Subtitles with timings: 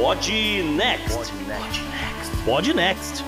[0.00, 0.32] Pod
[0.76, 1.34] Next.
[2.46, 3.22] Pod Next.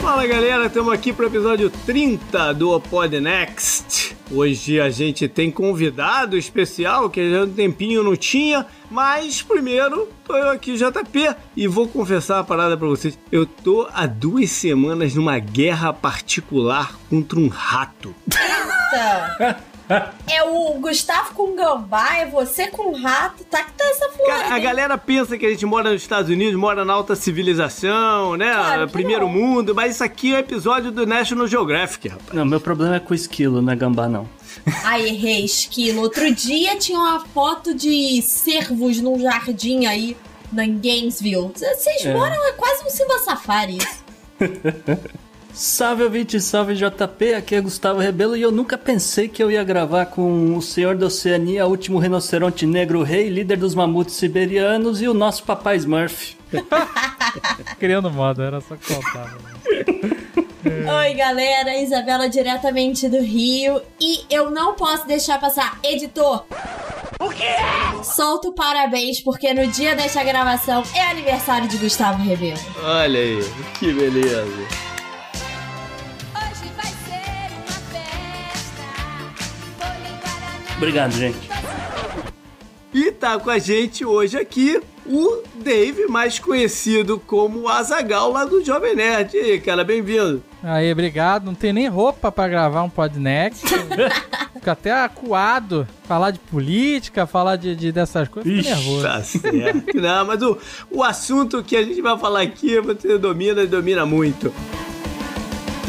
[0.00, 4.16] Fala galera, estamos aqui para o episódio 30 do Pod Next.
[4.30, 10.34] Hoje a gente tem convidado especial que já um tempinho não tinha, mas primeiro tô
[10.34, 13.18] eu aqui, JP, e vou confessar uma parada para vocês.
[13.30, 18.14] Eu tô há duas semanas numa guerra particular contra um rato.
[18.32, 19.60] Eita!
[20.28, 24.30] É o Gustavo com gambá, é você com rato, tá que tá essa flor.
[24.30, 28.52] a galera pensa que a gente mora nos Estados Unidos, mora na alta civilização, né?
[28.52, 29.32] Claro Primeiro não.
[29.32, 32.32] mundo, mas isso aqui é um episódio do National Geographic, rapaz.
[32.32, 34.28] Não, meu problema é com esquilo, não é gambá, não.
[34.84, 36.02] Ai, errei, esquilo.
[36.02, 40.16] Outro dia tinha uma foto de cervos num jardim aí,
[40.52, 41.52] em Gainesville.
[41.54, 42.12] Vocês é.
[42.12, 43.78] moram, é quase um Silva Safari.
[45.52, 49.62] Salve ouvinte, salve JP, aqui é Gustavo Rebelo e eu nunca pensei que eu ia
[49.64, 55.08] gravar com o senhor da Oceania, último rinoceronte negro rei, líder dos mamutes siberianos e
[55.08, 56.36] o nosso papai Smurf.
[57.78, 59.36] Criando moda, era só contar.
[59.36, 60.20] Né?
[61.00, 66.44] Oi, galera, Isabela diretamente do Rio e eu não posso deixar passar, editor.
[67.20, 67.56] O quê?
[68.02, 72.58] Solta o parabéns, porque no dia desta gravação é aniversário de Gustavo Rebelo.
[72.82, 73.44] Olha aí,
[73.78, 74.89] que beleza.
[80.80, 81.36] Obrigado, gente.
[82.94, 88.64] E tá com a gente hoje aqui o Dave, mais conhecido como Azagal lá do
[88.64, 89.36] Jovem Nerd.
[89.36, 90.42] E aí, cara, bem-vindo.
[90.62, 91.44] Aí, obrigado.
[91.44, 93.62] Não tem nem roupa para gravar um podnext.
[94.54, 95.86] Fica até acuado.
[96.04, 99.02] Falar de política, falar de, de dessas coisas, Ixi, nervoso.
[99.02, 100.00] Tá certo.
[100.00, 100.56] Não, mas o,
[100.90, 104.50] o assunto que a gente vai falar aqui, você domina e domina muito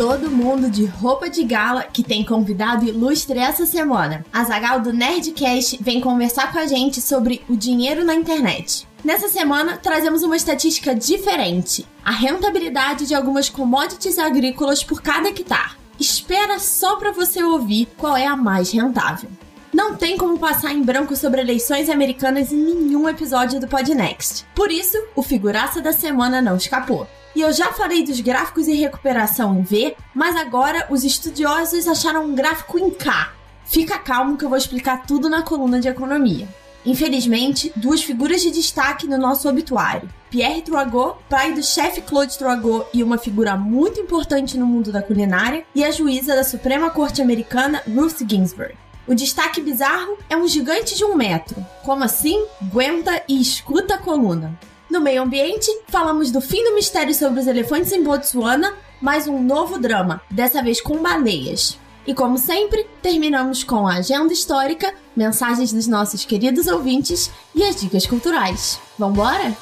[0.02, 4.26] todo mundo de roupa de gala que tem convidado ilustre essa semana.
[4.34, 8.88] A Zagal do Nerdcast vem conversar com a gente sobre o dinheiro na internet.
[9.04, 15.78] Nessa semana, trazemos uma estatística diferente: a rentabilidade de algumas commodities agrícolas por cada hectare.
[16.00, 19.30] Espera só para você ouvir qual é a mais rentável.
[19.72, 24.48] Não tem como passar em branco sobre eleições americanas em nenhum episódio do Podnext.
[24.56, 27.08] Por isso, o figuraça da semana não escapou.
[27.36, 32.26] E eu já falei dos gráficos em recuperação em V, mas agora os estudiosos acharam
[32.26, 33.34] um gráfico em K.
[33.66, 36.48] Fica calmo que eu vou explicar tudo na coluna de economia.
[36.86, 40.10] Infelizmente, duas figuras de destaque no nosso obituário.
[40.30, 45.02] Pierre Troagot, pai do chefe Claude Troagot e uma figura muito importante no mundo da
[45.02, 48.76] culinária, e a juíza da Suprema Corte Americana, Ruth Ginsburg.
[49.08, 51.66] O destaque bizarro é um gigante de um metro.
[51.84, 52.46] Como assim?
[52.62, 54.58] Aguenta e escuta a coluna.
[54.92, 59.42] No meio ambiente, falamos do fim do mistério sobre os elefantes em Botsuana, mais um
[59.42, 61.80] novo drama, dessa vez com baleias.
[62.06, 67.80] E como sempre, terminamos com a agenda histórica, mensagens dos nossos queridos ouvintes e as
[67.80, 68.82] dicas culturais.
[69.00, 69.56] Vambora?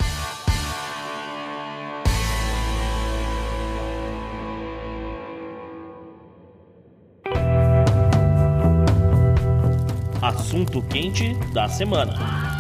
[10.24, 12.59] Assunto quente da semana.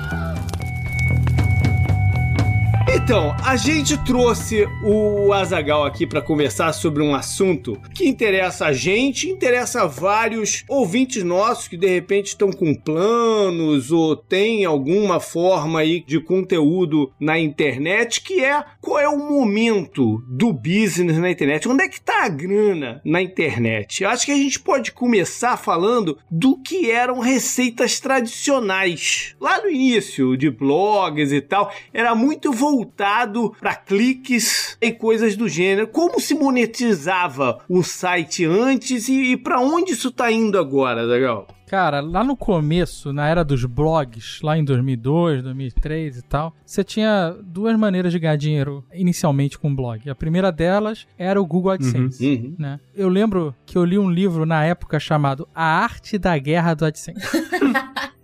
[3.09, 8.71] Então, a gente trouxe o Azagal aqui para conversar sobre um assunto que interessa a
[8.71, 15.19] gente, interessa a vários ouvintes nossos que de repente estão com planos ou tem alguma
[15.19, 21.31] forma aí de conteúdo na internet, que é qual é o momento do business na
[21.31, 21.67] internet?
[21.67, 24.03] Onde é que tá a grana na internet?
[24.03, 29.35] Eu acho que a gente pode começar falando do que eram receitas tradicionais.
[29.41, 35.35] Lá no início de blogs e tal, era muito voltado voltado para cliques e coisas
[35.37, 35.87] do gênero.
[35.87, 41.47] Como se monetizava o site antes e, e para onde isso está indo agora, legal?
[41.65, 46.83] Cara, lá no começo, na era dos blogs, lá em 2002, 2003 e tal, você
[46.83, 50.09] tinha duas maneiras de ganhar dinheiro inicialmente com blog.
[50.09, 52.55] A primeira delas era o Google AdSense, uhum, uhum.
[52.57, 52.79] né?
[52.95, 56.85] Eu lembro que eu li um livro na época chamado A Arte da Guerra do
[56.85, 57.21] AdSense.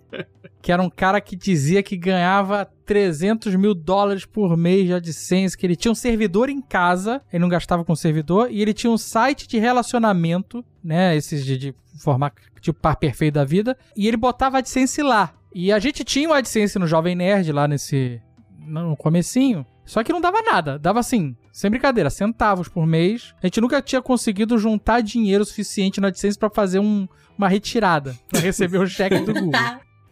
[0.66, 5.56] que era um cara que dizia que ganhava 300 mil dólares por mês de AdSense,
[5.56, 8.90] que ele tinha um servidor em casa, ele não gastava com servidor, e ele tinha
[8.90, 14.08] um site de relacionamento, né, esses de, de formar tipo par perfeito da vida, e
[14.08, 15.36] ele botava AdSense lá.
[15.54, 18.20] E a gente tinha o AdSense no Jovem Nerd lá nesse
[18.58, 23.36] no comecinho, só que não dava nada, dava assim, sem brincadeira, centavos por mês.
[23.40, 27.08] A gente nunca tinha conseguido juntar dinheiro suficiente no AdSense para fazer um,
[27.38, 29.52] uma retirada, para receber o cheque do Google.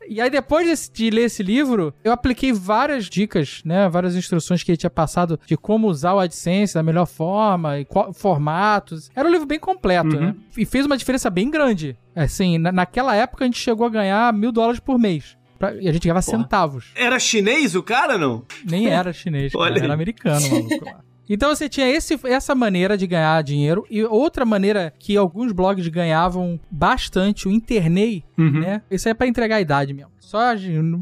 [0.08, 3.88] E aí, depois de, ler esse livro, eu apliquei várias dicas, né?
[3.90, 7.86] Várias instruções que ele tinha passado de como usar o AdSense da melhor forma e
[7.86, 9.10] qual, formatos.
[9.16, 10.22] Era um livro bem completo, uhum.
[10.22, 10.36] né?
[10.58, 11.98] E fez uma diferença bem grande.
[12.16, 15.88] Assim, na, naquela época a gente chegou a ganhar mil dólares por mês pra, e
[15.88, 16.38] a gente ganhava Porra.
[16.38, 16.92] centavos.
[16.96, 18.44] Era chinês o cara, não?
[18.66, 20.86] Nem era chinês, cara, era americano, maluco.
[21.30, 25.88] Então você tinha esse, essa maneira de ganhar dinheiro e outra maneira que alguns blogs
[25.88, 28.60] ganhavam bastante, o Internei, uhum.
[28.60, 28.82] né?
[28.92, 30.12] Isso é para entregar a idade mesmo.
[30.20, 30.56] Só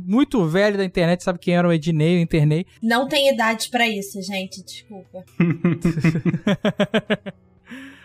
[0.06, 2.66] muito velho da internet sabe quem era o Ednei, o Internei.
[2.82, 5.24] Não tem idade para isso, gente, desculpa.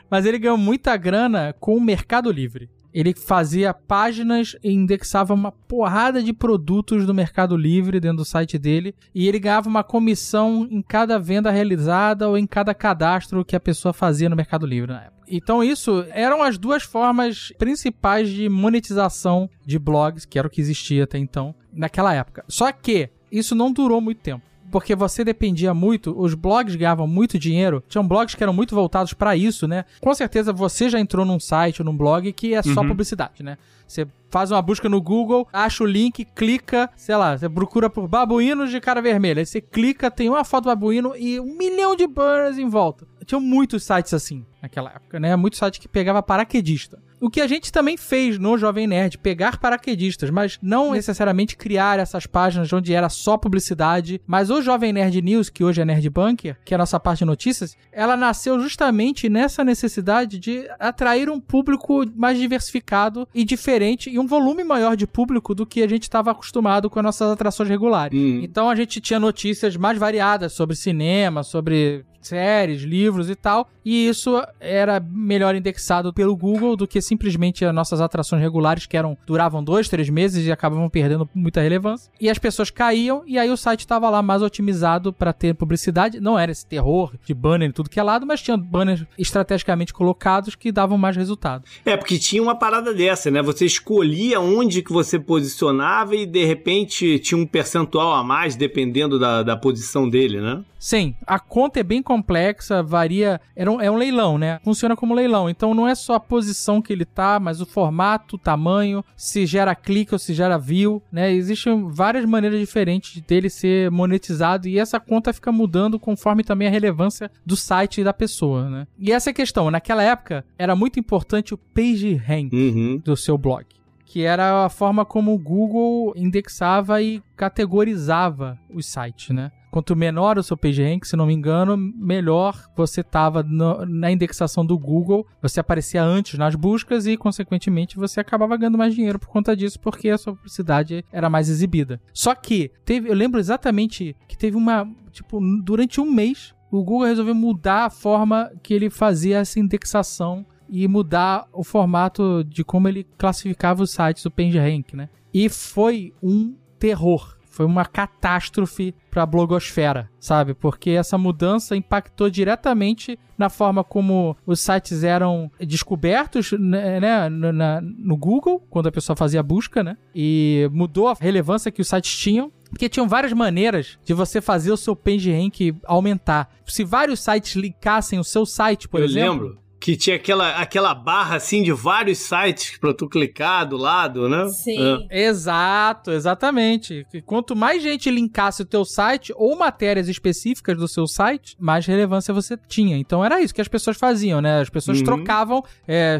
[0.08, 5.52] Mas ele ganhou muita grana com o Mercado Livre ele fazia páginas e indexava uma
[5.52, 10.66] porrada de produtos do Mercado Livre dentro do site dele e ele ganhava uma comissão
[10.70, 14.92] em cada venda realizada ou em cada cadastro que a pessoa fazia no Mercado Livre
[14.92, 15.26] na época.
[15.28, 20.62] Então isso eram as duas formas principais de monetização de blogs, que era o que
[20.62, 22.46] existia até então naquela época.
[22.48, 27.38] Só que isso não durou muito tempo porque você dependia muito, os blogs ganhavam muito
[27.38, 29.84] dinheiro, tinham blogs que eram muito voltados para isso, né?
[30.00, 32.88] Com certeza você já entrou num site ou num blog que é só uhum.
[32.88, 33.56] publicidade, né?
[33.86, 38.08] Você faz uma busca no Google, acha o link, clica, sei lá, você procura por
[38.08, 39.40] babuínos de cara vermelha.
[39.40, 43.06] Aí você clica, tem uma foto do babuíno e um milhão de banners em volta.
[43.26, 45.34] Tinham muitos sites assim naquela época, né?
[45.36, 46.98] Muitos sites que pegava paraquedista.
[47.20, 51.98] O que a gente também fez no Jovem Nerd, pegar paraquedistas, mas não necessariamente criar
[51.98, 54.20] essas páginas onde era só publicidade.
[54.26, 57.20] Mas o Jovem Nerd News, que hoje é Nerd Bunker, que é a nossa parte
[57.20, 64.10] de notícias, ela nasceu justamente nessa necessidade de atrair um público mais diversificado e diferente
[64.10, 67.30] e um volume maior de público do que a gente estava acostumado com as nossas
[67.30, 68.18] atrações regulares.
[68.18, 68.40] Hum.
[68.42, 74.08] Então a gente tinha notícias mais variadas sobre cinema, sobre séries, livros e tal, e
[74.08, 79.16] isso era melhor indexado pelo Google do que simplesmente as nossas atrações regulares, que eram
[79.26, 82.10] duravam dois, três meses e acabavam perdendo muita relevância.
[82.20, 86.20] E as pessoas caíam, e aí o site estava lá mais otimizado para ter publicidade.
[86.20, 89.94] Não era esse terror de banner e tudo que é lado, mas tinha banners estrategicamente
[89.94, 91.64] colocados que davam mais resultado.
[91.84, 93.40] É, porque tinha uma parada dessa, né?
[93.42, 99.18] Você escolhia onde que você posicionava e de repente tinha um percentual a mais dependendo
[99.18, 100.64] da, da posição dele, né?
[100.86, 103.40] Sim, a conta é bem complexa, varia.
[103.56, 104.60] É um, é um leilão, né?
[104.62, 105.50] Funciona como leilão.
[105.50, 109.46] Então não é só a posição que ele tá, mas o formato, o tamanho, se
[109.46, 111.32] gera clique ou se gera view, né?
[111.32, 116.70] Existem várias maneiras diferentes dele ser monetizado e essa conta fica mudando conforme também a
[116.70, 118.86] relevância do site e da pessoa, né?
[118.96, 119.68] E essa é a questão.
[119.72, 123.02] Naquela época era muito importante o page rank uhum.
[123.04, 123.66] do seu blog
[124.08, 129.50] que era a forma como o Google indexava e categorizava os sites, né?
[129.70, 134.78] Quanto menor o seu PageRank, se não me engano, melhor você estava na indexação do
[134.78, 139.56] Google, você aparecia antes nas buscas e, consequentemente, você acabava ganhando mais dinheiro por conta
[139.56, 142.00] disso, porque a sua publicidade era mais exibida.
[142.12, 147.08] Só que teve, eu lembro exatamente que teve uma, tipo, durante um mês, o Google
[147.08, 152.88] resolveu mudar a forma que ele fazia essa indexação e mudar o formato de como
[152.88, 155.08] ele classificava os sites do PageRank, né?
[155.32, 160.52] E foi um terror foi uma catástrofe para a blogosfera, sabe?
[160.52, 167.52] Porque essa mudança impactou diretamente na forma como os sites eram descobertos né, né no,
[167.80, 169.96] no Google, quando a pessoa fazia a busca, né?
[170.14, 172.52] E mudou a relevância que os sites tinham.
[172.68, 176.50] Porque tinham várias maneiras de você fazer o seu PageRank aumentar.
[176.66, 179.44] Se vários sites linkassem o seu site, por Eu exemplo.
[179.44, 184.28] Lembro que tinha aquela, aquela barra assim de vários sites para tu clicar do lado,
[184.28, 184.48] né?
[184.48, 185.06] Sim.
[185.08, 185.26] É.
[185.26, 187.06] Exato, exatamente.
[187.24, 192.34] Quanto mais gente linkasse o teu site ou matérias específicas do seu site, mais relevância
[192.34, 192.96] você tinha.
[192.96, 194.58] Então era isso que as pessoas faziam, né?
[194.58, 195.04] As pessoas uhum.
[195.04, 195.62] trocavam.
[195.86, 196.18] É,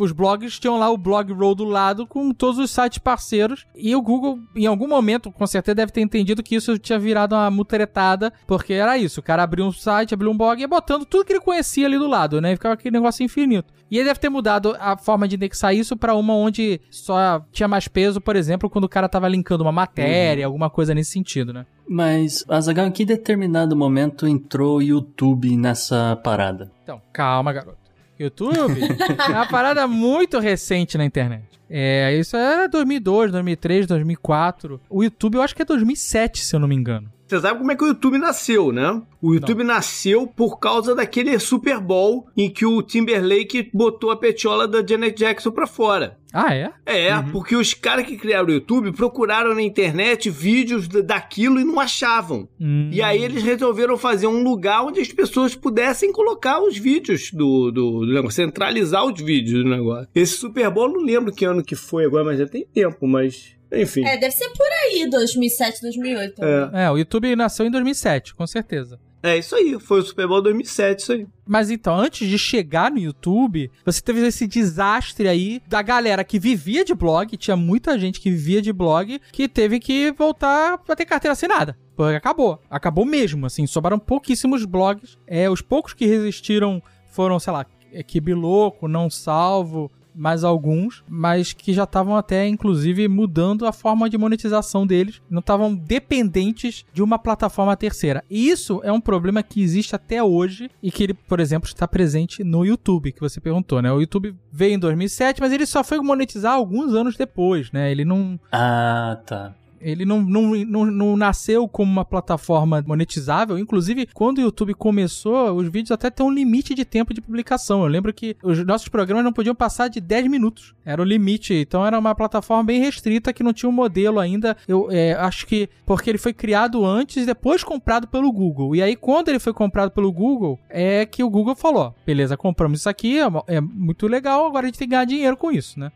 [0.00, 3.66] os blogs tinham lá o blog roll do lado com todos os sites parceiros.
[3.76, 7.34] E o Google, em algum momento, com certeza deve ter entendido que isso tinha virado
[7.34, 9.20] uma mutretada, porque era isso.
[9.20, 11.84] O cara abriu um site, abriu um blog e ia botando tudo que ele conhecia
[11.84, 12.52] ali do lado, né?
[12.52, 13.72] E ficava aquele negócio infinito.
[13.90, 17.68] E ele deve ter mudado a forma de indexar isso para uma onde só tinha
[17.68, 20.52] mais peso, por exemplo, quando o cara tava linkando uma matéria, uhum.
[20.52, 21.66] alguma coisa nesse sentido, né?
[21.88, 26.72] Mas, Azaghal, em que determinado momento entrou o YouTube nessa parada?
[26.82, 27.84] Então, calma, garoto.
[28.18, 28.80] YouTube
[29.28, 31.44] é uma parada muito recente na internet.
[31.68, 34.80] É, isso é 2002, 2003, 2004.
[34.88, 37.12] O YouTube eu acho que é 2007, se eu não me engano.
[37.34, 39.02] Você sabe como é que o YouTube nasceu, né?
[39.20, 39.74] O YouTube Não.
[39.74, 45.18] nasceu por causa daquele Super Bowl em que o Timberlake botou a petiola da Janet
[45.18, 46.16] Jackson pra fora.
[46.32, 46.72] Ah, é?
[46.86, 47.32] É, uhum.
[47.32, 52.48] porque os caras que criaram o YouTube procuraram na internet vídeos daquilo e não achavam.
[52.60, 52.90] Hum.
[52.92, 57.72] E aí eles resolveram fazer um lugar onde as pessoas pudessem colocar os vídeos do,
[57.72, 60.08] do, do negócio, centralizar os vídeos do negócio.
[60.14, 63.54] Esse Super Bowl, não lembro que ano que foi agora, mas já tem tempo, mas
[63.82, 64.04] enfim.
[64.04, 66.44] É, deve ser por aí, 2007, 2008.
[66.44, 66.84] É.
[66.84, 68.98] é, o YouTube nasceu em 2007, com certeza.
[69.22, 71.26] É isso aí, foi o Super Bowl 2007, isso aí.
[71.46, 76.38] Mas então, antes de chegar no YouTube, você teve esse desastre aí da galera que
[76.38, 80.94] vivia de blog, tinha muita gente que vivia de blog, que teve que voltar pra
[80.94, 81.74] ter carteira assinada.
[81.96, 82.60] Porque acabou.
[82.68, 85.16] Acabou mesmo, assim, sobraram pouquíssimos blogs.
[85.26, 87.64] É, os poucos que resistiram foram, sei lá,
[88.06, 94.16] Kibiloco, Não Salvo, mais alguns, mas que já estavam até, inclusive, mudando a forma de
[94.16, 98.24] monetização deles, não estavam dependentes de uma plataforma terceira.
[98.30, 101.86] E isso é um problema que existe até hoje e que ele, por exemplo, está
[101.88, 103.92] presente no YouTube, que você perguntou, né?
[103.92, 107.90] O YouTube veio em 2007, mas ele só foi monetizar alguns anos depois, né?
[107.90, 108.38] Ele não.
[108.52, 109.54] Ah, tá.
[109.84, 113.58] Ele não, não, não, não, nasceu como uma plataforma monetizável.
[113.58, 117.82] Inclusive, quando o YouTube começou, os vídeos até têm um limite de tempo de publicação.
[117.82, 120.74] Eu lembro que os nossos programas não podiam passar de 10 minutos.
[120.84, 121.54] Era o limite.
[121.54, 124.56] Então era uma plataforma bem restrita que não tinha um modelo ainda.
[124.66, 128.74] Eu é, acho que porque ele foi criado antes e depois comprado pelo Google.
[128.74, 132.80] E aí, quando ele foi comprado pelo Google, é que o Google falou: beleza, compramos
[132.80, 135.78] isso aqui, é, é muito legal, agora a gente tem que ganhar dinheiro com isso,
[135.78, 135.92] né?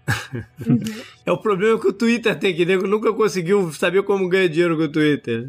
[1.25, 4.77] é o problema que o Twitter tem, que nego nunca conseguiu saber como ganhar dinheiro
[4.77, 5.49] com o Twitter.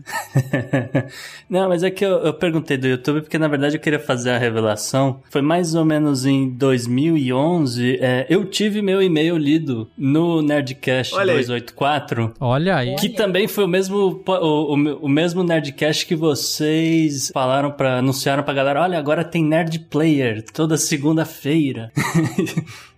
[1.50, 4.32] Não, mas é que eu, eu, perguntei do YouTube porque na verdade eu queria fazer
[4.32, 5.22] a revelação.
[5.30, 7.98] Foi mais ou menos em 2011.
[8.00, 12.24] É, eu tive meu e-mail lido no Nerdcast Olha 284.
[12.24, 12.32] Aí.
[12.40, 12.96] Olha aí.
[12.96, 14.74] Que também foi o mesmo, o, o,
[15.06, 20.44] o mesmo Nerdcast que vocês falaram para anunciaram pra galera: olha, agora tem Nerd Player
[20.54, 21.92] toda segunda-feira.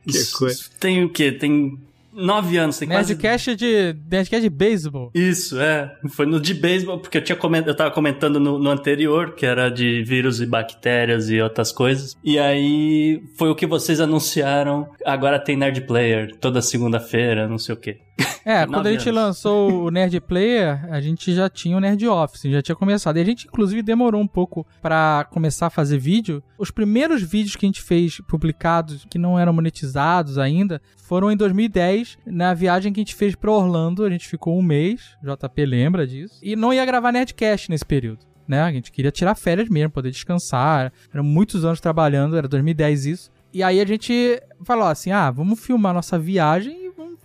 [0.03, 0.63] Que coisa.
[0.79, 1.31] Tem o quê?
[1.31, 1.77] Tem
[2.13, 2.77] nove anos.
[2.77, 3.55] Tem Nerdcast quase...
[3.55, 5.11] de Nerdcast de beisebol.
[5.13, 5.95] Isso, é.
[6.09, 7.63] Foi no de beisebol, porque eu tinha coment...
[7.65, 12.15] eu tava comentando no, no, anterior, que era de vírus e bactérias e outras coisas.
[12.23, 14.89] E aí foi o que vocês anunciaram.
[15.05, 17.99] Agora tem Nerd Player toda segunda-feira, não sei o quê.
[18.45, 19.21] É, quando a gente anos.
[19.21, 23.17] lançou o Nerd Player, a gente já tinha o Nerd Office, já tinha começado.
[23.17, 26.43] E a gente, inclusive, demorou um pouco para começar a fazer vídeo.
[26.57, 31.37] Os primeiros vídeos que a gente fez publicados, que não eram monetizados ainda, foram em
[31.37, 34.03] 2010, na viagem que a gente fez para Orlando.
[34.03, 36.39] A gente ficou um mês, JP lembra disso.
[36.41, 38.25] E não ia gravar Nerdcast nesse período.
[38.47, 38.61] Né?
[38.61, 40.91] A gente queria tirar férias mesmo, poder descansar.
[41.13, 43.31] Eram muitos anos trabalhando, era 2010 isso.
[43.53, 46.80] E aí a gente falou assim: ah, vamos filmar nossa viagem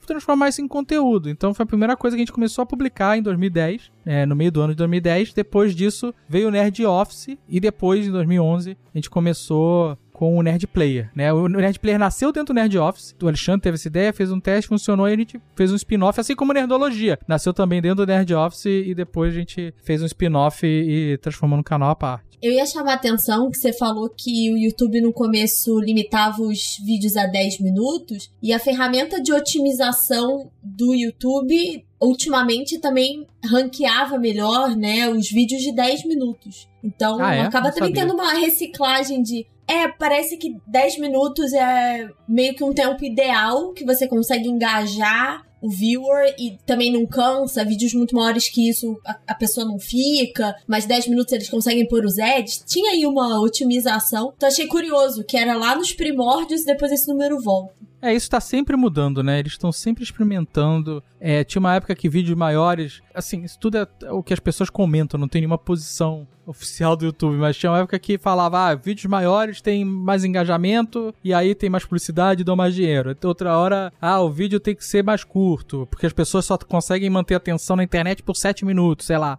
[0.07, 1.29] transformar isso em conteúdo.
[1.29, 4.37] Então foi a primeira coisa que a gente começou a publicar em 2010, é, no
[4.37, 5.33] meio do ano de 2010.
[5.33, 10.41] Depois disso veio o Nerd Office e depois, em 2011, a gente começou com o
[10.41, 11.31] Nerd Player, né?
[11.31, 13.15] O Nerd Player nasceu dentro do Nerd Office.
[13.23, 16.19] O Alexandre teve essa ideia, fez um teste, funcionou e a gente fez um spin-off,
[16.19, 17.19] assim como Nerdologia.
[17.29, 21.19] Nasceu também dentro do Nerd Office e depois a gente fez um spin-off e, e
[21.19, 22.39] transformou no canal à parte.
[22.41, 26.79] Eu ia chamar a atenção que você falou que o YouTube no começo limitava os
[26.83, 34.77] vídeos a 10 minutos e a ferramenta de otimização do YouTube ultimamente também ranqueava melhor,
[34.77, 36.69] né, os vídeos de 10 minutos.
[36.83, 37.41] Então ah, é?
[37.43, 42.73] acaba também tendo uma reciclagem de é, parece que 10 minutos é meio que um
[42.73, 48.49] tempo ideal que você consegue engajar o viewer e também não cansa, vídeos muito maiores
[48.49, 52.63] que isso a, a, pessoa não fica, mas 10 minutos eles conseguem pôr os ads.
[52.67, 54.33] Tinha aí uma otimização.
[54.37, 57.75] Então achei curioso, que era lá nos primórdios e depois esse número volta.
[58.01, 59.39] É, isso tá sempre mudando, né?
[59.39, 61.03] Eles estão sempre experimentando.
[61.19, 63.01] É, tinha uma época que vídeos maiores.
[63.15, 67.07] Assim, isso tudo é o que as pessoas comentam, não tem nenhuma posição oficial do
[67.07, 71.55] YouTube, mas tinha uma época que falava, ah, vídeos maiores têm mais engajamento e aí
[71.55, 73.17] tem mais publicidade e dão mais dinheiro.
[73.25, 77.11] Outra hora, ah, o vídeo tem que ser mais curto, porque as pessoas só conseguem
[77.11, 79.39] manter atenção na internet por 7 minutos, sei lá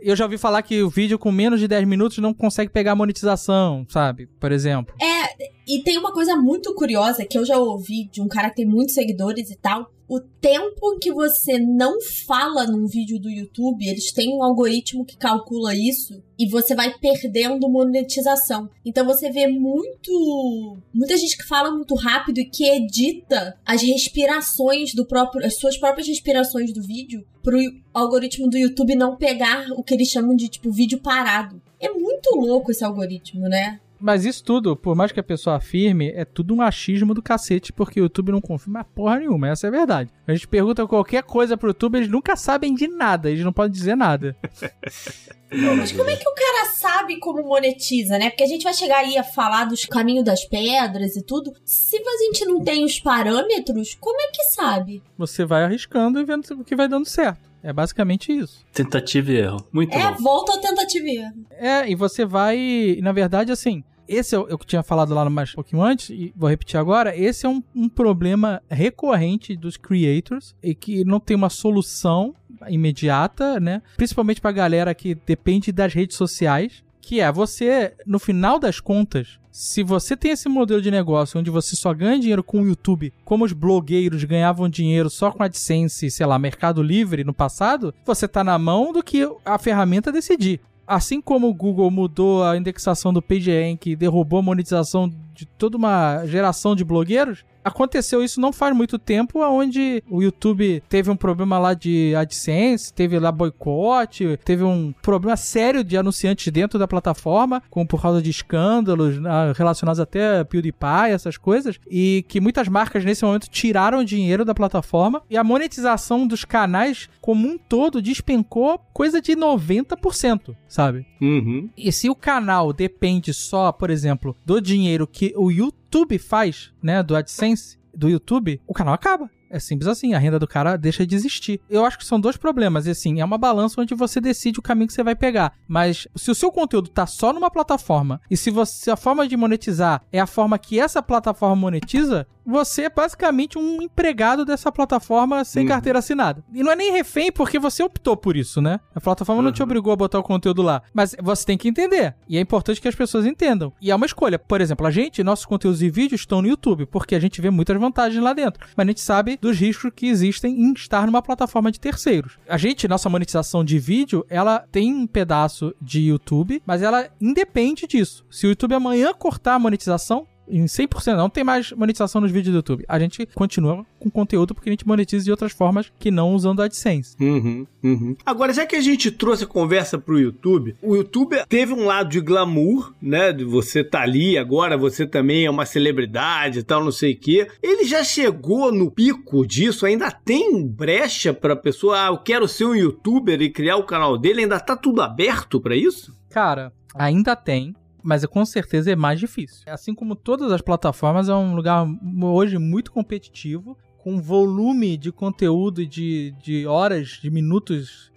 [0.00, 2.94] eu já ouvi falar que o vídeo com menos de 10 minutos não consegue pegar
[2.94, 4.26] monetização, sabe?
[4.38, 4.94] Por exemplo.
[5.00, 8.56] É, e tem uma coisa muito curiosa que eu já ouvi de um cara que
[8.56, 9.90] tem muitos seguidores e tal.
[10.08, 15.16] O tempo que você não fala num vídeo do YouTube, eles têm um algoritmo que
[15.16, 18.70] calcula isso e você vai perdendo monetização.
[18.84, 20.78] Então você vê muito.
[20.94, 25.44] Muita gente que fala muito rápido e que edita as respirações do próprio.
[25.44, 27.58] as suas próprias respirações do vídeo pro
[27.92, 31.60] algoritmo do YouTube não pegar o que eles chamam de tipo vídeo parado.
[31.80, 33.80] É muito louco esse algoritmo, né?
[34.06, 37.72] Mas isso tudo, por mais que a pessoa afirme, é tudo um achismo do cacete,
[37.72, 40.12] porque o YouTube não confirma porra nenhuma, essa é a verdade.
[40.24, 43.72] A gente pergunta qualquer coisa pro YouTube, eles nunca sabem de nada, eles não podem
[43.72, 44.36] dizer nada.
[45.76, 48.30] mas como é que o cara sabe como monetiza, né?
[48.30, 51.52] Porque a gente vai chegar aí a falar dos caminhos das pedras e tudo.
[51.64, 55.02] Se a gente não tem os parâmetros, como é que sabe?
[55.18, 57.40] Você vai arriscando e vendo o que vai dando certo.
[57.60, 58.64] É basicamente isso.
[58.72, 59.66] Tentativa e erro.
[59.72, 60.22] Muito é, bom.
[60.22, 61.46] volta a tentativa e erro.
[61.50, 63.00] É, e você vai.
[63.02, 63.82] Na verdade, assim.
[64.08, 67.16] Esse é o que tinha falado lá mais um pouquinho antes, e vou repetir agora.
[67.16, 72.34] Esse é um, um problema recorrente dos creators e que não tem uma solução
[72.68, 73.82] imediata, né?
[73.96, 79.38] Principalmente pra galera que depende das redes sociais que é você, no final das contas,
[79.48, 83.12] se você tem esse modelo de negócio onde você só ganha dinheiro com o YouTube,
[83.24, 88.26] como os blogueiros ganhavam dinheiro só com AdSense, sei lá, Mercado Livre no passado, você
[88.26, 90.60] tá na mão do que a ferramenta decidir.
[90.86, 95.76] Assim como o Google mudou a indexação do PageRank e derrubou a monetização de toda
[95.76, 101.16] uma geração de blogueiros, aconteceu isso não faz muito tempo, onde o YouTube teve um
[101.16, 106.86] problema lá de AdSense, teve lá boicote, teve um problema sério de anunciantes dentro da
[106.86, 112.40] plataforma, como por causa de escândalos né, relacionados até a PewDiePie, essas coisas, e que
[112.40, 117.58] muitas marcas nesse momento tiraram dinheiro da plataforma e a monetização dos canais como um
[117.58, 121.04] todo despencou coisa de 90%, sabe?
[121.20, 121.68] Uhum.
[121.76, 127.02] E se o canal depende só, por exemplo, do dinheiro que o YouTube faz, né,
[127.02, 129.30] do AdSense, do YouTube, o canal acaba.
[129.48, 131.60] É simples assim, a renda do cara deixa de existir.
[131.70, 134.62] Eu acho que são dois problemas, e assim, é uma balança onde você decide o
[134.62, 135.52] caminho que você vai pegar.
[135.68, 139.36] Mas se o seu conteúdo tá só numa plataforma, e se você a forma de
[139.36, 145.44] monetizar é a forma que essa plataforma monetiza, você é basicamente um empregado dessa plataforma
[145.44, 145.68] sem uhum.
[145.68, 146.44] carteira assinada.
[146.52, 148.80] E não é nem refém porque você optou por isso, né?
[148.94, 149.46] A plataforma uhum.
[149.46, 149.64] não te uhum.
[149.64, 150.82] obrigou a botar o conteúdo lá.
[150.94, 152.14] Mas você tem que entender.
[152.28, 153.72] E é importante que as pessoas entendam.
[153.80, 154.38] E é uma escolha.
[154.38, 157.50] Por exemplo, a gente, nossos conteúdos e vídeos estão no YouTube, porque a gente vê
[157.50, 158.66] muitas vantagens lá dentro.
[158.76, 162.38] Mas a gente sabe dos riscos que existem em estar numa plataforma de terceiros.
[162.48, 167.86] A gente, nossa monetização de vídeo, ela tem um pedaço de YouTube, mas ela independe
[167.86, 168.24] disso.
[168.30, 172.52] Se o YouTube amanhã cortar a monetização, em 100%, não tem mais monetização nos vídeos
[172.52, 172.84] do YouTube.
[172.88, 176.62] A gente continua com conteúdo porque a gente monetiza de outras formas que não usando
[176.62, 177.16] AdSense.
[177.20, 178.16] Uhum, uhum.
[178.24, 182.08] Agora, já que a gente trouxe a conversa pro YouTube, o YouTube teve um lado
[182.10, 183.32] de glamour, né?
[183.32, 187.18] De você tá ali, agora você também é uma celebridade e tal, não sei o
[187.18, 187.48] quê.
[187.62, 189.86] Ele já chegou no pico disso?
[189.86, 194.16] Ainda tem brecha pra pessoa, ah, eu quero ser um youtuber e criar o canal
[194.16, 194.42] dele?
[194.42, 196.14] Ainda tá tudo aberto para isso?
[196.30, 197.74] Cara, ainda tem
[198.06, 199.64] mas com certeza é mais difícil.
[199.66, 201.84] Assim como todas as plataformas, é um lugar
[202.22, 208.12] hoje muito competitivo, com volume de conteúdo de, de horas, de minutos.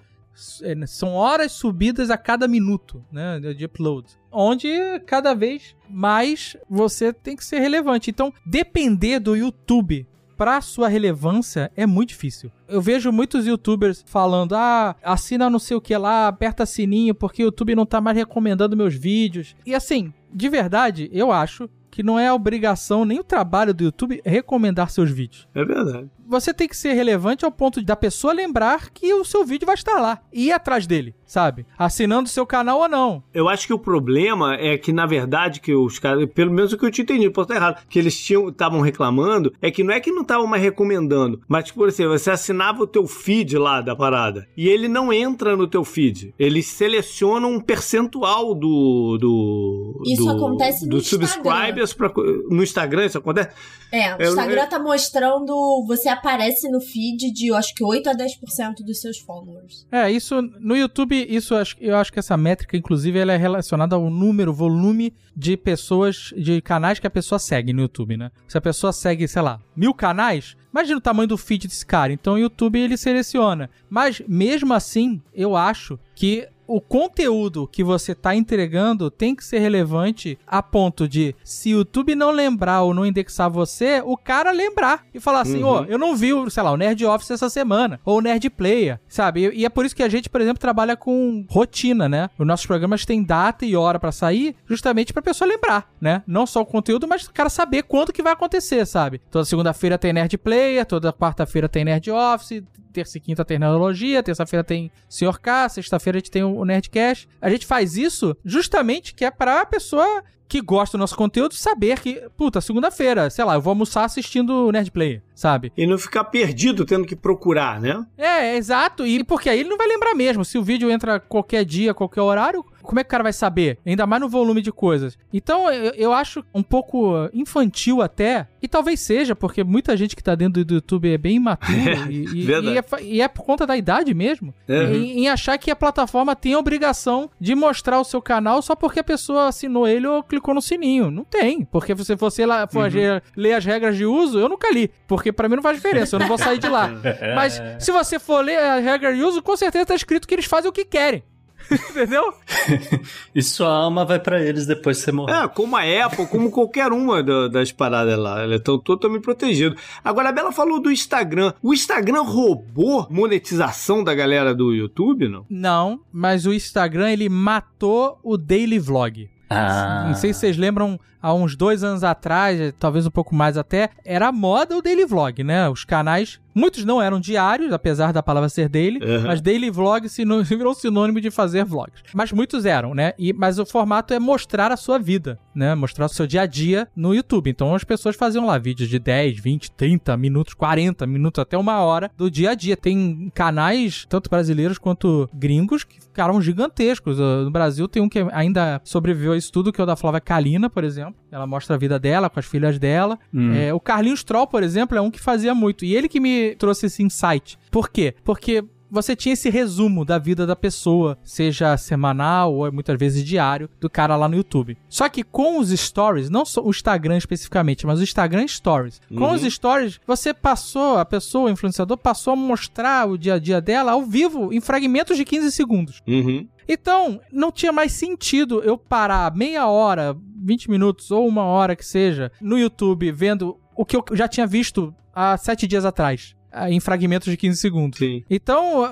[0.62, 4.08] É, são horas subidas a cada minuto né, de upload.
[4.32, 4.70] Onde
[5.08, 8.12] cada vez mais você tem que ser relevante.
[8.12, 10.08] Então, depender do YouTube
[10.40, 12.50] pra sua relevância é muito difícil.
[12.66, 17.44] Eu vejo muitos youtubers falando: ah, assina não sei o que lá, aperta sininho porque
[17.44, 19.54] o YouTube não tá mais recomendando meus vídeos.
[19.66, 23.84] E assim, de verdade, eu acho que não é a obrigação nem o trabalho do
[23.84, 25.46] YouTube recomendar seus vídeos.
[25.54, 26.10] É verdade.
[26.26, 29.76] Você tem que ser relevante ao ponto da pessoa lembrar que o seu vídeo vai
[29.76, 31.64] estar lá e ir atrás dele, sabe?
[31.78, 33.24] Assinando seu canal ou não.
[33.32, 36.78] Eu acho que o problema é que, na verdade, que os caras, pelo menos o
[36.78, 39.94] que eu tinha entendido, posso estar errado, que eles tinham estavam reclamando, é que não
[39.94, 43.80] é que não estavam mais recomendando, mas, tipo, assim, você assinava o teu feed lá
[43.80, 46.34] da parada e ele não entra no teu feed.
[46.40, 49.18] Eles selecionam um percentual do.
[49.20, 52.12] do Isso do, acontece no do subscribers Pra,
[52.50, 53.50] no Instagram isso acontece?
[53.92, 55.84] É, o Instagram tá mostrando.
[55.88, 59.86] Você aparece no feed de, eu acho que 8 a 10% dos seus followers.
[59.92, 60.42] É, isso.
[60.60, 65.14] No YouTube, isso eu acho que essa métrica, inclusive, ela é relacionada ao número, volume
[65.36, 68.32] de pessoas, de canais que a pessoa segue no YouTube, né?
[68.48, 72.14] Se a pessoa segue, sei lá, mil canais, Imagina o tamanho do feed desse cara.
[72.14, 73.70] Então o YouTube ele seleciona.
[73.90, 79.58] Mas mesmo assim, eu acho que o conteúdo que você está entregando tem que ser
[79.58, 84.52] relevante a ponto de, se o YouTube não lembrar ou não indexar você, o cara
[84.52, 85.86] lembrar e falar assim: ó, uhum.
[85.88, 89.00] oh, eu não vi, sei lá, o Nerd Office essa semana, ou o Nerd Player,
[89.08, 89.50] sabe?
[89.50, 92.30] E, é por isso que a gente, por exemplo, trabalha com rotina, né?
[92.38, 96.22] Os nossos programas têm data e hora para sair, justamente pra pessoa lembrar, né?
[96.28, 99.20] Não só o conteúdo, mas o cara saber quando que vai acontecer, sabe?
[99.32, 104.24] Toda segunda-feira tem Nerd Player, toda quarta-feira tem Nerd Office, terça e quinta tem Neurologia,
[104.24, 105.40] terça-feira tem Sr.
[105.40, 107.28] K, sexta-feira a gente tem o Nerdcast.
[107.42, 112.00] A gente faz isso justamente que é pra pessoa que gosta do nosso conteúdo saber
[112.00, 115.72] que, puta, segunda-feira, sei lá, eu vou almoçar assistindo o Nerd Player, sabe?
[115.78, 118.04] E não ficar perdido tendo que procurar, né?
[118.18, 119.06] É, exato.
[119.06, 120.44] E porque aí ele não vai lembrar mesmo.
[120.44, 123.78] Se o vídeo entra qualquer dia, qualquer horário, como é que o cara vai saber?
[123.86, 125.16] Ainda mais no volume de coisas.
[125.32, 130.24] Então, eu, eu acho um pouco infantil até, e talvez seja, porque muita gente que
[130.24, 133.46] tá dentro do YouTube é bem imaturo, é, e, e, e, é, e, é, por
[133.46, 134.94] conta da idade mesmo, uhum.
[134.96, 138.76] em, em, achar que a plataforma tem a obrigação de mostrar o seu canal só
[138.76, 141.12] porque a pessoa assinou ele ou clicou no sininho.
[141.12, 143.22] Não tem, porque se você lá for uhum.
[143.38, 146.20] ler as regras de uso, eu nunca li, porque para mim não faz diferença, eu
[146.20, 146.90] não vou sair de lá.
[147.36, 150.46] Mas se você for ler a regra de uso, com certeza tá escrito que eles
[150.46, 151.24] fazem o que querem
[151.90, 152.34] Entendeu?
[153.34, 155.44] e sua alma vai para eles depois que você morrer.
[155.44, 158.44] É, como a Apple, como qualquer uma das paradas lá.
[158.44, 159.80] Eles estão totalmente protegidos.
[160.04, 161.54] Agora, a Bela falou do Instagram.
[161.62, 165.46] O Instagram roubou monetização da galera do YouTube, não?
[165.50, 169.30] Não, mas o Instagram ele matou o daily vlog.
[169.50, 170.06] Ah.
[170.08, 173.90] Não sei se vocês lembram, há uns dois anos atrás, talvez um pouco mais até,
[174.06, 175.68] era moda o daily vlog, né?
[175.70, 179.28] Os canais Muitos não eram diários, apesar da palavra ser daily, uhum.
[179.28, 182.02] mas daily vlog sino, virou sinônimo de fazer vlogs.
[182.14, 183.14] Mas muitos eram, né?
[183.18, 185.74] E, mas o formato é mostrar a sua vida, né?
[185.76, 187.50] Mostrar o seu dia a dia no YouTube.
[187.50, 191.80] Então as pessoas faziam lá vídeos de 10, 20, 30 minutos, 40 minutos, até uma
[191.82, 192.76] hora do dia a dia.
[192.76, 197.20] Tem canais, tanto brasileiros quanto gringos, que ficaram gigantescos.
[197.20, 200.22] No Brasil tem um que ainda sobreviveu a isso tudo, que é o da Flávia
[200.22, 201.16] Kalina, por exemplo.
[201.32, 203.18] Ela mostra a vida dela com as filhas dela.
[203.34, 203.54] Hum.
[203.54, 205.84] É, o Carlinhos Troll, por exemplo, é um que fazia muito.
[205.84, 207.58] E ele que me trouxe esse insight.
[207.72, 208.14] Por quê?
[208.24, 213.70] Porque você tinha esse resumo da vida da pessoa, seja semanal ou muitas vezes diário,
[213.80, 214.78] do cara lá no YouTube.
[214.88, 219.00] Só que com os stories, não só o Instagram especificamente, mas o Instagram Stories.
[219.10, 219.18] Uhum.
[219.18, 223.40] Com os stories, você passou, a pessoa, o influenciador, passou a mostrar o dia a
[223.40, 226.02] dia dela ao vivo, em fragmentos de 15 segundos.
[226.08, 226.48] Uhum.
[226.72, 231.84] Então, não tinha mais sentido eu parar meia hora, 20 minutos ou uma hora que
[231.84, 236.36] seja no YouTube vendo o que eu já tinha visto há sete dias atrás
[236.68, 238.00] em fragmentos de 15 segundos.
[238.00, 238.24] Sim.
[238.30, 238.84] Então,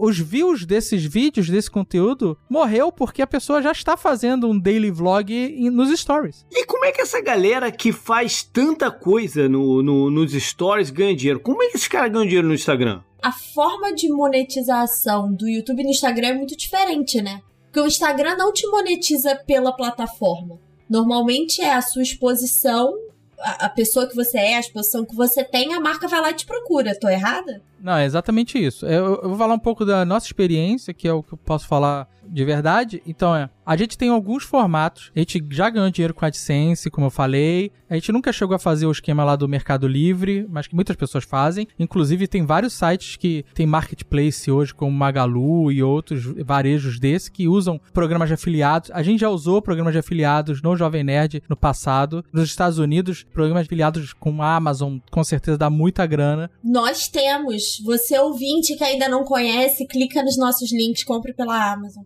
[0.00, 4.90] os views desses vídeos, desse conteúdo, morreu porque a pessoa já está fazendo um daily
[4.90, 6.44] vlog nos stories.
[6.50, 11.14] E como é que essa galera que faz tanta coisa no, no nos stories ganha
[11.14, 11.40] dinheiro?
[11.40, 13.00] Como é que esses caras ganham dinheiro no Instagram?
[13.24, 17.40] A forma de monetização do YouTube e no Instagram é muito diferente, né?
[17.64, 20.58] Porque o Instagram não te monetiza pela plataforma.
[20.90, 22.92] Normalmente é a sua exposição
[23.38, 26.34] a, pessoa que você é, a exposição que você tem, a marca vai lá e
[26.34, 26.94] te procura.
[26.98, 27.62] Tô errada?
[27.80, 28.84] Não, é exatamente isso.
[28.84, 31.66] Eu, eu, vou falar um pouco da nossa experiência, que é o que eu posso
[31.66, 33.02] falar de verdade.
[33.06, 36.90] Então é, a gente tem alguns formatos, a gente já ganhou dinheiro com a AdSense,
[36.90, 37.72] como eu falei.
[37.88, 40.96] A gente nunca chegou a fazer o esquema lá do Mercado Livre, mas que muitas
[40.96, 41.66] pessoas fazem.
[41.78, 47.48] Inclusive tem vários sites que tem marketplace hoje, como Magalu e outros varejos desse, que
[47.48, 48.90] usam programas de afiliados.
[48.92, 52.24] A gente já usou programas de afiliados no Jovem Nerd no passado.
[52.32, 56.50] Nos Estados Unidos, programas de afiliados com a Amazon com certeza dá muita grana.
[56.62, 57.80] Nós temos.
[57.84, 62.04] Você ouvinte que ainda não conhece, clica nos nossos links, compre pela Amazon.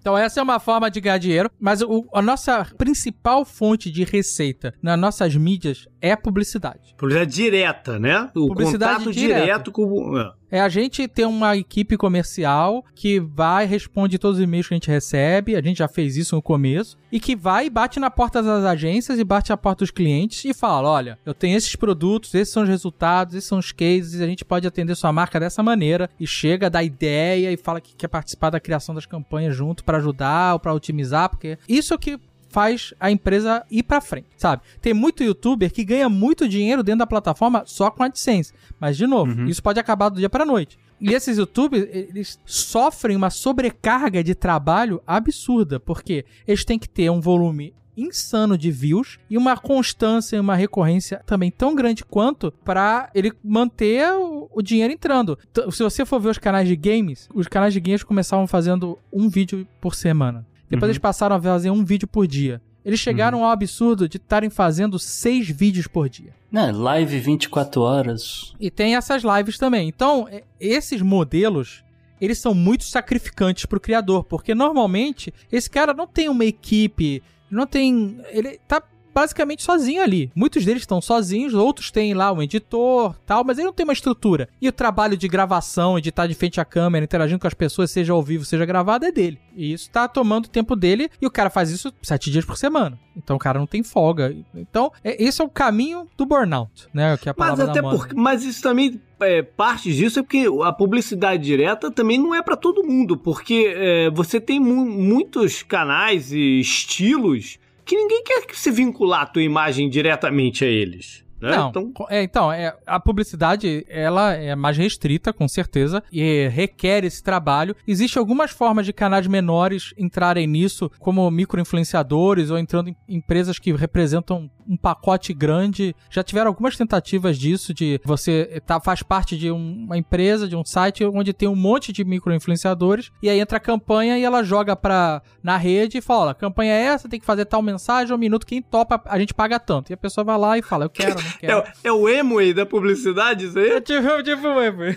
[0.00, 4.04] Então essa é uma forma de ganhar dinheiro, mas o, a nossa principal fonte de
[4.04, 6.94] receita nas nossas mídias é publicidade.
[6.96, 8.30] Publicidade direta, né?
[8.34, 9.40] O publicidade contato direta.
[9.40, 10.14] direto com...
[10.50, 10.60] É.
[10.60, 14.90] A gente ter uma equipe comercial que vai responde todos os e-mails que a gente
[14.90, 18.42] recebe, a gente já fez isso no começo, e que vai e bate na porta
[18.42, 22.34] das agências e bate na porta dos clientes e fala: olha, eu tenho esses produtos,
[22.34, 25.62] esses são os resultados, esses são os cases, a gente pode atender sua marca dessa
[25.62, 29.84] maneira, e chega, dá ideia e fala que quer participar da criação das campanhas junto
[29.84, 34.62] para ajudar ou para otimizar, porque isso que faz a empresa ir para frente, sabe?
[34.80, 38.52] Tem muito youtuber que ganha muito dinheiro dentro da plataforma só com AdSense.
[38.80, 39.46] Mas, de novo, uhum.
[39.46, 40.78] isso pode acabar do dia pra noite.
[41.00, 47.08] E esses youtubers, eles sofrem uma sobrecarga de trabalho absurda, porque eles têm que ter
[47.10, 52.52] um volume insano de views e uma constância e uma recorrência também tão grande quanto
[52.64, 55.36] para ele manter o, o, dinheiro entrando.
[55.72, 59.28] Se você for ver os canais de games, os canais de games começavam fazendo um
[59.28, 60.46] vídeo por semana.
[60.68, 60.92] Depois uhum.
[60.92, 62.60] eles passaram a fazer um vídeo por dia.
[62.84, 63.44] Eles chegaram uhum.
[63.44, 66.32] ao absurdo de estarem fazendo seis vídeos por dia.
[66.50, 68.54] Né, live 24 horas.
[68.58, 69.88] E tem essas lives também.
[69.88, 70.26] Então,
[70.58, 71.84] esses modelos,
[72.20, 77.22] eles são muito sacrificantes para o criador, porque normalmente esse cara não tem uma equipe,
[77.50, 78.82] não tem, ele tá
[79.18, 80.30] basicamente sozinho ali.
[80.32, 83.92] Muitos deles estão sozinhos, outros têm lá um editor, tal, mas ele não tem uma
[83.92, 84.48] estrutura.
[84.60, 87.90] E o trabalho de gravação, de estar de frente à câmera, interagindo com as pessoas,
[87.90, 89.40] seja ao vivo, seja gravado, é dele.
[89.56, 92.96] E isso tá tomando tempo dele e o cara faz isso sete dias por semana.
[93.16, 94.32] Então o cara não tem folga.
[94.54, 97.16] Então, é, esse é o caminho do burnout, né?
[97.16, 100.72] Que é a mas até porque, mas isso também é, parte disso é porque a
[100.72, 106.32] publicidade direta também não é para todo mundo, porque é, você tem mu muitos canais
[106.32, 111.24] e estilos que ninguém quer se vincular a tua imagem diretamente a eles.
[111.40, 111.56] Né?
[111.56, 117.04] Não, então, é, então é, a publicidade ela é mais restrita, com certeza, e requer
[117.04, 117.76] esse trabalho.
[117.86, 123.72] Existem algumas formas de canais menores entrarem nisso, como microinfluenciadores ou entrando em empresas que
[123.72, 125.96] representam um pacote grande.
[126.10, 130.54] Já tiveram algumas tentativas disso, de você tá, faz parte de um, uma empresa, de
[130.54, 134.42] um site onde tem um monte de microinfluenciadores, e aí entra a campanha e ela
[134.42, 138.18] joga pra, na rede e fala: campanha é essa, tem que fazer tal mensagem, um
[138.18, 139.90] minuto, quem topa, a gente paga tanto.
[139.90, 141.27] E a pessoa vai lá e fala: eu quero, quero.
[141.42, 143.70] É, é o Emway da publicidade, isso aí?
[143.70, 144.96] É tipo, tipo o Emway.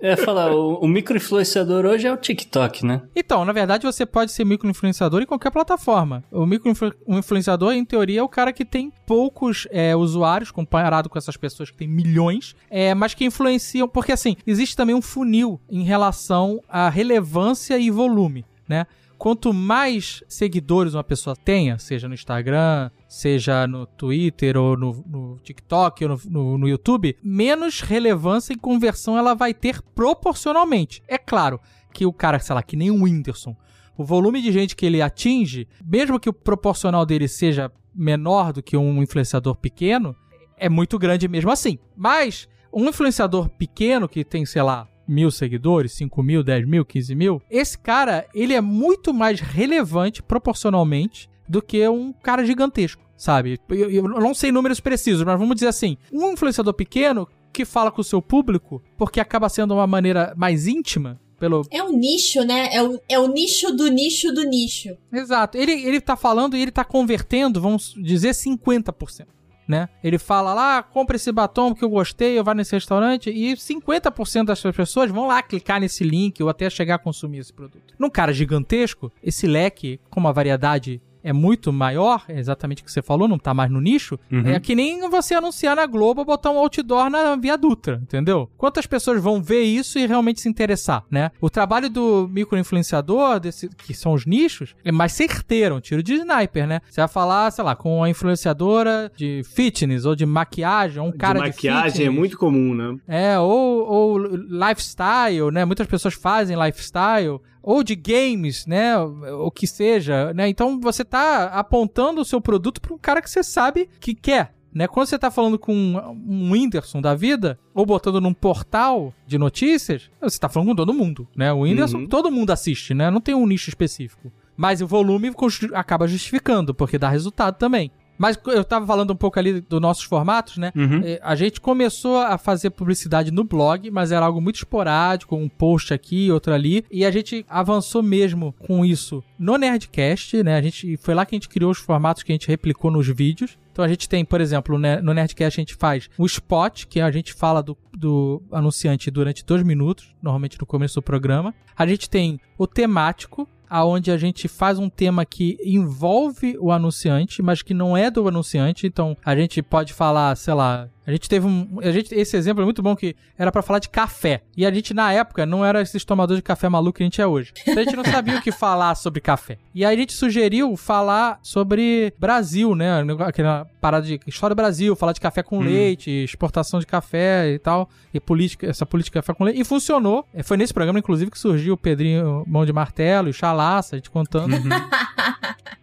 [0.00, 3.00] Eu ia falar, o, o microinfluenciador hoje é o TikTok, né?
[3.16, 6.22] Então, na verdade, você pode ser microinfluenciador em qualquer plataforma.
[6.30, 11.38] O microinfluenciador, em teoria, é o cara que tem poucos é, usuários comparado com essas
[11.38, 13.88] pessoas que têm milhões, é, mas que influenciam.
[13.88, 18.86] Porque, assim, existe também um funil em relação à relevância e volume, né?
[19.24, 25.38] Quanto mais seguidores uma pessoa tenha, seja no Instagram, seja no Twitter ou no, no
[25.38, 31.02] TikTok ou no, no, no, YouTube, menos relevância e conversão ela vai ter proporcionalmente.
[31.08, 31.58] É claro
[31.90, 33.56] que o cara, sei lá, que nem o Whindersson,
[33.96, 38.62] o volume de gente que ele atinge, mesmo que o proporcional dele seja menor do
[38.62, 40.14] que um influenciador pequeno,
[40.54, 41.78] é muito grande mesmo assim.
[41.96, 47.14] Mas um influenciador pequeno que tem, sei lá, mil seguidores, 5 mil, 10 mil, 15
[47.14, 53.60] mil, esse cara, ele é muito mais relevante proporcionalmente do que um cara gigantesco, sabe?
[53.68, 57.90] Eu, eu não sei números precisos, mas vamos dizer assim, um influenciador pequeno que fala
[57.90, 61.62] com o seu público, porque acaba sendo uma maneira mais íntima, pelo...
[61.70, 62.68] É o nicho, né?
[62.72, 64.96] É o, é o nicho do nicho do nicho.
[65.12, 65.58] Exato.
[65.58, 69.26] Ele, ele tá falando e ele tá convertendo, vamos dizer, 50%
[69.66, 69.88] né?
[70.02, 74.44] Ele fala lá, compra esse batom que eu gostei, eu vou nesse restaurante e 50%
[74.44, 77.94] das pessoas vão lá clicar nesse link ou até chegar a consumir esse produto.
[77.98, 82.92] Num cara gigantesco, esse leque com uma variedade é muito maior, é exatamente o que
[82.92, 84.46] você falou, não tá mais no nicho, uhum.
[84.46, 88.50] é que nem você anunciar na Globo botar um outdoor na Via Dutra, entendeu?
[88.58, 91.30] Quantas pessoas vão ver isso e realmente se interessar, né?
[91.40, 96.14] O trabalho do microinfluenciador, desse, que são os nichos, é mais certeiro, um tiro de
[96.14, 96.80] sniper, né?
[96.90, 101.40] Você vai falar, sei lá, com uma influenciadora de fitness ou de maquiagem, um cara
[101.40, 102.96] de maquiagem é muito comum, né?
[103.08, 105.64] É, ou, ou lifestyle, né?
[105.64, 110.48] Muitas pessoas fazem lifestyle ou de games, né, o que seja, né?
[110.48, 114.54] Então você tá apontando o seu produto para um cara que você sabe que quer,
[114.72, 114.86] né?
[114.86, 120.10] Quando você tá falando com um Whindersson da vida, ou botando num portal de notícias,
[120.20, 121.52] você tá falando com todo mundo, né?
[121.52, 122.06] O Whindersson, uhum.
[122.06, 123.10] todo mundo assiste, né?
[123.10, 124.30] Não tem um nicho específico.
[124.56, 125.32] Mas o volume
[125.72, 127.90] acaba justificando, porque dá resultado também.
[128.16, 130.72] Mas eu tava falando um pouco ali dos nossos formatos, né?
[130.74, 131.00] Uhum.
[131.04, 135.48] É, a gente começou a fazer publicidade no blog, mas era algo muito esporádico, um
[135.48, 136.84] post aqui, outro ali.
[136.90, 140.56] E a gente avançou mesmo com isso no Nerdcast, né?
[140.56, 143.06] A gente, foi lá que a gente criou os formatos que a gente replicou nos
[143.06, 143.58] vídeos.
[143.72, 147.10] Então a gente tem, por exemplo, no Nerdcast a gente faz o spot, que a
[147.10, 151.52] gente fala do, do anunciante durante dois minutos, normalmente no começo do programa.
[151.76, 157.42] A gente tem o temático, aonde a gente faz um tema que envolve o anunciante,
[157.42, 158.86] mas que não é do anunciante.
[158.86, 161.78] Então, a gente pode falar, sei lá, a gente teve um.
[161.82, 164.42] A gente, esse exemplo é muito bom que era para falar de café.
[164.56, 167.20] E a gente, na época, não era esses tomadores de café maluco que a gente
[167.20, 167.52] é hoje.
[167.66, 169.58] Então a gente não sabia o que falar sobre café.
[169.74, 173.04] E aí a gente sugeriu falar sobre Brasil, né?
[173.20, 175.62] Aquela parada de história do Brasil, falar de café com hum.
[175.62, 177.88] leite, exportação de café e tal.
[178.12, 179.60] E política, essa política de café com leite.
[179.60, 180.26] E funcionou.
[180.32, 183.96] É, foi nesse programa, inclusive, que surgiu o Pedrinho Mão de Martelo e o Chalaça,
[183.96, 184.54] a gente contando.
[184.54, 184.68] Uhum.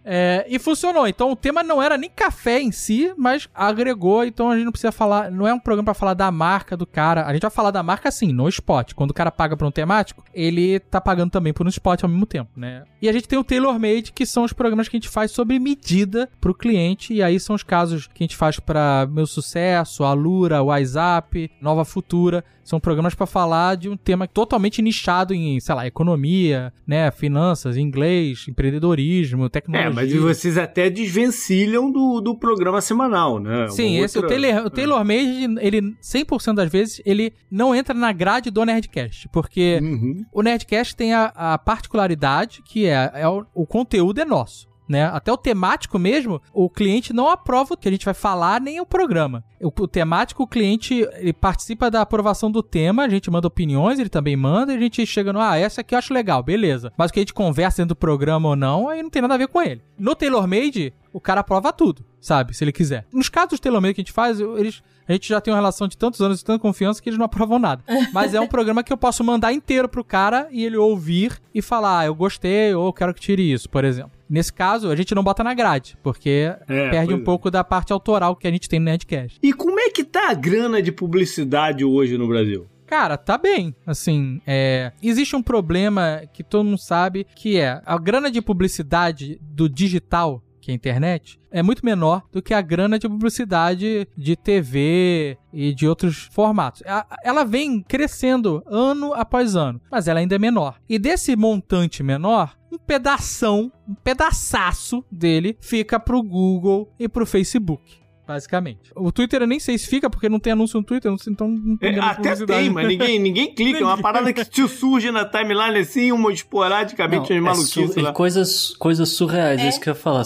[0.04, 1.08] É, e funcionou.
[1.08, 4.24] Então o tema não era nem café em si, mas agregou.
[4.24, 6.86] Então a gente não precisa falar não é um programa para falar da marca do
[6.86, 7.26] cara.
[7.26, 8.94] A gente vai falar da marca assim, no spot.
[8.94, 12.10] Quando o cara paga por um temático, ele tá pagando também por um spot ao
[12.10, 12.84] mesmo tempo, né?
[13.02, 15.32] E a gente tem o Tailor Made, que são os programas que a gente faz
[15.32, 19.26] sobre medida pro cliente, e aí são os casos que a gente faz para Meu
[19.26, 22.44] Sucesso, Alura, WhatsApp, Nova Futura.
[22.64, 27.76] São programas para falar de um tema totalmente nichado em, sei lá, economia, né, finanças,
[27.76, 29.90] inglês, empreendedorismo, tecnologia.
[29.90, 33.68] É, mas vocês até desvencilham do, do programa semanal, né?
[33.70, 34.38] Sim, Uma esse outra...
[34.38, 38.64] o Taylor, o Taylor Made, ele 100% das vezes ele não entra na grade do
[38.64, 40.24] Nerdcast, porque uhum.
[40.32, 45.06] o Nerdcast tem a, a particularidade que é, é o, o conteúdo é nosso né?
[45.06, 48.80] Até o temático mesmo, o cliente não aprova o que a gente vai falar, nem
[48.80, 49.44] o programa.
[49.60, 54.00] O, o temático, o cliente ele participa da aprovação do tema, a gente manda opiniões,
[54.00, 56.92] ele também manda, e a gente chega no, ah, essa aqui eu acho legal, beleza.
[56.98, 59.34] Mas o que a gente conversa dentro do programa ou não, aí não tem nada
[59.34, 59.82] a ver com ele.
[59.98, 62.54] No Tailor Made, o cara aprova tudo, sabe?
[62.54, 63.06] Se ele quiser.
[63.12, 65.58] Nos casos do Tailor Made que a gente faz, eles a gente já tem uma
[65.58, 67.84] relação de tantos anos e tanta confiança que eles não aprovam nada.
[68.14, 71.62] Mas é um programa que eu posso mandar inteiro pro cara e ele ouvir e
[71.62, 74.12] falar, ah, eu gostei ou eu quero que tire isso, por exemplo.
[74.32, 77.22] Nesse caso, a gente não bota na grade, porque é, perde um é.
[77.22, 79.38] pouco da parte autoral que a gente tem no Nerdcast.
[79.44, 82.66] E como é que tá a grana de publicidade hoje no Brasil?
[82.88, 83.76] Cara, tá bem.
[83.86, 84.94] Assim, é.
[85.04, 90.42] Existe um problema que todo mundo sabe que é a grana de publicidade do digital
[90.62, 95.38] que é a internet, é muito menor do que a grana de publicidade de TV
[95.52, 96.84] e de outros formatos.
[97.24, 100.80] Ela vem crescendo ano após ano, mas ela ainda é menor.
[100.88, 108.01] E desse montante menor, um pedação, um pedaço dele fica pro Google e pro Facebook
[108.32, 108.92] Basicamente.
[108.96, 111.76] O Twitter eu nem sei se fica, porque não tem anúncio no Twitter, então não
[111.76, 113.80] tem é, Até tem, mas ninguém, ninguém clica.
[113.80, 118.74] É uma parada que te surge na timeline assim, uma esporadicamente, não, maluquice é Coisas,
[118.78, 120.24] coisas surreais, é, isso que eu ia falar.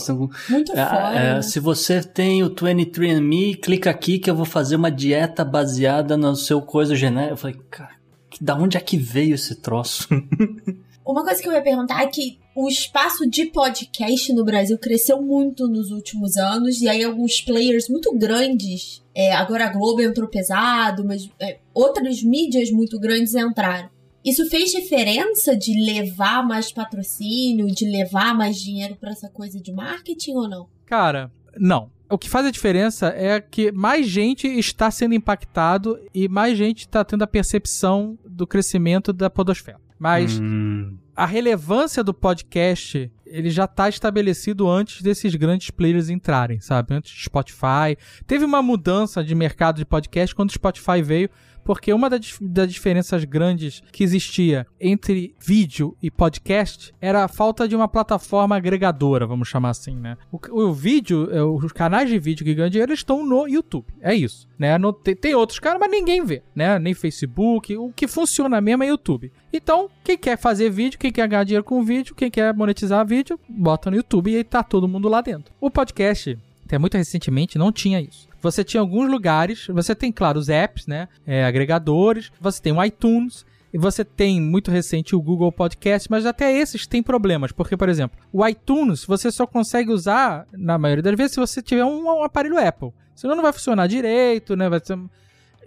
[0.50, 1.20] Muito é, foda.
[1.20, 1.42] É?
[1.42, 6.36] Se você tem o 23andMe, clica aqui que eu vou fazer uma dieta baseada no
[6.36, 7.34] seu coisa genética.
[7.34, 7.96] Eu falei, cara,
[8.40, 10.08] da onde é que veio esse troço?
[11.06, 15.22] Uma coisa que eu ia perguntar é que o espaço de podcast no Brasil cresceu
[15.22, 20.28] muito nos últimos anos, e aí alguns players muito grandes, é, agora a Globo entrou
[20.28, 23.90] pesado, mas é, outras mídias muito grandes entraram.
[24.26, 29.72] Isso fez diferença de levar mais patrocínio, de levar mais dinheiro para essa coisa de
[29.72, 30.68] marketing ou não?
[30.88, 31.92] Cara, não.
[32.10, 36.80] O que faz a diferença é que mais gente está sendo impactado e mais gente
[36.80, 39.85] está tendo a percepção do crescimento da podosfera.
[39.98, 40.98] Mas hum.
[41.16, 46.94] a relevância do podcast, ele já está estabelecido antes desses grandes players entrarem, sabe?
[46.94, 47.98] Antes do Spotify.
[48.28, 51.30] Teve uma mudança de mercado de podcast quando o Spotify veio,
[51.66, 57.76] porque uma das diferenças grandes que existia entre vídeo e podcast era a falta de
[57.76, 60.16] uma plataforma agregadora, vamos chamar assim, né?
[60.32, 64.14] O, o vídeo, é, os canais de vídeo que ganham dinheiro estão no YouTube, é
[64.14, 64.78] isso, né?
[64.78, 66.78] No, tem, tem, outros caras, mas ninguém vê, né?
[66.78, 69.32] Nem Facebook, o que funciona mesmo é YouTube.
[69.52, 73.40] Então, quem quer fazer vídeo, quem quer ganhar dinheiro com vídeo, quem quer monetizar vídeo,
[73.50, 75.52] bota no YouTube e aí tá todo mundo lá dentro.
[75.60, 78.28] O podcast, até muito recentemente, não tinha isso.
[78.52, 81.08] Você tinha alguns lugares, você tem, claro, os apps, né?
[81.26, 86.26] É, agregadores, você tem o iTunes, e você tem muito recente o Google Podcast, mas
[86.26, 91.04] até esses têm problemas, porque, por exemplo, o iTunes você só consegue usar, na maioria
[91.04, 92.94] das vezes, se você tiver um, um aparelho Apple.
[93.14, 94.70] Senão não vai funcionar direito, né?
[94.82, 94.98] Ser...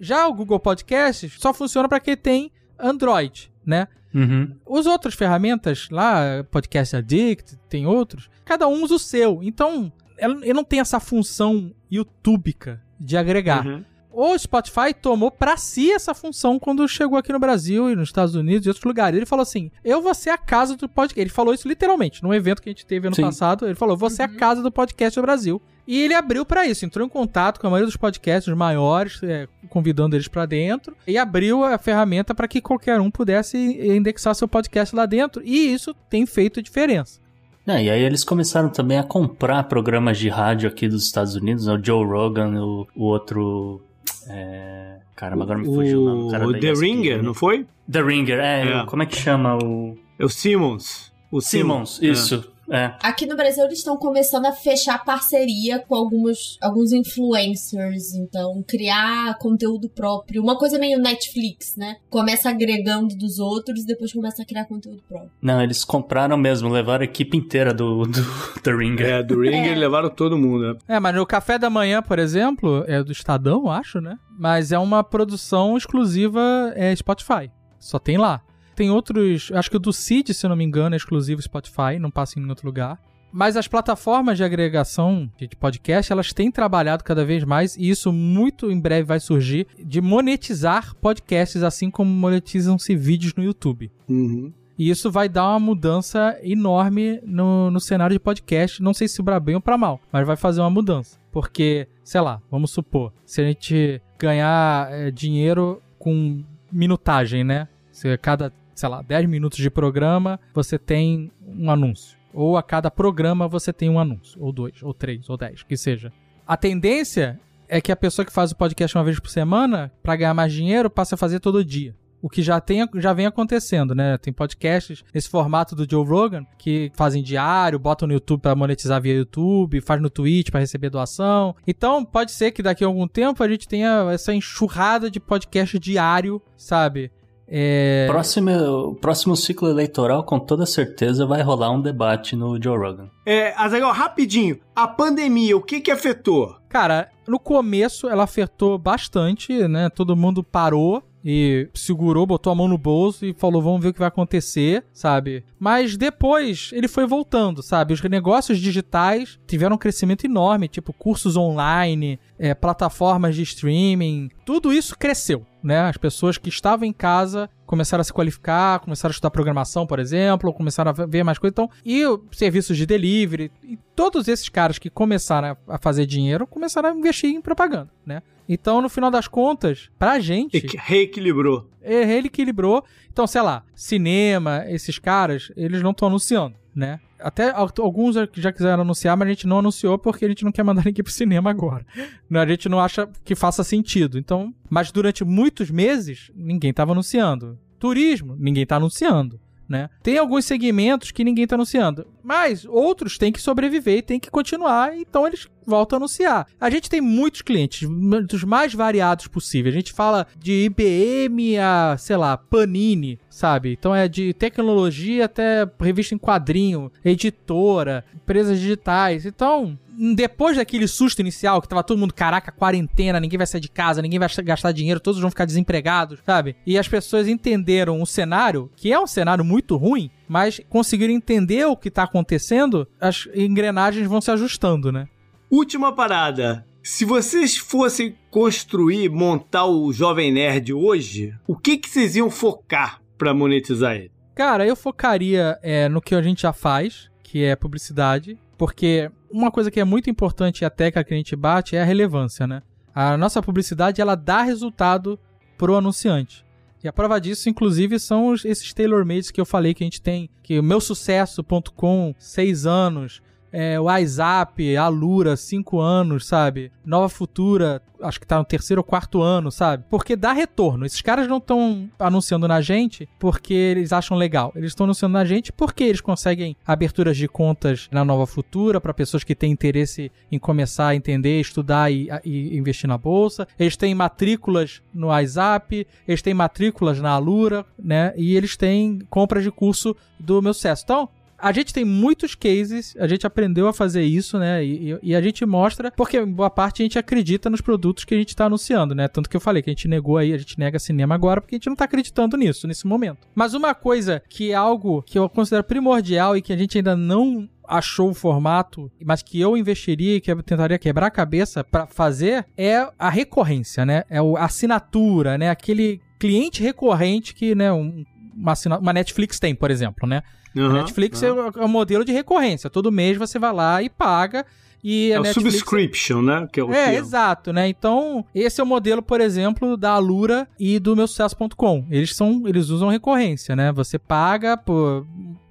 [0.00, 3.88] Já o Google Podcast só funciona para quem tem Android, né?
[4.14, 4.54] Uhum.
[4.64, 9.40] Os outras ferramentas lá, Podcast Addict, tem outros, cada um usa o seu.
[9.42, 13.66] Então, ele não tem essa função youtubica de agregar.
[13.66, 13.85] Uhum.
[14.11, 18.35] O Spotify tomou para si essa função quando chegou aqui no Brasil e nos Estados
[18.35, 19.16] Unidos e outros lugares.
[19.16, 21.20] Ele falou assim: Eu vou ser a casa do podcast.
[21.20, 23.22] Ele falou isso literalmente num evento que a gente teve ano Sim.
[23.22, 23.64] passado.
[23.64, 24.28] Ele falou: Você uhum.
[24.28, 25.62] é a casa do podcast do Brasil.
[25.87, 29.48] E ele abriu para isso, entrou em contato com a maioria dos podcasts maiores, é,
[29.70, 34.46] convidando eles para dentro, e abriu a ferramenta para que qualquer um pudesse indexar seu
[34.46, 35.40] podcast lá dentro.
[35.42, 37.20] E isso tem feito diferença.
[37.68, 41.66] É, e aí eles começaram também a comprar programas de rádio aqui dos Estados Unidos,
[41.66, 41.74] né?
[41.74, 43.83] o Joe Rogan, o, o outro.
[44.26, 44.96] É...
[45.14, 46.57] Caramba, agora me fugiu o nome.
[46.57, 47.66] O The Ringer, não foi?
[47.90, 48.87] The Ringer, é, é.
[48.87, 49.98] Como é que chama o.
[50.18, 51.12] É o Simmons.
[51.31, 52.52] O Simmons, Simmons isso.
[52.70, 52.94] É.
[53.02, 59.37] Aqui no Brasil eles estão começando a fechar parceria com alguns, alguns influencers, então criar
[59.38, 60.42] conteúdo próprio.
[60.42, 61.96] Uma coisa meio Netflix, né?
[62.11, 65.31] Começa agregando dos outros e depois começa a criar conteúdo próprio.
[65.40, 68.22] Não, eles compraram mesmo, levaram a equipe inteira do, do
[68.62, 69.07] The Ringer.
[69.07, 69.76] É, do Ringer é.
[69.76, 70.78] levaram todo mundo, né?
[70.88, 74.18] É, mas no Café da Manhã, por exemplo, é do Estadão, acho, né?
[74.38, 77.50] Mas é uma produção exclusiva é, Spotify.
[77.78, 78.42] Só tem lá.
[78.78, 79.50] Tem outros.
[79.52, 82.38] Acho que o do Cid, se eu não me engano, é exclusivo Spotify, não passa
[82.38, 82.96] em nenhum outro lugar.
[83.32, 88.12] Mas as plataformas de agregação de podcast, elas têm trabalhado cada vez mais, e isso
[88.12, 93.90] muito em breve vai surgir, de monetizar podcasts, assim como monetizam-se vídeos no YouTube.
[94.08, 94.52] Uhum.
[94.78, 98.80] E isso vai dar uma mudança enorme no, no cenário de podcast.
[98.80, 101.18] Não sei se para bem ou para mal, mas vai fazer uma mudança.
[101.32, 107.66] Porque, sei lá, vamos supor, se a gente ganhar é, dinheiro com minutagem, né?
[107.90, 112.16] Se cada sei lá, 10 minutos de programa, você tem um anúncio.
[112.32, 114.40] Ou a cada programa você tem um anúncio.
[114.40, 116.12] Ou dois, ou três, ou dez, que seja.
[116.46, 120.16] A tendência é que a pessoa que faz o podcast uma vez por semana, para
[120.16, 121.94] ganhar mais dinheiro, passe a fazer todo dia.
[122.20, 124.18] O que já, tem, já vem acontecendo, né?
[124.18, 129.00] Tem podcasts nesse formato do Joe Rogan que fazem diário, botam no YouTube para monetizar
[129.00, 131.54] via YouTube, faz no Twitch para receber doação.
[131.66, 135.78] Então, pode ser que daqui a algum tempo a gente tenha essa enxurrada de podcast
[135.78, 137.12] diário, sabe?
[137.48, 138.06] É...
[138.08, 143.11] Próximo, próximo ciclo eleitoral, com toda certeza, vai rolar um debate no Joe Rogan.
[143.24, 146.56] É, Azaghal, rapidinho, a pandemia, o que que afetou?
[146.68, 149.88] Cara, no começo ela afetou bastante, né?
[149.88, 153.92] Todo mundo parou e segurou, botou a mão no bolso e falou: vamos ver o
[153.92, 155.44] que vai acontecer, sabe?
[155.58, 157.92] Mas depois ele foi voltando, sabe?
[157.92, 164.72] Os negócios digitais tiveram um crescimento enorme, tipo cursos online, é, plataformas de streaming, tudo
[164.72, 165.81] isso cresceu, né?
[165.81, 169.99] As pessoas que estavam em casa começaram a se qualificar, começaram a estudar programação, por
[169.99, 171.53] exemplo, começaram a ver mais coisas.
[171.53, 176.90] Então, e serviços de delivery, e todos esses caras que começaram a fazer dinheiro começaram
[176.90, 178.23] a investir em propaganda, né?
[178.48, 180.67] Então, no final das contas, pra gente.
[180.79, 181.69] Reequilibrou.
[181.83, 182.83] É, reequilibrou.
[183.13, 186.98] Então, sei lá, cinema, esses caras, eles não estão anunciando, né?
[187.21, 190.62] Até alguns já quiseram anunciar, mas a gente não anunciou porque a gente não quer
[190.62, 191.85] mandar ninguém pro cinema agora.
[192.31, 194.19] A gente não acha que faça sentido.
[194.19, 197.58] Então, mas durante muitos meses, ninguém tava anunciando.
[197.79, 199.90] Turismo, ninguém tá anunciando né?
[200.02, 204.31] Tem alguns segmentos que ninguém está anunciando, mas outros têm que sobreviver e têm que
[204.31, 206.46] continuar, então eles voltam a anunciar.
[206.60, 207.88] A gente tem muitos clientes,
[208.27, 209.75] dos mais variados possíveis.
[209.75, 213.77] A gente fala de IBM a, sei lá, Panini, sabe?
[213.79, 219.27] Então é de tecnologia até revista em quadrinho, editora, empresas digitais.
[219.27, 219.79] Então,
[220.14, 224.00] depois daquele susto inicial, que tava todo mundo, caraca, quarentena, ninguém vai sair de casa,
[224.00, 226.54] ninguém vai gastar dinheiro, todos vão ficar desempregados, sabe?
[226.64, 231.66] E as pessoas entenderam o cenário, que é um cenário muito ruim, mas conseguiram entender
[231.66, 235.08] o que tá acontecendo, as engrenagens vão se ajustando, né?
[235.51, 236.67] Última parada.
[236.83, 243.01] Se vocês fossem construir, montar o Jovem Nerd hoje, o que, que vocês iam focar
[243.17, 244.13] para monetizar ele?
[244.35, 249.51] Cara, eu focaria é, no que a gente já faz, que é publicidade, porque uma
[249.51, 252.63] coisa que é muito importante e que a gente bate é a relevância, né?
[252.94, 255.19] A nossa publicidade, ela dá resultado
[255.57, 256.44] pro anunciante.
[256.85, 260.29] E a prova disso, inclusive, são esses tailor-mades que eu falei que a gente tem,
[260.42, 263.23] que o meu sucesso.com, seis anos,
[263.53, 266.71] é, WhatsApp, a Lura, 5 anos, sabe?
[266.85, 269.85] Nova Futura, acho que tá no terceiro ou quarto ano, sabe?
[269.90, 270.87] Porque dá retorno.
[270.87, 274.53] Esses caras não estão anunciando na gente porque eles acham legal.
[274.55, 278.94] Eles estão anunciando na gente porque eles conseguem aberturas de contas na Nova Futura para
[278.94, 283.46] pessoas que têm interesse em começar a entender, estudar e, e, investir na bolsa.
[283.59, 288.13] Eles têm matrículas no WhatsApp, eles têm matrículas na Alura, né?
[288.17, 290.83] E eles têm compras de curso do meu sucesso.
[290.85, 294.64] Então, a gente tem muitos cases, a gente aprendeu a fazer isso, né?
[294.64, 298.18] E, e, a gente mostra, porque boa parte a gente acredita nos produtos que a
[298.18, 299.06] gente tá anunciando, né?
[299.06, 301.54] Tanto que eu falei que a gente negou aí, a gente nega cinema agora porque
[301.54, 303.28] a gente não tá acreditando nisso, nesse momento.
[303.34, 306.96] Mas uma coisa que é algo que eu considero primordial e que a gente ainda
[306.96, 311.62] não achou o formato, mas que eu investiria e que eu tentaria quebrar a cabeça
[311.62, 314.04] para fazer é a recorrência, né?
[314.08, 315.50] É a assinatura, né?
[315.50, 320.22] Aquele cliente recorrente que, né, um, uma, uma Netflix tem, por exemplo, né?
[320.59, 321.52] Uhum, Netflix uhum.
[321.56, 322.71] é o modelo de recorrência.
[322.71, 324.44] Todo mês você vai lá e paga.
[324.83, 325.54] E é o Netflix...
[325.54, 326.48] subscription, né?
[326.52, 327.69] Que é, o é exato, né?
[327.69, 331.87] Então, esse é o modelo, por exemplo, da Alura e do meu sucesso.com.
[331.90, 333.73] Eles são, eles usam recorrência, né?
[333.73, 335.04] Você paga por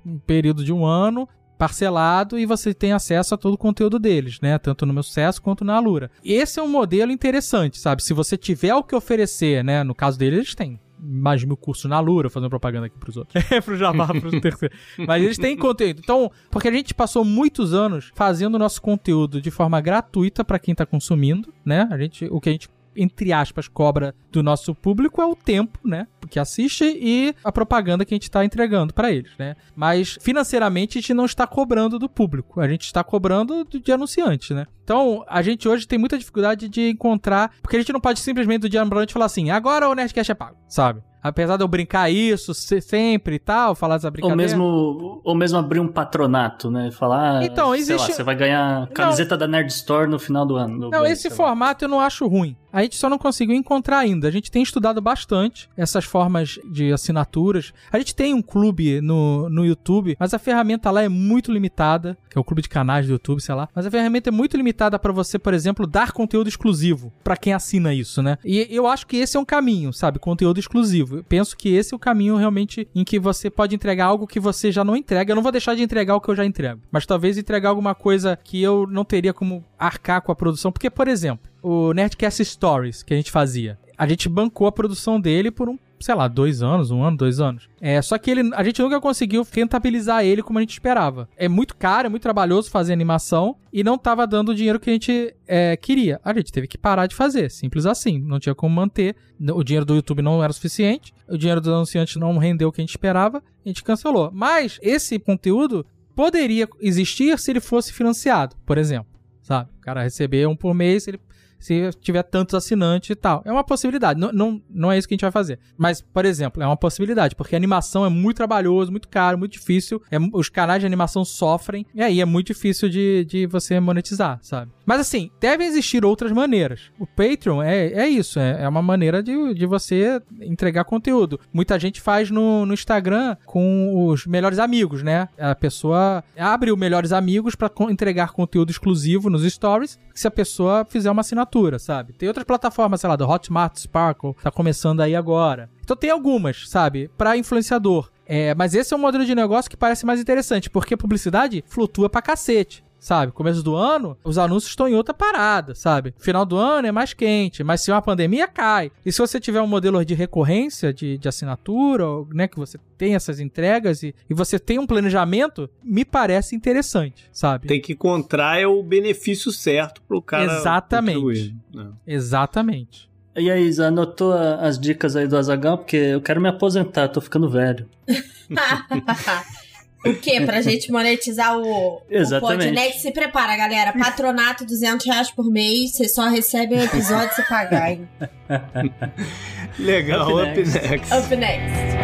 [0.05, 1.28] um período de um ano,
[1.58, 4.58] parcelado e você tem acesso a todo o conteúdo deles, né?
[4.58, 6.10] Tanto no meu sucesso quanto na Alura.
[6.24, 8.03] Esse é um modelo interessante, sabe?
[8.03, 9.84] Se você tiver o que oferecer, né?
[9.84, 13.18] No caso deles, eles têm mais de mil cursos na Lura, fazendo propaganda aqui pros
[13.18, 13.43] outros.
[13.52, 14.76] É, pro Jabá, pro terceiro.
[15.08, 16.00] Mas eles têm conteúdo.
[16.04, 20.60] Então, porque a gente passou muitos anos fazendo o nosso conteúdo de forma gratuita para
[20.60, 21.88] quem tá consumindo, né?
[21.91, 25.80] A gente, o que a gente entre aspas, cobra do nosso público é o tempo,
[25.84, 26.08] né?
[26.30, 29.56] Que assiste e a propaganda que a gente está entregando para eles, né?
[29.76, 34.54] Mas financeiramente a gente não está cobrando do público, a gente está cobrando de anunciante,
[34.54, 34.66] né?
[34.84, 38.62] Então, a gente hoje tem muita dificuldade de encontrar, porque a gente não pode simplesmente
[38.62, 41.02] do dia noite falar assim, agora o Nerdcast é pago, sabe?
[41.22, 44.41] Apesar de eu brincar isso sempre e tal, falar essa brincadeira.
[44.58, 46.89] Ou mesmo, ou mesmo abrir um patronato, né?
[46.91, 48.12] Falar, então, existe...
[48.12, 50.89] Lá, você vai ganhar camiseta não, da Nerd Store no final do ano.
[50.89, 52.56] Não, esse formato eu não acho ruim.
[52.72, 54.28] A gente só não conseguiu encontrar ainda.
[54.28, 57.74] A gente tem estudado bastante essas formas de assinaturas.
[57.91, 62.18] A gente tem um clube no, no YouTube, mas a ferramenta lá é muito limitada,
[62.30, 63.70] que é o clube de canais do YouTube, sei lá.
[63.74, 67.53] Mas a ferramenta é muito limitada para você, por exemplo, dar conteúdo exclusivo para quem
[67.53, 68.38] assina isso, né?
[68.43, 70.20] E eu acho que esse é um caminho, sabe?
[70.20, 71.18] Conteúdo exclusivo.
[71.18, 74.39] Eu penso que esse é o caminho realmente em que você pode entregar algo que
[74.39, 75.32] você já não entrega.
[75.32, 77.95] Eu não vou deixar de entregar o que eu já entrego, mas talvez entregar alguma
[77.95, 82.43] coisa que eu não teria como arcar com a produção, porque, por exemplo, o Nerdcast
[82.43, 83.78] Stories que a gente fazia.
[83.97, 87.39] A gente bancou a produção dele por um, sei lá, dois anos, um ano, dois
[87.39, 87.68] anos.
[87.82, 91.28] É, só que ele, a gente nunca conseguiu rentabilizar ele como a gente esperava.
[91.36, 94.89] É muito caro, é muito trabalhoso fazer animação e não tava dando o dinheiro que
[94.89, 96.22] a gente é, queria.
[96.24, 98.20] A gente teve que parar de fazer, simples assim.
[98.20, 99.16] Não tinha como manter.
[99.53, 102.82] O dinheiro do YouTube não era suficiente, o dinheiro do anunciante não rendeu o que
[102.82, 104.30] a gente esperava, a gente cancelou.
[104.32, 105.86] Mas esse conteúdo
[106.16, 109.08] poderia existir se ele fosse financiado, por exemplo.
[109.41, 109.70] Sabe?
[109.78, 111.20] O cara receber um por mês, ele
[111.60, 113.41] se tiver tantos assinantes e tal.
[113.45, 114.20] É uma possibilidade.
[114.20, 115.60] Não, não, não é isso que a gente vai fazer.
[115.78, 120.01] Mas, por exemplo, é uma possibilidade, porque animação é muito trabalhoso, muito caro, muito difícil.
[120.12, 124.39] É, os canais de animação sofrem, e aí é muito difícil de, de você monetizar,
[124.41, 124.72] sabe?
[124.88, 126.89] Mas assim, devem existir outras maneiras.
[126.97, 131.39] O Patreon é, é isso, é, é uma maneira de, de você entregar conteúdo.
[131.53, 135.29] Muita gente faz no, no Instagram com os melhores amigos, né?
[135.38, 140.85] A pessoa abre o melhores amigos para entregar conteúdo exclusivo nos stories, se a pessoa
[140.89, 142.13] fizer uma assinatura sabe?
[142.13, 145.69] Tem outras plataformas, sei lá, do Hotmart, Sparkle, tá começando aí agora.
[145.83, 147.09] Então tem algumas, sabe?
[147.17, 148.09] Para influenciador.
[148.25, 151.63] É, mas esse é um modelo de negócio que parece mais interessante, porque a publicidade
[151.67, 153.32] flutua pra cacete sabe?
[153.32, 156.14] Começo do ano, os anúncios estão em outra parada, sabe?
[156.18, 158.91] Final do ano é mais quente, mas se uma pandemia cai.
[159.06, 163.16] E se você tiver um modelo de recorrência de, de assinatura, né, que você tem
[163.16, 167.68] essas entregas e, e você tem um planejamento, me parece interessante, sabe?
[167.68, 170.58] Tem que encontrar é o benefício certo pro cara.
[170.58, 171.56] Exatamente.
[171.74, 171.89] Né?
[172.06, 173.08] Exatamente.
[173.36, 175.78] E aí, Isa, anotou as dicas aí do Azagal?
[175.78, 177.88] Porque eu quero me aposentar, tô ficando velho.
[180.06, 180.41] O quê?
[180.41, 182.68] Pra gente monetizar o, Exatamente.
[182.68, 183.02] o Podnext?
[183.02, 183.93] Se prepara, galera.
[183.93, 185.93] Patronato 200 reais por mês.
[185.93, 188.08] Você só recebe um episódio se pagar, hein?
[189.80, 190.89] Legal, up, up next.
[190.89, 191.14] next.
[191.14, 191.98] Up next.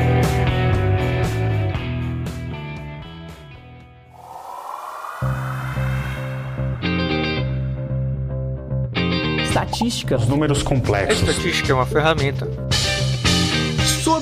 [9.44, 10.16] Estatística.
[10.16, 11.28] Os números complexos.
[11.28, 12.63] A estatística é uma ferramenta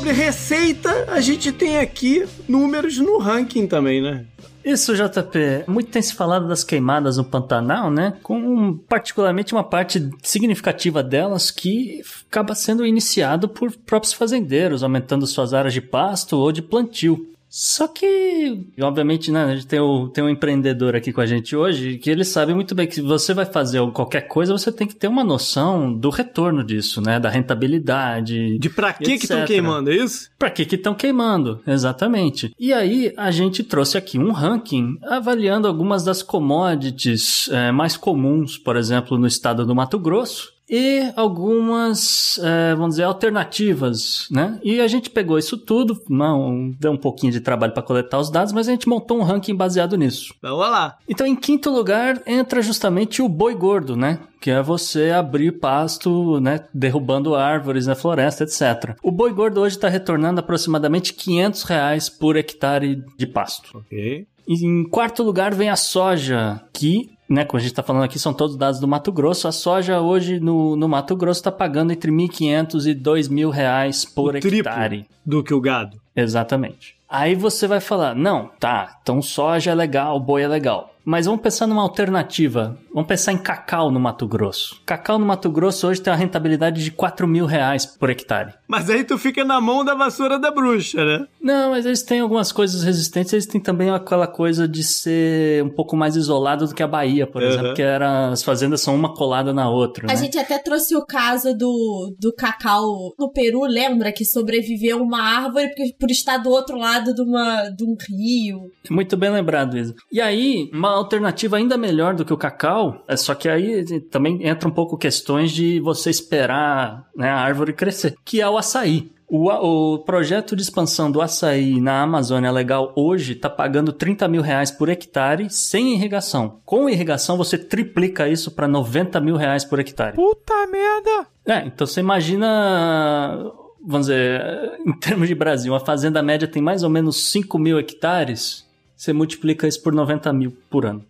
[0.02, 4.26] sobre receita, a gente tem aqui números no ranking também, né?
[4.66, 5.66] Isso, JP.
[5.68, 8.16] Muito tem se falado das queimadas no Pantanal, né?
[8.24, 15.54] Com particularmente uma parte significativa delas que acaba sendo iniciado por próprios fazendeiros, aumentando suas
[15.54, 17.31] áreas de pasto ou de plantio.
[17.54, 21.54] Só que, obviamente, né, a gente tem, o, tem um empreendedor aqui com a gente
[21.54, 24.88] hoje que ele sabe muito bem que se você vai fazer qualquer coisa, você tem
[24.88, 27.20] que ter uma noção do retorno disso, né?
[27.20, 28.58] Da rentabilidade.
[28.58, 30.32] De pra que que estão queimando, é isso?
[30.39, 32.54] Pra que que estão queimando, exatamente.
[32.58, 38.58] E aí, a gente trouxe aqui um ranking avaliando algumas das commodities é, mais comuns,
[38.58, 44.58] por exemplo, no estado do Mato Grosso e algumas, é, vamos dizer, alternativas, né?
[44.64, 48.30] E a gente pegou isso tudo, não deu um pouquinho de trabalho para coletar os
[48.30, 50.34] dados, mas a gente montou um ranking baseado nisso.
[50.42, 50.98] Vamos lá.
[51.10, 54.20] Então, em quinto lugar, entra justamente o boi gordo, né?
[54.40, 58.96] que é você abrir pasto, né, derrubando árvores na floresta, etc.
[59.04, 63.78] O boi gordo hoje está retornando aproximadamente 500 reais por hectare de pasto.
[63.78, 64.26] Ok.
[64.48, 68.34] Em quarto lugar vem a soja, que né, como a gente está falando aqui, são
[68.34, 69.48] todos dados do Mato Grosso.
[69.48, 74.34] A soja hoje no, no Mato Grosso está pagando entre 1.500 e 2.000 reais por
[74.34, 75.06] o hectare.
[75.26, 75.98] do que o gado.
[76.14, 76.96] Exatamente.
[77.10, 80.94] Aí você vai falar, não, tá, então soja é legal, boi é legal.
[81.04, 82.78] Mas vamos pensar numa alternativa.
[82.93, 84.82] Vamos pensar em cacau no Mato Grosso.
[84.86, 88.54] Cacau no Mato Grosso hoje tem uma rentabilidade de 4 mil reais por hectare.
[88.68, 91.26] Mas aí tu fica na mão da vassoura da bruxa, né?
[91.41, 93.34] Não, mas eles têm algumas coisas resistentes.
[93.34, 97.26] Eles têm também aquela coisa de ser um pouco mais isolado do que a Bahia,
[97.26, 97.47] por uhum.
[97.47, 100.06] exemplo, que era, as fazendas são uma colada na outra.
[100.06, 100.18] A né?
[100.18, 104.12] gente até trouxe o caso do, do cacau no Peru, lembra?
[104.12, 108.70] Que sobreviveu uma árvore por estar do outro lado de, uma, de um rio.
[108.89, 109.95] Muito bem lembrado, Isa.
[110.12, 114.48] E aí, uma alternativa ainda melhor do que o cacau, é só que aí também
[114.48, 119.12] entra um pouco questões de você esperar né, a árvore crescer, que é o açaí.
[119.34, 124.42] O, o, projeto de expansão do açaí na Amazônia Legal hoje está pagando 30 mil
[124.42, 126.60] reais por hectare sem irrigação.
[126.66, 130.18] Com irrigação, você triplica isso para 90 mil reais por hectare.
[130.18, 131.28] Puta merda!
[131.46, 133.39] É, então você imagina
[133.84, 137.80] vamos dizer, em termos de Brasil, uma fazenda média tem mais ou menos 5 mil
[137.80, 138.70] hectares
[139.02, 141.04] você multiplica isso por 90 mil por ano.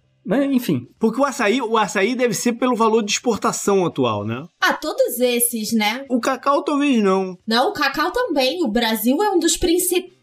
[0.50, 0.88] Enfim.
[0.98, 4.46] Porque o açaí, o açaí deve ser pelo valor de exportação atual, né?
[4.62, 6.06] Ah, todos esses, né?
[6.10, 7.38] O cacau talvez não.
[7.46, 8.64] Não, o cacau também.
[8.64, 10.21] O Brasil é um dos principais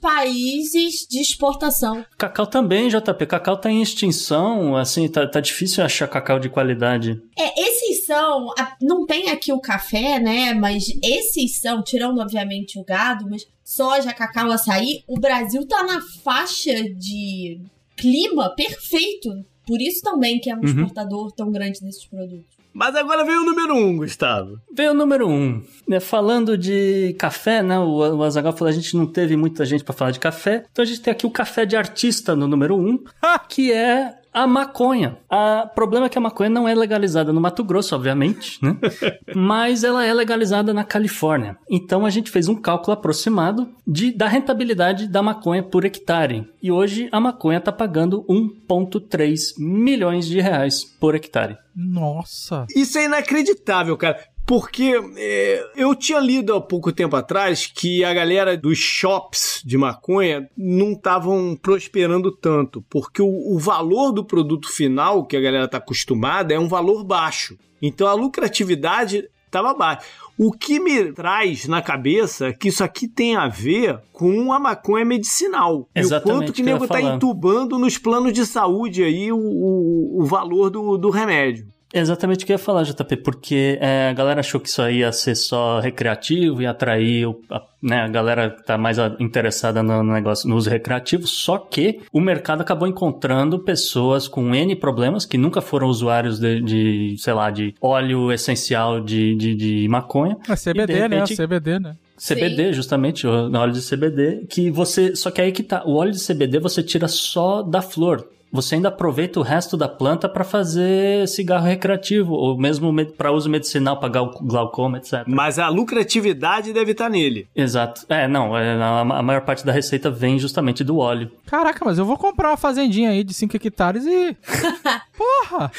[0.00, 2.04] países de exportação.
[2.16, 3.26] Cacau também, JP.
[3.26, 7.20] Cacau tá em extinção, assim, tá, tá difícil achar cacau de qualidade.
[7.38, 8.52] É, esses são.
[8.80, 10.54] Não tem aqui o café, né?
[10.54, 16.00] Mas esses são, tirando obviamente o gado, mas soja, cacau, açaí, o Brasil tá na
[16.22, 17.60] faixa de
[17.96, 19.44] clima perfeito.
[19.66, 20.64] Por isso também que é um uhum.
[20.64, 22.55] exportador tão grande desses produtos.
[22.76, 24.60] Mas agora veio o número um, Gustavo.
[24.70, 25.62] Veio o número um.
[25.88, 27.78] Né, falando de café, né?
[27.78, 30.66] O, o Azaghal falou a gente não teve muita gente para falar de café.
[30.70, 33.02] Então a gente tem aqui o café de artista no número um,
[33.48, 35.16] que é a maconha.
[35.30, 38.76] O problema é que a maconha não é legalizada no Mato Grosso, obviamente, né?
[39.34, 41.56] Mas ela é legalizada na Califórnia.
[41.70, 46.46] Então a gente fez um cálculo aproximado de, da rentabilidade da maconha por hectare.
[46.62, 51.56] E hoje a maconha está pagando 1,3 milhões de reais por hectare.
[51.74, 52.66] Nossa!
[52.76, 54.18] Isso é inacreditável, cara.
[54.46, 59.76] Porque é, eu tinha lido há pouco tempo atrás que a galera dos shops de
[59.76, 65.64] maconha não estavam prosperando tanto, porque o, o, valor do produto final que a galera
[65.64, 67.58] está acostumada é um valor baixo.
[67.82, 70.02] Então a lucratividade estava baixa.
[70.38, 74.60] O que me traz na cabeça é que isso aqui tem a ver com a
[74.60, 75.88] maconha medicinal.
[75.94, 76.28] Exatamente.
[76.28, 80.20] E o quanto que o nego está entubando nos planos de saúde aí o, o,
[80.20, 81.66] o valor do, do remédio.
[81.98, 84.98] Exatamente o que eu ia falar, JP, porque é, a galera achou que isso aí
[84.98, 89.82] ia ser só recreativo e atrair o, a, né, a galera que tá mais interessada
[89.82, 95.24] no negócio, no uso recreativo, só que o mercado acabou encontrando pessoas com N problemas
[95.24, 100.36] que nunca foram usuários de, de sei lá, de óleo essencial de, de, de maconha.
[100.48, 101.00] É CBD, né?
[101.00, 101.46] repente, né?
[101.46, 101.96] CBD, né?
[102.18, 102.72] CBD, Sim.
[102.72, 105.14] justamente, o óleo de CBD, que você.
[105.14, 105.84] Só que aí que tá.
[105.84, 109.88] O óleo de CBD você tira só da flor você ainda aproveita o resto da
[109.88, 115.24] planta para fazer cigarro recreativo, ou mesmo para uso medicinal, para glaucoma, etc.
[115.26, 117.48] Mas a lucratividade deve estar tá nele.
[117.54, 118.06] Exato.
[118.08, 121.30] É, não, é, a, maior parte da receita vem justamente do óleo.
[121.46, 124.36] Caraca, mas eu vou comprar uma fazendinha aí de 5 hectares e.
[125.16, 125.70] Porra!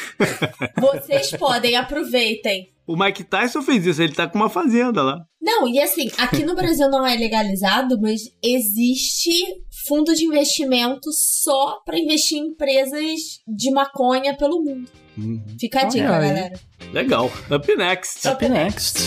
[0.78, 2.70] Vocês podem, aproveitem.
[2.88, 5.20] O Mike Tyson fez isso, ele tá com uma fazenda lá.
[5.42, 9.44] Não, e assim, aqui no Brasil não é legalizado, mas existe
[9.88, 14.90] fundo de investimento só para investir em empresas de maconha pelo mundo.
[15.18, 15.42] Uhum.
[15.60, 16.60] Fica a dica, galera.
[16.92, 17.32] Legal.
[17.50, 18.28] Up next.
[18.28, 19.00] Up next.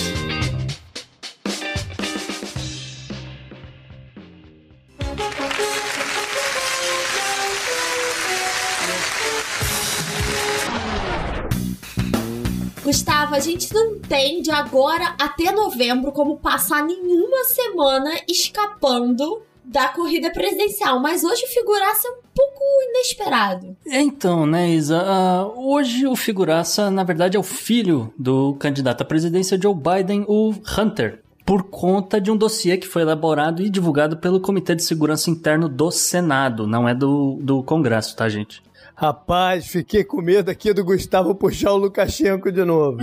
[12.82, 19.88] Gustavo, a gente não tem de agora até novembro como passar nenhuma semana escapando da
[19.88, 23.76] corrida presidencial, mas hoje o figuraça é um pouco inesperado.
[23.86, 25.02] Então, né, Isa?
[25.02, 30.24] Uh, hoje o figuraça, na verdade, é o filho do candidato à presidência Joe Biden,
[30.28, 31.22] o Hunter.
[31.44, 35.68] Por conta de um dossiê que foi elaborado e divulgado pelo Comitê de Segurança Interno
[35.68, 38.62] do Senado, não é do, do Congresso, tá, gente?
[39.00, 42.98] Rapaz, fiquei com medo aqui do Gustavo puxar o Lukashenko de novo.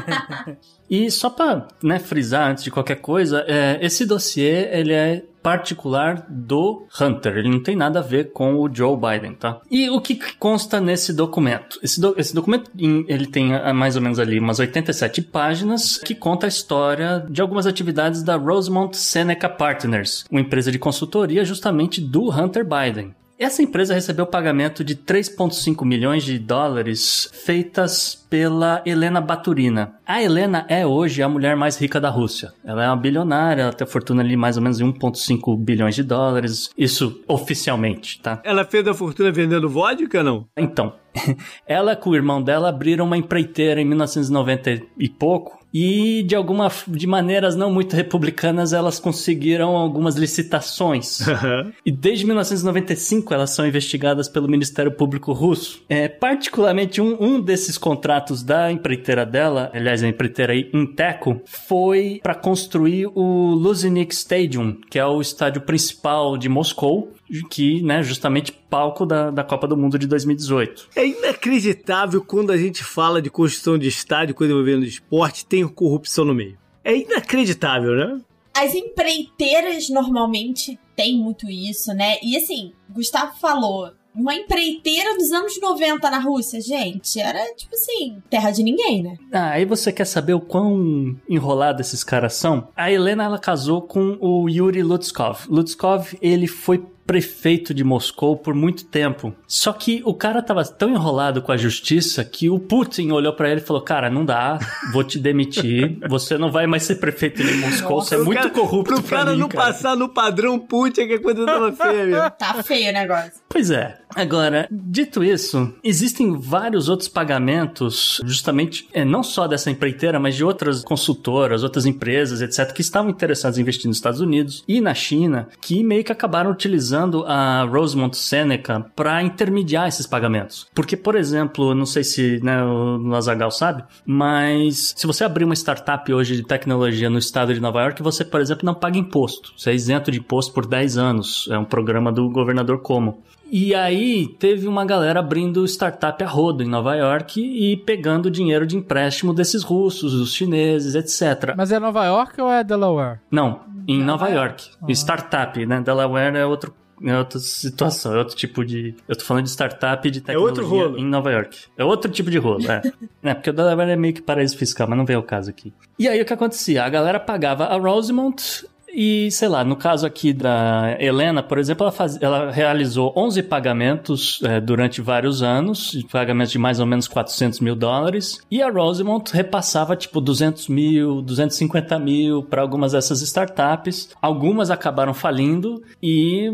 [0.88, 6.26] e só para né, frisar antes de qualquer coisa, é, esse dossiê ele é particular
[6.28, 7.36] do Hunter.
[7.36, 9.60] Ele não tem nada a ver com o Joe Biden, tá?
[9.70, 11.78] E o que consta nesse documento?
[11.82, 12.70] Esse, do, esse documento
[13.08, 17.40] ele tem ah, mais ou menos ali umas 87 páginas que conta a história de
[17.40, 23.14] algumas atividades da Rosemont Seneca Partners, uma empresa de consultoria justamente do Hunter Biden.
[23.42, 29.94] Essa empresa recebeu pagamento de 3,5 milhões de dólares feitas pela Helena Baturina.
[30.06, 32.52] A Helena é hoje a mulher mais rica da Rússia.
[32.64, 36.04] Ela é uma bilionária, ela tem fortuna ali mais ou menos de 1,5 bilhões de
[36.04, 36.70] dólares.
[36.78, 38.40] Isso oficialmente, tá?
[38.44, 40.46] Ela fez a fortuna vendendo vodka, não?
[40.56, 40.94] Então,
[41.66, 46.70] ela com o irmão dela abriram uma empreiteira em 1990 e pouco e de alguma
[46.86, 51.20] de maneiras não muito republicanas elas conseguiram algumas licitações.
[51.32, 51.72] Uhum.
[51.84, 55.82] E desde 1995 elas são investigadas pelo Ministério Público Russo.
[55.88, 62.34] É, particularmente um, um desses contratos da empreiteira dela, aliás, a empreiteira Inteco, foi para
[62.34, 67.12] construir o Luzhniki Stadium, que é o estádio principal de Moscou,
[67.48, 70.88] que, né, justamente palco da, da Copa do Mundo de 2018.
[70.94, 76.24] É inacreditável quando a gente fala de construção de estádio, coisa envolvendo esporte, tem corrupção
[76.24, 76.58] no meio.
[76.84, 78.20] É inacreditável, né?
[78.54, 82.16] As empreiteiras normalmente têm muito isso, né?
[82.22, 88.18] E assim, Gustavo falou, uma empreiteira dos anos 90 na Rússia, gente, era tipo assim,
[88.28, 89.16] terra de ninguém, né?
[89.32, 92.68] Ah, aí você quer saber o quão enrolado esses caras são?
[92.76, 95.46] A Helena, ela casou com o Yuri Lutskov.
[95.48, 99.34] Lutskov, ele foi prefeito de Moscou por muito tempo.
[99.46, 103.50] Só que o cara tava tão enrolado com a justiça que o Putin olhou para
[103.50, 104.58] ele e falou: Cara, não dá,
[104.92, 108.38] vou te demitir, você não vai mais ser prefeito de Moscou, Nossa, você é muito
[108.38, 108.94] cara, corrupto.
[108.94, 109.66] Pro cara mim, não cara.
[109.66, 112.30] passar no padrão Putin, que a coisa tava feia.
[112.30, 113.32] Tá feio o negócio.
[113.48, 113.98] Pois é.
[114.14, 120.44] Agora, dito isso, existem vários outros pagamentos, justamente, é, não só dessa empreiteira, mas de
[120.44, 124.92] outras consultoras, outras empresas, etc., que estavam interessadas em investir nos Estados Unidos e na
[124.92, 126.91] China, que meio que acabaram utilizando
[127.26, 130.66] a Rosemont Seneca para intermediar esses pagamentos.
[130.74, 135.54] Porque, por exemplo, não sei se né, o Azagal sabe, mas se você abrir uma
[135.54, 139.52] startup hoje de tecnologia no estado de Nova York, você, por exemplo, não paga imposto.
[139.56, 141.48] Você é isento de imposto por 10 anos.
[141.50, 143.22] É um programa do governador Como.
[143.54, 148.66] E aí teve uma galera abrindo startup a rodo em Nova York e pegando dinheiro
[148.66, 151.54] de empréstimo desses russos, dos chineses, etc.
[151.54, 153.20] Mas é Nova York ou é Delaware?
[153.30, 154.70] Não, em Nova York.
[154.80, 154.86] Ah.
[154.92, 155.82] Startup, né?
[155.82, 156.72] Delaware é outro
[157.04, 158.94] é outra situação, é outro tipo de.
[159.08, 160.98] Eu tô falando de startup de tecnologia é outro rolo.
[160.98, 161.64] em Nova York.
[161.76, 162.82] É outro tipo de rolo, é.
[163.22, 165.72] é, porque o Delaware é meio que paraíso fiscal, mas não vem o caso aqui.
[165.98, 166.84] E aí o que acontecia?
[166.84, 171.84] A galera pagava a Rosemont e, sei lá, no caso aqui da Helena, por exemplo,
[171.84, 177.08] ela, faz, ela realizou 11 pagamentos é, durante vários anos, pagamentos de mais ou menos
[177.08, 183.22] 400 mil dólares, e a Rosemont repassava tipo 200 mil, 250 mil para algumas dessas
[183.22, 184.10] startups.
[184.20, 186.50] Algumas acabaram falindo e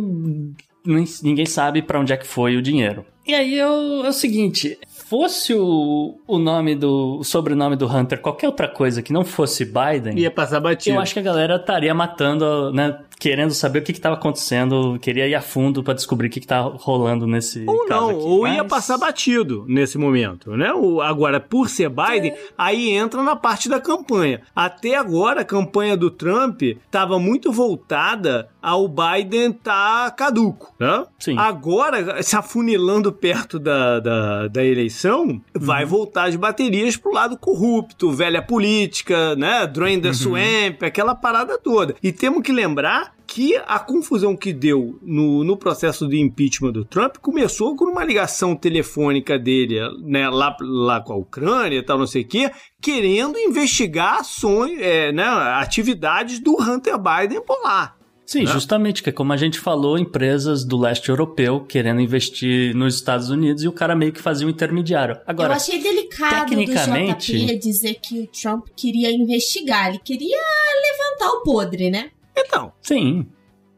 [1.22, 3.05] ninguém sabe para onde é que foi o dinheiro.
[3.26, 4.78] E aí é o, é o seguinte,
[5.09, 9.64] fosse o, o nome do o sobrenome do Hunter qualquer outra coisa que não fosse
[9.64, 10.96] Biden, ia passar batido.
[10.96, 12.98] Eu acho que a galera estaria matando, né?
[13.18, 16.76] Querendo saber o que estava acontecendo, queria ir a fundo para descobrir o que, estava
[16.76, 18.20] rolando nesse ou caso não, aqui.
[18.20, 18.56] ou Mas...
[18.56, 20.72] ia passar batido nesse momento, né?
[20.72, 22.38] O, agora, por ser Biden, é.
[22.56, 24.42] aí entra na parte da campanha.
[24.54, 31.04] Até agora, a campanha do Trump estava muito voltada ao Biden tá caduco, né?
[31.18, 31.36] Sim.
[31.38, 35.40] Agora, se afunilando perto da, da, da eleição, uhum.
[35.55, 39.66] vai voltar as baterias pro lado corrupto, velha política, né?
[39.66, 40.14] Drain the uhum.
[40.14, 41.94] Swamp, aquela parada toda.
[42.03, 46.84] E temos que lembrar que a confusão que deu no, no processo de impeachment do
[46.84, 51.99] Trump começou com uma ligação telefônica dele né, lá, lá com a Ucrânia e tal,
[51.99, 57.97] não sei o quê, querendo investigar ações, é, né, atividades do Hunter Biden por lá.
[58.29, 58.53] Sim, né?
[58.53, 63.31] justamente, que é como a gente falou, empresas do leste europeu querendo investir nos Estados
[63.31, 65.18] Unidos e o cara meio que fazia um intermediário.
[65.26, 67.33] Agora, Eu achei delicado tecnicamente...
[67.33, 72.11] do JP dizer que o Trump queria investigar, ele queria levantar o podre, né?
[72.37, 72.70] Então.
[72.83, 73.26] Sim.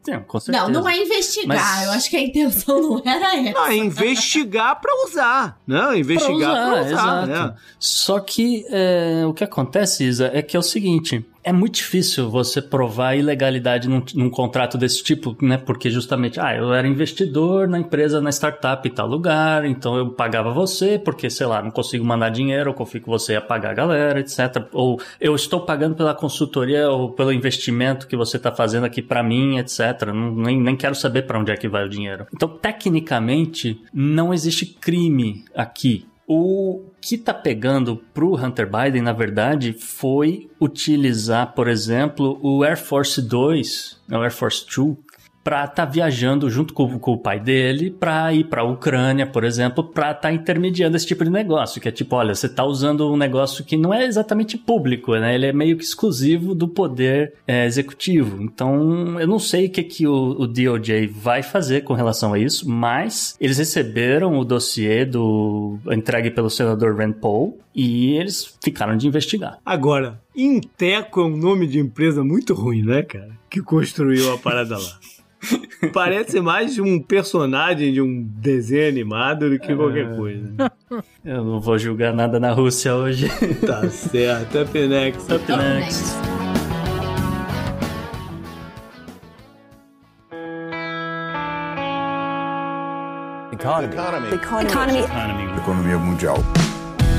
[0.03, 0.67] Sim, com certeza.
[0.67, 1.47] Não, não é investigar.
[1.47, 1.85] Mas...
[1.85, 3.51] Eu acho que a intenção não era essa.
[3.53, 5.61] Não, é investigar para usar.
[5.65, 6.81] Não, investigar para usar.
[6.81, 7.27] Pra usar, exato.
[7.27, 7.55] Né?
[7.79, 12.29] Só que é, o que acontece, Isa, é que é o seguinte: é muito difícil
[12.29, 15.57] você provar ilegalidade num, num, contrato desse tipo, né?
[15.57, 20.09] Porque justamente, ah, eu era investidor na empresa, na startup em tal lugar, então eu
[20.11, 23.71] pagava você, porque, sei lá, não consigo mandar dinheiro, eu confio que você ia pagar
[23.71, 24.67] a galera, etc.
[24.71, 29.23] Ou eu estou pagando pela consultoria ou pelo investimento que você está fazendo aqui para
[29.23, 30.07] mim, etc.
[30.07, 32.27] Não, nem, nem quero saber para onde é que vai o dinheiro.
[32.33, 36.05] Então, tecnicamente, não existe crime aqui.
[36.27, 42.77] O que tá pegando pro Hunter Biden, na verdade, foi utilizar, por exemplo, o Air
[42.77, 44.97] Force 2, o Air Force 2,
[45.43, 49.25] para estar tá viajando junto com, com, o pai dele para ir para a Ucrânia,
[49.25, 52.45] por exemplo, para estar tá intermediando esse tipo de negócio, que é tipo, olha, você
[52.45, 55.35] está usando um negócio que não é exatamente público, né?
[55.35, 58.41] Ele é meio que exclusivo do poder é, executivo.
[58.41, 62.39] Então, eu não sei o que, que o, o, DOJ vai fazer com relação a
[62.39, 68.95] isso, mas eles receberam o dossiê do entregue pelo senador Rand Paul e eles ficaram
[68.95, 69.57] de investigar.
[69.65, 73.31] Agora, Inteco é um nome de empresa muito ruim, né, cara?
[73.49, 74.99] Que construiu a parada lá.
[75.93, 80.15] Parece mais um personagem de um desenho animado do que qualquer é.
[80.15, 80.53] coisa.
[81.25, 83.27] Eu não vou julgar nada na Rússia hoje.
[83.65, 84.59] Tá certo.
[84.59, 85.33] Up next.
[85.33, 86.15] Up next.
[93.51, 93.93] Economy.
[93.93, 94.27] Economy.
[94.33, 94.99] Economy.
[94.99, 95.57] Economy.
[95.57, 96.37] Economia mundial.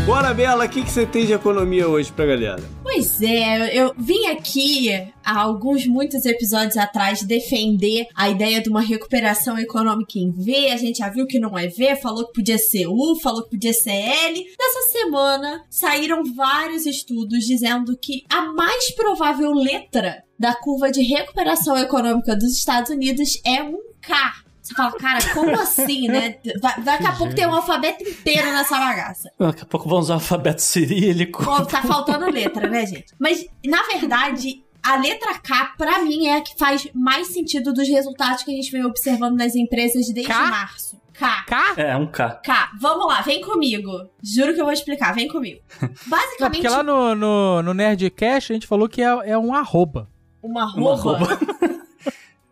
[0.05, 2.61] Bora, Bela, o que, que você tem de economia hoje pra galera?
[2.83, 4.91] Pois é, eu vim aqui
[5.25, 10.71] há alguns, muitos episódios atrás defender a ideia de uma recuperação econômica em V.
[10.73, 13.51] A gente já viu que não é V, falou que podia ser U, falou que
[13.51, 14.45] podia ser L.
[14.59, 21.79] Nessa semana saíram vários estudos dizendo que a mais provável letra da curva de recuperação
[21.79, 24.42] econômica dos Estados Unidos é um K.
[24.63, 26.37] Você fala, cara, como assim, né?
[26.85, 29.31] Daqui a pouco tem um alfabeto inteiro nessa bagaça.
[29.37, 31.45] Daqui a pouco vão usar o alfabeto cirílico.
[31.45, 33.07] Pô, tá faltando letra, né, gente?
[33.19, 37.89] Mas, na verdade, a letra K, pra mim, é a que faz mais sentido dos
[37.89, 40.47] resultados que a gente vem observando nas empresas desde K?
[40.47, 41.03] março.
[41.13, 41.45] K.
[41.45, 41.75] K?
[41.77, 42.31] É, um K.
[42.45, 42.71] K.
[42.81, 43.91] Vamos lá, vem comigo.
[44.23, 45.61] Juro que eu vou explicar, vem comigo.
[46.07, 46.39] Basicamente.
[46.41, 50.09] Não, porque lá no, no, no Nerdcast a gente falou que é, é um arroba.
[50.43, 50.81] Uma arroba?
[50.81, 51.41] Uma arroba.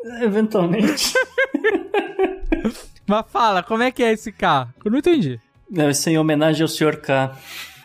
[0.23, 1.15] Eventualmente.
[3.07, 4.69] Mas fala, como é que é esse K?
[4.85, 5.41] Eu não entendi.
[5.69, 7.01] Deve ser em homenagem ao Sr.
[7.01, 7.37] K.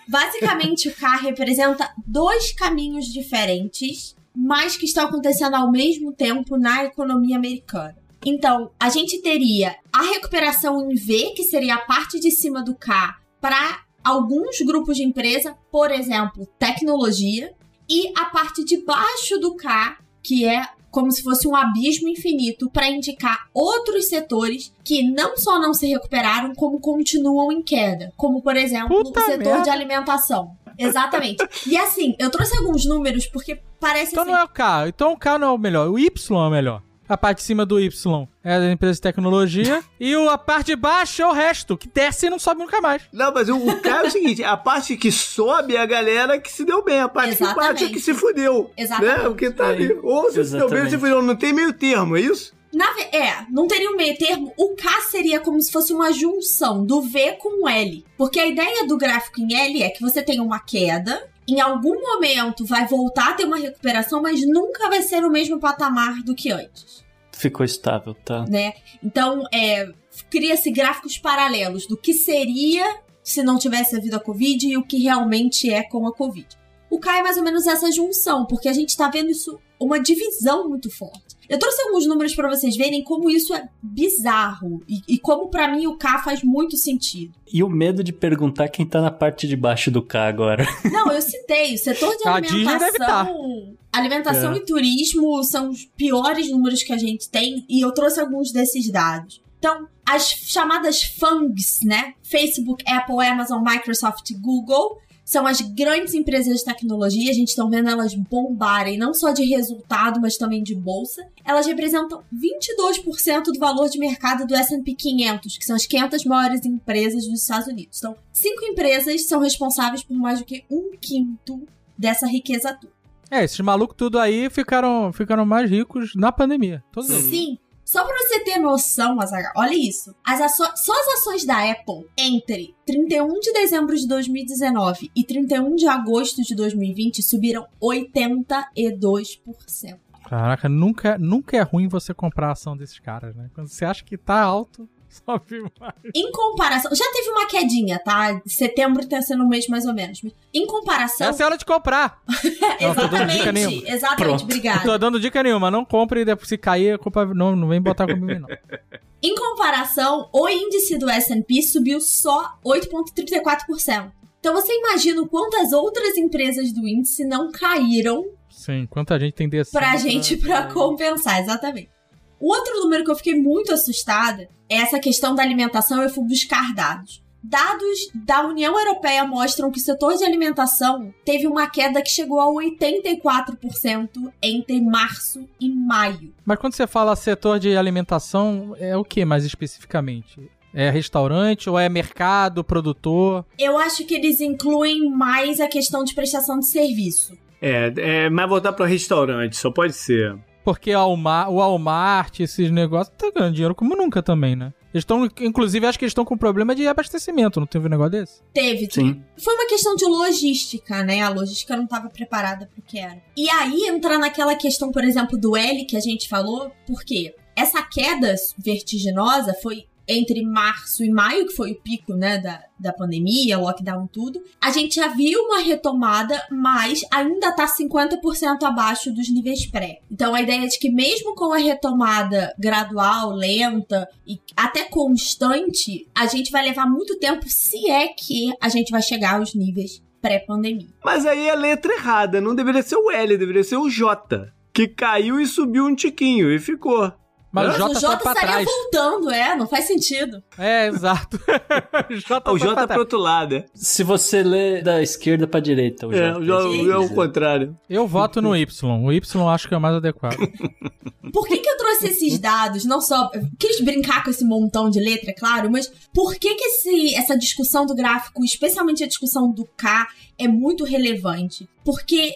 [0.07, 6.83] Basicamente, o K representa dois caminhos diferentes, mas que estão acontecendo ao mesmo tempo na
[6.83, 7.95] economia americana.
[8.25, 12.75] Então, a gente teria a recuperação em V, que seria a parte de cima do
[12.75, 17.53] K, para alguns grupos de empresa, por exemplo, tecnologia,
[17.87, 22.69] e a parte de baixo do K, que é como se fosse um abismo infinito
[22.69, 28.13] para indicar outros setores que não só não se recuperaram, como continuam em queda.
[28.15, 29.63] Como, por exemplo, Puta o setor merda.
[29.63, 30.55] de alimentação.
[30.77, 31.45] Exatamente.
[31.67, 34.31] e assim, eu trouxe alguns números porque parece Então assim...
[34.31, 34.87] não é o K.
[34.87, 35.89] Então o K não é o melhor.
[35.89, 36.81] O Y é o melhor.
[37.07, 39.83] A parte de cima do Y é da empresa de tecnologia.
[39.99, 42.81] e o, a parte de baixo é o resto, que desce e não sobe nunca
[42.81, 43.03] mais.
[43.13, 46.39] Não, mas o, o cara é o seguinte: a parte que sobe é a galera
[46.39, 47.55] que se deu bem, a parte Exatamente.
[47.55, 48.63] que bate é que se fudeu.
[48.63, 48.83] Né?
[48.83, 49.17] Exatamente.
[49.17, 49.23] Né?
[49.23, 49.99] Porque tá ali.
[50.01, 51.21] Ou se se deu bem ou se fudeu.
[51.21, 52.55] Não tem meio termo, é isso?
[52.75, 54.51] Na, é, não teria um meio termo.
[54.57, 58.05] O K seria como se fosse uma junção do V com o L.
[58.17, 62.01] Porque a ideia do gráfico em L é que você tem uma queda, em algum
[62.01, 66.35] momento vai voltar a ter uma recuperação, mas nunca vai ser o mesmo patamar do
[66.35, 67.03] que antes.
[67.31, 68.45] Ficou estável, tá?
[68.47, 68.73] Né?
[69.03, 69.91] Então, é,
[70.29, 74.97] cria-se gráficos paralelos do que seria se não tivesse havido a Covid e o que
[74.97, 76.47] realmente é com a Covid.
[76.89, 79.99] O K é mais ou menos essa junção, porque a gente tá vendo isso, uma
[79.99, 81.24] divisão muito forte.
[81.47, 85.67] Eu trouxe alguns números para vocês verem como isso é bizarro e, e como para
[85.67, 87.33] mim o K faz muito sentido.
[87.51, 90.65] E o medo de perguntar quem tá na parte de baixo do K agora.
[90.91, 94.57] Não, eu citei, o setor de alimentação, alimentação é.
[94.57, 98.89] e turismo são os piores números que a gente tem e eu trouxe alguns desses
[98.91, 99.41] dados.
[99.59, 102.13] Então, as chamadas FANGs, né?
[102.21, 107.89] Facebook, Apple, Amazon, Microsoft, Google, são as grandes empresas de tecnologia, a gente está vendo
[107.89, 111.27] elas bombarem, não só de resultado, mas também de bolsa.
[111.43, 116.63] Elas representam 22% do valor de mercado do S&P 500, que são as 500 maiores
[116.63, 117.97] empresas dos Estados Unidos.
[117.97, 121.67] Então, cinco empresas são responsáveis por mais do que um quinto
[121.97, 122.93] dessa riqueza toda.
[123.31, 126.83] É, esses malucos tudo aí ficaram, ficaram mais ricos na pandemia.
[126.91, 127.57] Todos Sim.
[127.85, 129.17] Só pra você ter noção,
[129.55, 130.13] olha isso.
[130.25, 130.55] As.
[130.55, 136.41] Só as ações da Apple entre 31 de dezembro de 2019 e 31 de agosto
[136.41, 139.99] de 2020 subiram 82%.
[140.27, 143.51] Caraca, nunca, nunca é ruim você comprar a ação desses caras, né?
[143.53, 144.89] Quando você acha que tá alto,
[145.23, 145.93] Sobe mais.
[146.13, 148.41] Em comparação, já teve uma quedinha, tá?
[148.45, 150.21] Setembro tá sendo um mês mais ou menos.
[150.53, 151.29] Em comparação.
[151.29, 152.21] Essa é hora de comprar.
[152.79, 153.51] exatamente.
[153.51, 154.43] Não, exatamente, Pronto.
[154.43, 154.79] obrigada.
[154.79, 155.71] Não tô dando dica nenhuma.
[155.71, 157.25] Não compre e depois se cair, culpa...
[157.25, 158.49] não, não vem botar comigo, não.
[159.23, 164.11] em comparação, o índice do SP subiu só 8,34%.
[164.39, 168.25] Então você imagina quantas outras empresas do índice não caíram.
[168.49, 169.71] Sim, quanta gente tem desse.
[169.71, 171.94] Pra gente, pra compensar, exatamente.
[172.39, 176.01] O outro número que eu fiquei muito assustada é essa questão da alimentação.
[176.01, 177.23] Eu fui buscar dados.
[177.47, 182.39] Dados da União Europeia mostram que o setor de alimentação teve uma queda que chegou
[182.39, 184.09] a 84%
[184.41, 186.33] entre março e maio.
[186.43, 190.49] Mas quando você fala setor de alimentação, é o que mais especificamente?
[190.73, 193.45] É restaurante ou é mercado, produtor?
[193.59, 197.37] Eu acho que eles incluem mais a questão de prestação de serviço.
[197.61, 200.35] É, é mais voltar para restaurante, só pode ser.
[200.65, 204.73] Porque o Walmart, esses negócios, tá ganhando dinheiro como nunca também, né?
[204.91, 208.11] Eles estão, inclusive, acho que eles estão com problema de abastecimento, não teve um negócio
[208.11, 208.41] desse?
[208.51, 209.21] Teve, sim.
[209.37, 211.21] Foi uma questão de logística, né?
[211.21, 213.21] A logística não estava preparada pro que era.
[213.37, 217.83] E aí entra naquela questão, por exemplo, do L que a gente falou, porque essa
[217.83, 223.57] queda vertiginosa foi entre março e maio, que foi o pico, né, da, da pandemia,
[223.57, 229.65] lockdown tudo, a gente já viu uma retomada, mas ainda tá 50% abaixo dos níveis
[229.65, 229.99] pré.
[230.11, 236.07] Então a ideia é de que mesmo com a retomada gradual, lenta e até constante,
[236.13, 240.01] a gente vai levar muito tempo se é que a gente vai chegar aos níveis
[240.21, 240.87] pré-pandemia.
[241.03, 244.51] Mas aí é a letra errada, não deveria ser o L, deveria ser o J,
[244.73, 247.13] que caiu e subiu um tiquinho e ficou.
[247.55, 248.65] Mas o Jota, o Jota estaria trás.
[248.65, 250.43] voltando, é, não faz sentido.
[250.57, 251.39] É, exato.
[252.11, 253.55] o Jota, o Jota é pro outro lado.
[253.55, 253.65] É.
[253.73, 256.67] Se você lê da esquerda pra direita, o é, Jota.
[256.75, 257.77] É, é o contrário.
[257.89, 259.03] Eu voto no Y.
[259.05, 260.35] O Y acho que é mais adequado.
[261.31, 262.83] Por que, que eu trouxe esses dados?
[262.83, 263.31] Não só.
[263.57, 267.37] Quis brincar com esse montão de letra, é claro, mas por que, que esse, essa
[267.37, 271.67] discussão do gráfico, especialmente a discussão do K, é muito relevante?
[271.83, 272.33] Porque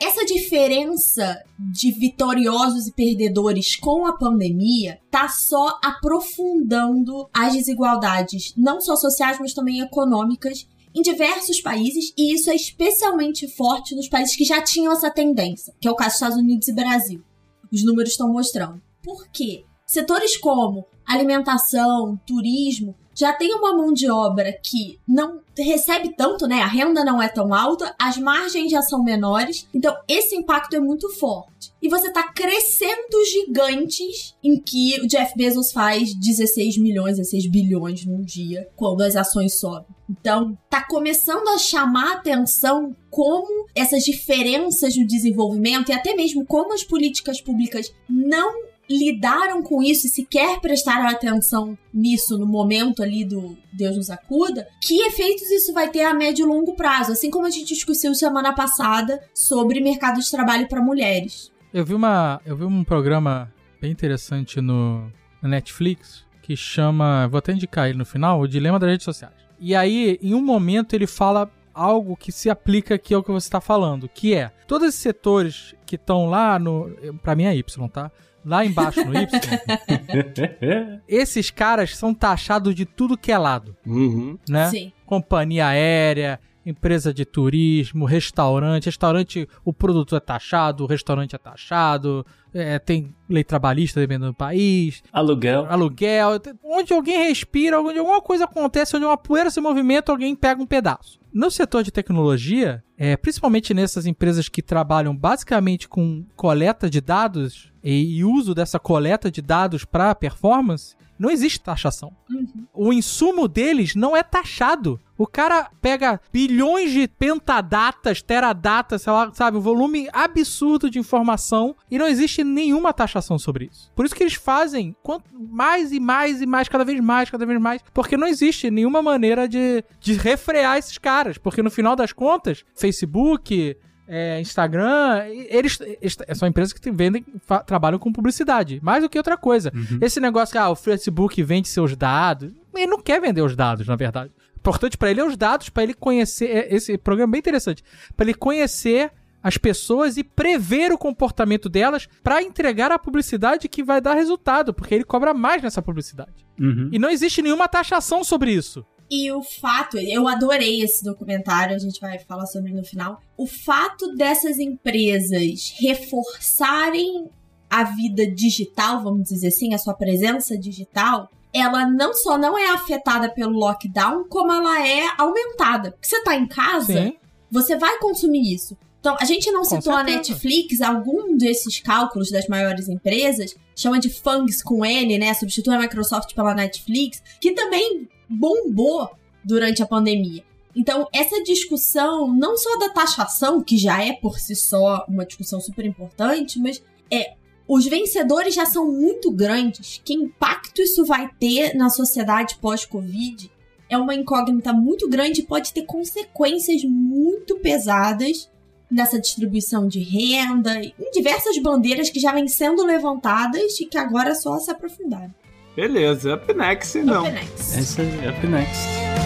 [0.00, 8.80] essa diferença de vitoriosos e perdedores com a pandemia tá só aprofundando as desigualdades, não
[8.80, 14.34] só sociais, mas também econômicas em diversos países, e isso é especialmente forte nos países
[14.34, 17.22] que já tinham essa tendência, que é o caso dos Estados Unidos e Brasil.
[17.70, 18.82] Os números estão mostrando.
[19.02, 19.64] Por quê?
[19.86, 26.60] Setores como alimentação, turismo, já tem uma mão de obra que não recebe tanto, né?
[26.60, 30.80] A renda não é tão alta, as margens já são menores, então esse impacto é
[30.80, 31.72] muito forte.
[31.82, 38.06] E você tá crescendo gigantes em que o Jeff Bezos faz 16 milhões, 16 bilhões
[38.06, 39.88] num dia, quando as ações sobem.
[40.08, 46.46] Então, tá começando a chamar a atenção como essas diferenças no desenvolvimento e até mesmo
[46.46, 53.02] como as políticas públicas não lidaram com isso e sequer prestaram atenção nisso no momento
[53.02, 57.12] ali do Deus nos acuda, que efeitos isso vai ter a médio e longo prazo,
[57.12, 61.52] assim como a gente discutiu semana passada sobre mercado de trabalho para mulheres.
[61.72, 65.12] Eu vi uma, eu vi um programa bem interessante no
[65.42, 69.34] Netflix que chama, vou até indicar ele no final, o dilema das redes sociais.
[69.60, 73.46] E aí, em um momento ele fala algo que se aplica aqui ao que você
[73.46, 76.90] está falando, que é todos esses setores que estão lá no,
[77.22, 78.10] para mim é Y, tá?
[78.48, 79.28] Lá embaixo no Y,
[81.06, 83.76] esses caras são taxados de tudo que é lado.
[83.86, 84.38] Uhum.
[84.48, 84.70] Né?
[84.70, 84.92] Sim.
[85.04, 88.86] Companhia aérea, empresa de turismo, restaurante.
[88.86, 92.24] Restaurante, o produto é taxado, o restaurante é taxado,
[92.54, 95.02] é, tem lei trabalhista dependendo do país.
[95.12, 95.66] Aluguel.
[95.68, 96.40] Aluguel.
[96.64, 100.66] Onde alguém respira, onde alguma coisa acontece, onde uma poeira se movimenta, alguém pega um
[100.66, 101.18] pedaço.
[101.32, 107.72] No setor de tecnologia, é, principalmente nessas empresas que trabalham basicamente com coleta de dados
[107.84, 112.12] e, e uso dessa coleta de dados para performance, não existe taxação.
[112.30, 112.66] Uhum.
[112.72, 115.00] O insumo deles não é taxado.
[115.16, 121.74] O cara pega bilhões de pentadatas, teradatas, sei lá, sabe, um volume absurdo de informação
[121.90, 123.90] e não existe nenhuma taxação sobre isso.
[123.96, 124.94] Por isso que eles fazem
[125.32, 129.02] mais e mais e mais, cada vez mais, cada vez mais, porque não existe nenhuma
[129.02, 133.76] maneira de, de refrear esses caras, porque no final das contas, Facebook,
[134.08, 137.24] é, Instagram, eles, eles, são empresas que vendem,
[137.66, 139.70] trabalham com publicidade, mais do que outra coisa.
[139.74, 139.98] Uhum.
[140.00, 143.86] Esse negócio que ah, o Facebook vende seus dados, ele não quer vender os dados,
[143.86, 144.32] na verdade.
[144.56, 146.46] Importante para ele é os dados, para ele conhecer.
[146.46, 147.84] É, esse programa é bem interessante.
[148.16, 153.84] Para ele conhecer as pessoas e prever o comportamento delas para entregar a publicidade que
[153.84, 156.46] vai dar resultado, porque ele cobra mais nessa publicidade.
[156.58, 156.88] Uhum.
[156.92, 158.84] E não existe nenhuma taxação sobre isso.
[159.10, 163.20] E o fato, eu adorei esse documentário, a gente vai falar sobre no final.
[163.36, 167.30] O fato dessas empresas reforçarem
[167.70, 172.70] a vida digital, vamos dizer assim, a sua presença digital, ela não só não é
[172.70, 175.92] afetada pelo lockdown, como ela é aumentada.
[175.92, 177.16] Porque você tá em casa, Sim.
[177.50, 178.76] você vai consumir isso.
[179.00, 184.10] Então, a gente não citou a Netflix, algum desses cálculos das maiores empresas, chama de
[184.10, 185.32] FANGs com N, né?
[185.34, 189.10] Substitui a Microsoft pela Netflix, que também bombou
[189.44, 190.44] durante a pandemia.
[190.76, 195.60] Então, essa discussão, não só da taxação, que já é por si só uma discussão
[195.60, 197.34] super importante, mas é
[197.66, 200.00] os vencedores já são muito grandes.
[200.04, 203.50] Que impacto isso vai ter na sociedade pós-Covid
[203.88, 208.50] é uma incógnita muito grande e pode ter consequências muito pesadas
[208.90, 214.34] nessa distribuição de renda, em diversas bandeiras que já vêm sendo levantadas e que agora
[214.34, 215.32] só se aprofundaram.
[215.78, 217.22] Beleza, Up Next não.
[217.22, 217.76] Up Next.
[217.76, 219.17] É isso aí, Up Next.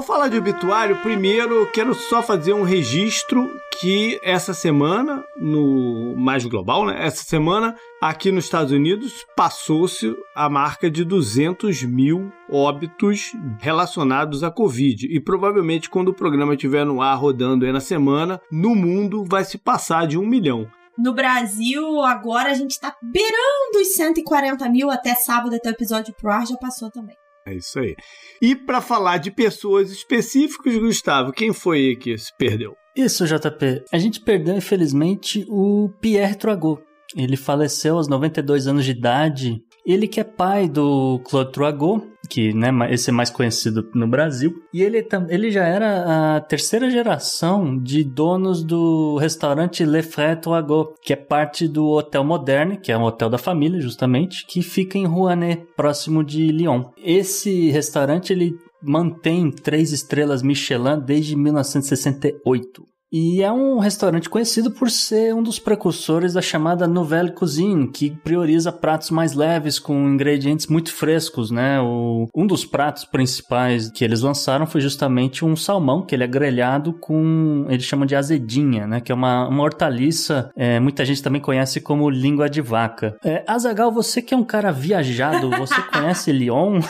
[0.00, 6.42] Ao falar de obituário, primeiro quero só fazer um registro que essa semana, no mais
[6.46, 7.04] global, né?
[7.04, 14.50] Essa semana, aqui nos Estados Unidos, passou-se a marca de 200 mil óbitos relacionados à
[14.50, 15.06] Covid.
[15.06, 19.44] E provavelmente, quando o programa estiver no ar rodando aí na semana, no mundo vai
[19.44, 20.66] se passar de um milhão.
[20.96, 24.90] No Brasil, agora a gente está beirando os 140 mil.
[24.90, 27.16] Até sábado, até o episódio pro ar, já passou também.
[27.50, 27.96] É isso aí.
[28.40, 32.76] E para falar de pessoas específicas, Gustavo, quem foi que se perdeu?
[32.94, 33.84] Isso, JP.
[33.92, 36.80] A gente perdeu, infelizmente, o Pierre Troagot.
[37.16, 39.60] Ele faleceu aos 92 anos de idade.
[39.84, 44.62] Ele que é pai do Claude Troagot, que né, esse é mais conhecido no Brasil.
[44.72, 50.94] E ele, ele já era a terceira geração de donos do restaurante Le Frère Troagot,
[51.02, 54.96] que é parte do Hotel Moderne, que é um hotel da família, justamente, que fica
[54.96, 56.84] em Rouanet, próximo de Lyon.
[56.96, 62.89] Esse restaurante ele mantém três estrelas Michelin desde 1968.
[63.12, 68.10] E é um restaurante conhecido por ser um dos precursores da chamada Nouvelle Cuisine, que
[68.10, 71.80] prioriza pratos mais leves com ingredientes muito frescos, né?
[71.80, 76.28] O, um dos pratos principais que eles lançaram foi justamente um salmão, que ele é
[76.28, 79.00] grelhado com, eles chamam de azedinha, né?
[79.00, 83.16] Que é uma, uma hortaliça, é, muita gente também conhece como língua de vaca.
[83.24, 86.80] É, Azagal, você que é um cara viajado, você conhece Lyon?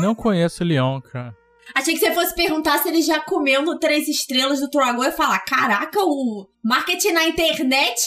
[0.00, 1.39] Não conheço Lyon, cara.
[1.74, 5.12] Achei que você fosse perguntar se ele já comeu no Três Estrelas do Troagô e
[5.12, 8.02] falar: caraca, o marketing na internet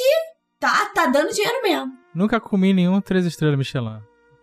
[0.60, 1.92] tá, tá dando dinheiro mesmo.
[2.14, 4.00] Nunca comi nenhum Três Estrelas Michelin,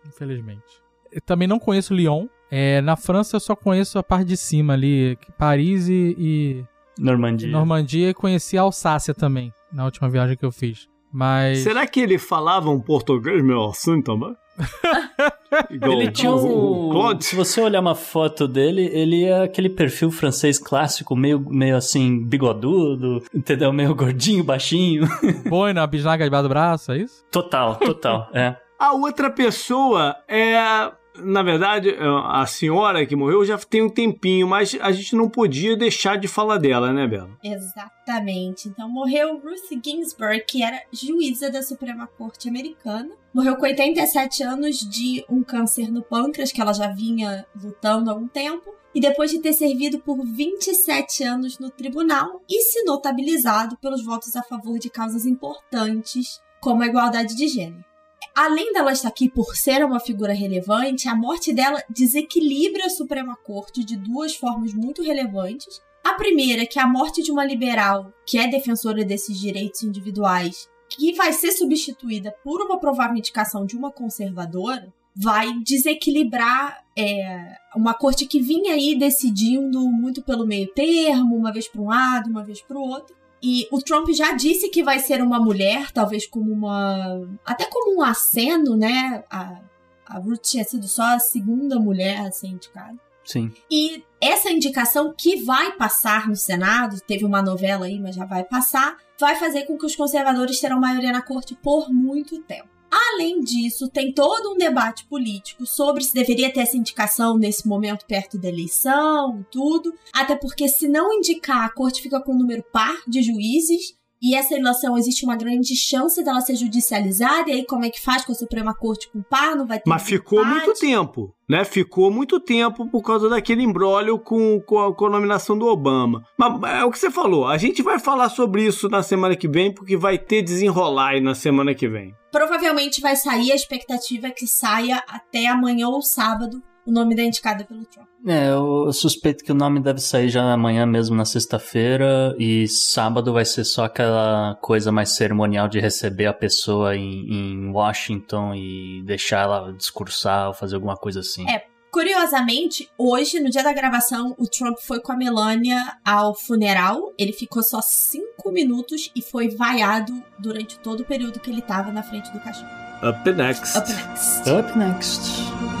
[0.07, 0.81] infelizmente.
[1.11, 2.27] Eu também não conheço Lyon.
[2.49, 6.15] É, na França eu só conheço a parte de cima ali, Paris e.
[6.17, 6.65] e
[6.99, 7.49] Normandia.
[7.49, 10.87] Normandia e conheci a Alsácia também, na última viagem que eu fiz.
[11.11, 11.59] Mas.
[11.59, 14.35] Será que ele falava um português meio assim também?
[15.69, 17.19] ele tinha um...
[17.19, 22.23] Se você olhar uma foto dele, ele é aquele perfil francês clássico, meio, meio assim,
[22.23, 23.73] bigodudo, entendeu?
[23.73, 25.07] Meio gordinho, baixinho.
[25.49, 27.25] Boina, bisnaga debaixo do braço, é isso?
[27.31, 28.55] Total, total, é.
[28.79, 34.47] A outra pessoa é na verdade, é, a senhora que morreu já tem um tempinho,
[34.47, 37.29] mas a gente não podia deixar de falar dela, né, Bela?
[37.43, 38.69] Exatamente.
[38.69, 43.09] Então morreu Ruth Ginsburg, que era juíza da Suprema Corte Americana.
[43.33, 48.13] Morreu com 87 anos de um câncer no pâncreas, que ela já vinha lutando há
[48.13, 48.73] algum tempo.
[48.93, 54.35] E depois de ter servido por 27 anos no tribunal e se notabilizado pelos votos
[54.35, 57.90] a favor de causas importantes, como a igualdade de gênero.
[58.35, 63.35] Além dela estar aqui por ser uma figura relevante, a morte dela desequilibra a Suprema
[63.35, 65.81] Corte de duas formas muito relevantes.
[66.03, 70.67] A primeira, que é a morte de uma liberal, que é defensora desses direitos individuais,
[70.89, 77.93] que vai ser substituída por uma provável indicação de uma conservadora, vai desequilibrar é, uma
[77.93, 82.43] corte que vinha aí decidindo muito pelo meio termo, uma vez para um lado, uma
[82.43, 83.15] vez para o outro.
[83.41, 87.27] E o Trump já disse que vai ser uma mulher, talvez como uma.
[87.43, 89.23] até como um aceno, né?
[89.29, 89.59] A,
[90.05, 92.97] a Ruth tinha sido só a segunda mulher a ser indicada.
[93.23, 93.51] Sim.
[93.69, 98.43] E essa indicação que vai passar no Senado, teve uma novela aí, mas já vai
[98.43, 102.69] passar, vai fazer com que os conservadores terão maioria na corte por muito tempo.
[102.91, 108.05] Além disso, tem todo um debate político sobre se deveria ter essa indicação nesse momento
[108.05, 109.93] perto da eleição, tudo.
[110.13, 114.35] Até porque, se não indicar, a corte fica com um número par de juízes e
[114.35, 118.23] essa eleição existe uma grande chance dela ser judicializada, e aí como é que faz
[118.23, 119.55] com a Suprema Corte com par?
[119.55, 119.89] Não vai ter.
[119.89, 120.55] Mas ficou empate.
[120.55, 121.65] muito tempo, né?
[121.65, 126.23] Ficou muito tempo por causa daquele embrólio com, com a, com, a, nominação do Obama.
[126.37, 129.47] Mas é o que você falou, a gente vai falar sobre isso na semana que
[129.47, 132.13] vem, porque vai ter desenrolar aí na semana que vem.
[132.31, 137.23] Provavelmente vai sair, a expectativa é que saia até amanhã ou sábado o nome da
[137.23, 138.07] indicada pelo Trump.
[138.25, 143.33] É, eu suspeito que o nome deve sair já amanhã mesmo, na sexta-feira, e sábado
[143.33, 149.03] vai ser só aquela coisa mais cerimonial de receber a pessoa em, em Washington e
[149.05, 151.49] deixar ela discursar ou fazer alguma coisa assim.
[151.49, 157.13] É, Curiosamente, hoje, no dia da gravação, o Trump foi com a Melania ao funeral.
[157.17, 161.91] Ele ficou só cinco minutos e foi vaiado durante todo o período que ele estava
[161.91, 162.67] na frente do caixão.
[163.03, 163.77] Up next.
[163.77, 164.49] Up next.
[164.49, 165.80] Up next.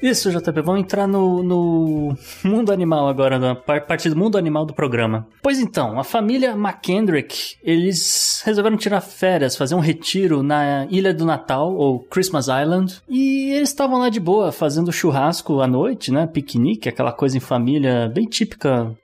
[0.00, 4.72] Isso, JP, vamos entrar no, no mundo animal agora, na parte do mundo animal do
[4.72, 5.26] programa.
[5.42, 11.24] Pois então, a família McKendrick, eles resolveram tirar férias, fazer um retiro na Ilha do
[11.24, 16.26] Natal, ou Christmas Island, e eles estavam lá de boa, fazendo churrasco à noite, né,
[16.26, 18.94] piquenique, aquela coisa em família bem típica,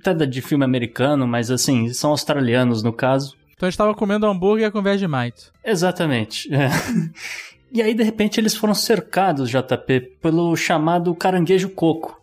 [0.00, 3.36] até de filme americano, mas assim, são australianos no caso.
[3.56, 5.50] Então eles estavam comendo hambúrguer com Vegemite.
[5.64, 6.52] Exatamente.
[6.52, 6.68] É.
[7.74, 12.22] E aí, de repente, eles foram cercados, JP, pelo chamado caranguejo coco.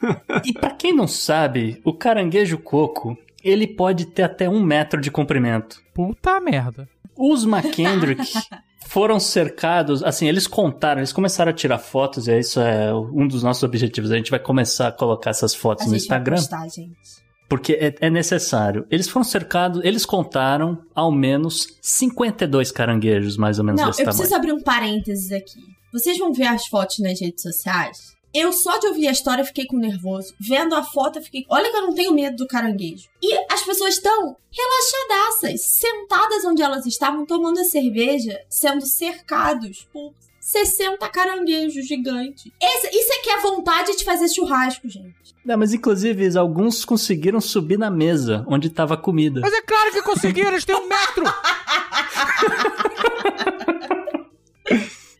[0.46, 5.10] e para quem não sabe, o caranguejo coco, ele pode ter até um metro de
[5.10, 5.82] comprimento.
[5.92, 6.88] Puta merda.
[7.16, 8.22] Os McKendrick
[8.86, 13.42] foram cercados, assim, eles contaram, eles começaram a tirar fotos, e isso é um dos
[13.42, 14.12] nossos objetivos.
[14.12, 16.36] A gente vai começar a colocar essas fotos a no Instagram.
[16.36, 18.86] Vai postar, gente porque é, é, necessário.
[18.90, 24.04] Eles foram cercados, eles contaram ao menos 52 caranguejos, mais ou menos Não, desse eu
[24.04, 24.18] tamanho.
[24.18, 25.60] preciso abrir um parênteses aqui.
[25.92, 28.18] Vocês vão ver as fotos nas redes sociais.
[28.34, 30.34] Eu só de ouvir a história fiquei com nervoso.
[30.38, 31.46] Vendo a foto, eu fiquei.
[31.48, 33.08] Olha que eu não tenho medo do caranguejo.
[33.22, 40.12] E as pessoas estão relaxadaças, sentadas onde elas estavam, tomando a cerveja, sendo cercados por
[40.40, 42.52] 60 caranguejos gigantes.
[42.60, 45.27] Esse, isso é que é vontade de fazer churrasco, gente.
[45.48, 49.40] Não, mas inclusive alguns conseguiram subir na mesa onde estava a comida.
[49.40, 51.24] Mas é claro que conseguiram, eles têm um metro!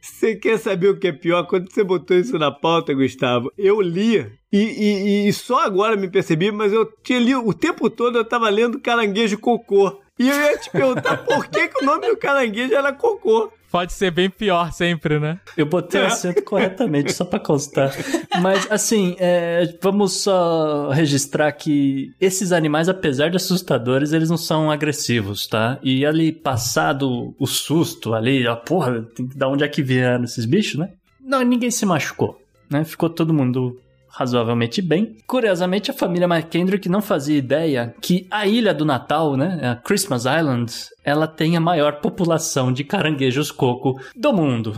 [0.03, 1.47] Você quer saber o que é pior?
[1.47, 4.17] Quando você botou isso na pauta, Gustavo, eu li
[4.53, 8.25] e, e, e só agora me percebi, mas eu tinha lido o tempo todo, eu
[8.25, 9.99] tava lendo Caranguejo Cocô.
[10.19, 13.53] E eu ia te perguntar por que, que o nome do caranguejo era Cocô.
[13.71, 15.39] Pode ser bem pior sempre, né?
[15.55, 17.93] Eu botei o acento corretamente, só pra constar.
[18.41, 24.71] Mas, assim, é, vamos só registrar que esses animais, apesar de assustadores, eles não são
[24.71, 25.79] agressivos, tá?
[25.83, 30.25] E ali, passado o susto ali, a porra, tem que dar onde é que vieram
[30.25, 30.89] esses bichos, né?
[31.21, 32.41] Não, ninguém se machucou,
[32.71, 32.85] né?
[32.85, 33.79] Ficou todo mundo
[34.19, 35.15] razoavelmente bem.
[35.29, 40.25] Curiosamente, a família McKendrick não fazia ideia que a ilha do Natal, né, a Christmas
[40.25, 40.73] Island,
[41.05, 44.73] ela tem a maior população de caranguejos coco do mundo.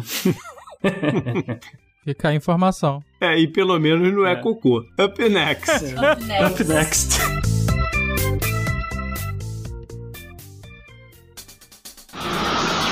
[2.05, 3.03] Fica a informação.
[3.19, 4.85] É, e pelo menos não é, é cocô.
[4.99, 5.71] Up next.
[5.97, 6.63] Up next.
[6.63, 7.19] Up next.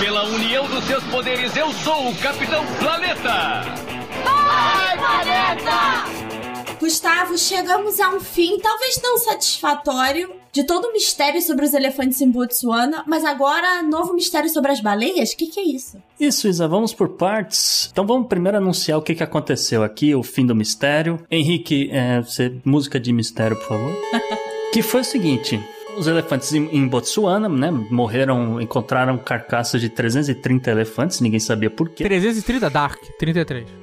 [0.01, 3.63] Pela união dos seus poderes, eu sou o Capitão Planeta!
[4.25, 6.28] Vai, Planeta!
[6.79, 12.21] Gustavo, chegamos a um fim, talvez não satisfatório, de todo o mistério sobre os elefantes
[12.21, 15.33] em Botsuana, mas agora novo mistério sobre as baleias?
[15.33, 16.01] O que, que é isso?
[16.19, 17.89] Isso, Isa, vamos por partes.
[17.93, 21.21] Então vamos primeiro anunciar o que, que aconteceu aqui, o fim do mistério.
[21.31, 23.93] Henrique, é, você, música de mistério, por favor.
[24.73, 25.61] que foi o seguinte:
[25.99, 32.05] os elefantes em, Botsuana, né, morreram, encontraram carcaças de 330 elefantes, ninguém sabia por quê.
[32.05, 33.67] 330 Dark, 33.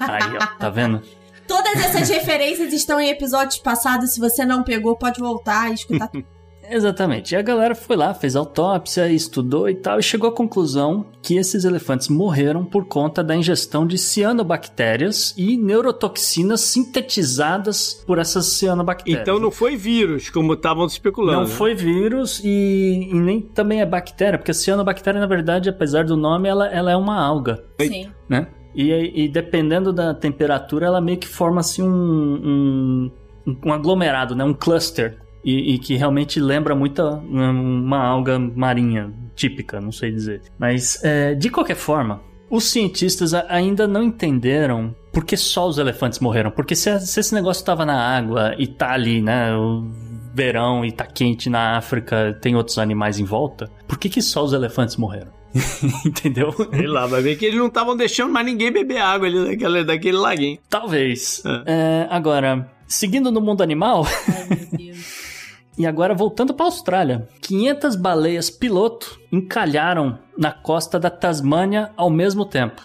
[0.00, 1.02] Aí, ó, tá vendo?
[1.46, 4.10] Todas essas referências estão em episódios passados.
[4.10, 6.26] Se você não pegou, pode voltar e escutar tudo.
[6.70, 7.32] Exatamente.
[7.34, 11.36] E a galera foi lá, fez autópsia, estudou e tal, e chegou à conclusão que
[11.36, 19.22] esses elefantes morreram por conta da ingestão de cianobactérias e neurotoxinas sintetizadas por essas cianobactérias.
[19.22, 21.42] Então não foi vírus, como estavam especulando.
[21.42, 21.54] Não né?
[21.54, 26.16] foi vírus e, e, nem também é bactéria, porque a cianobactéria, na verdade, apesar do
[26.16, 27.64] nome, ela, ela é uma alga.
[27.80, 28.10] Sim.
[28.28, 28.46] Né?
[28.76, 33.10] E, e, dependendo da temperatura, ela meio que forma assim um,
[33.46, 34.44] um, um aglomerado, né?
[34.44, 35.16] Um cluster.
[35.42, 40.42] E, e, que realmente lembra muito uma alga marinha típica, não sei dizer.
[40.58, 42.20] Mas, é, de qualquer forma,
[42.50, 46.50] os cientistas ainda não entenderam por que só os elefantes morreram.
[46.50, 49.56] Porque se, se esse negócio estava na água e tá ali, né?
[49.56, 49.88] O
[50.34, 54.44] verão e tá quente na África, tem outros animais em volta, por que, que só
[54.44, 55.35] os elefantes morreram?
[56.04, 56.52] Entendeu?
[56.52, 59.84] Sei lá, vai ver que eles não estavam deixando mais ninguém beber água ali daquele,
[59.84, 60.58] daquele laguinho.
[60.68, 61.42] Talvez.
[61.44, 61.62] É.
[61.66, 64.06] É, agora, seguindo no mundo animal.
[64.06, 65.26] Ai, meu Deus.
[65.78, 72.10] E agora voltando para a Austrália, 500 baleias piloto encalharam na costa da Tasmânia ao
[72.10, 72.82] mesmo tempo.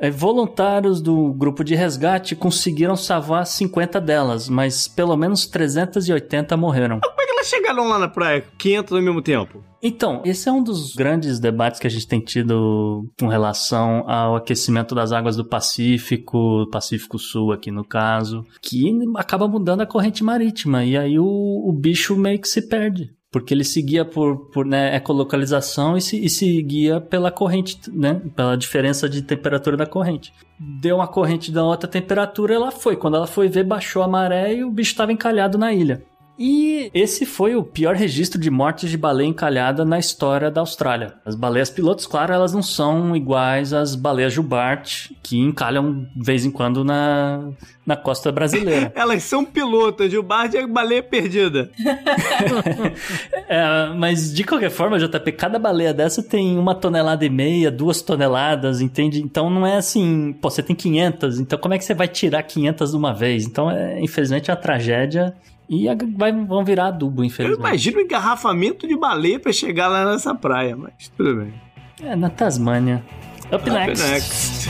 [0.00, 7.00] É, voluntários do grupo de resgate conseguiram salvar 50 delas, mas pelo menos 380 morreram.
[7.00, 9.64] Como é que elas chegaram lá na praia 500 ao mesmo tempo?
[9.82, 14.34] Então, esse é um dos grandes debates que a gente tem tido com relação ao
[14.34, 20.24] aquecimento das águas do Pacífico, Pacífico Sul aqui no caso, que acaba mudando a corrente
[20.24, 24.64] marítima e aí o, o bicho meio que se perde porque ele seguia por, por
[24.64, 30.32] né, ecolocalização e, se, e seguia pela corrente, né, pela diferença de temperatura da corrente.
[30.56, 32.94] Deu uma corrente da outra temperatura, ela foi.
[32.94, 36.04] Quando ela foi ver, baixou a maré e o bicho estava encalhado na ilha.
[36.38, 41.14] E esse foi o pior registro de mortes de baleia encalhada na história da Austrália.
[41.24, 46.44] As baleias pilotos, claro, elas não são iguais às baleias jubarte, que encalham de vez
[46.44, 47.50] em quando na,
[47.86, 48.92] na costa brasileira.
[48.96, 51.70] elas são pilotas, jubarte é baleia perdida.
[53.48, 58.02] é, mas de qualquer forma, JP, cada baleia dessa tem uma tonelada e meia, duas
[58.02, 59.22] toneladas, entende?
[59.22, 62.42] Então não é assim, pô, você tem 500, então como é que você vai tirar
[62.42, 63.46] 500 de uma vez?
[63.46, 65.32] Então, é, infelizmente, é uma tragédia
[65.68, 65.86] e
[66.16, 67.58] vai, vão virar adubo, infelizmente.
[67.58, 71.54] Eu imagino o um engarrafamento de baleia pra chegar lá nessa praia, mas tudo bem.
[72.02, 73.04] É, na Tasmânia.
[73.46, 74.10] Up, Up next.
[74.10, 74.68] next.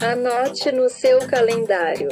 [0.00, 2.08] Anote no seu calendário.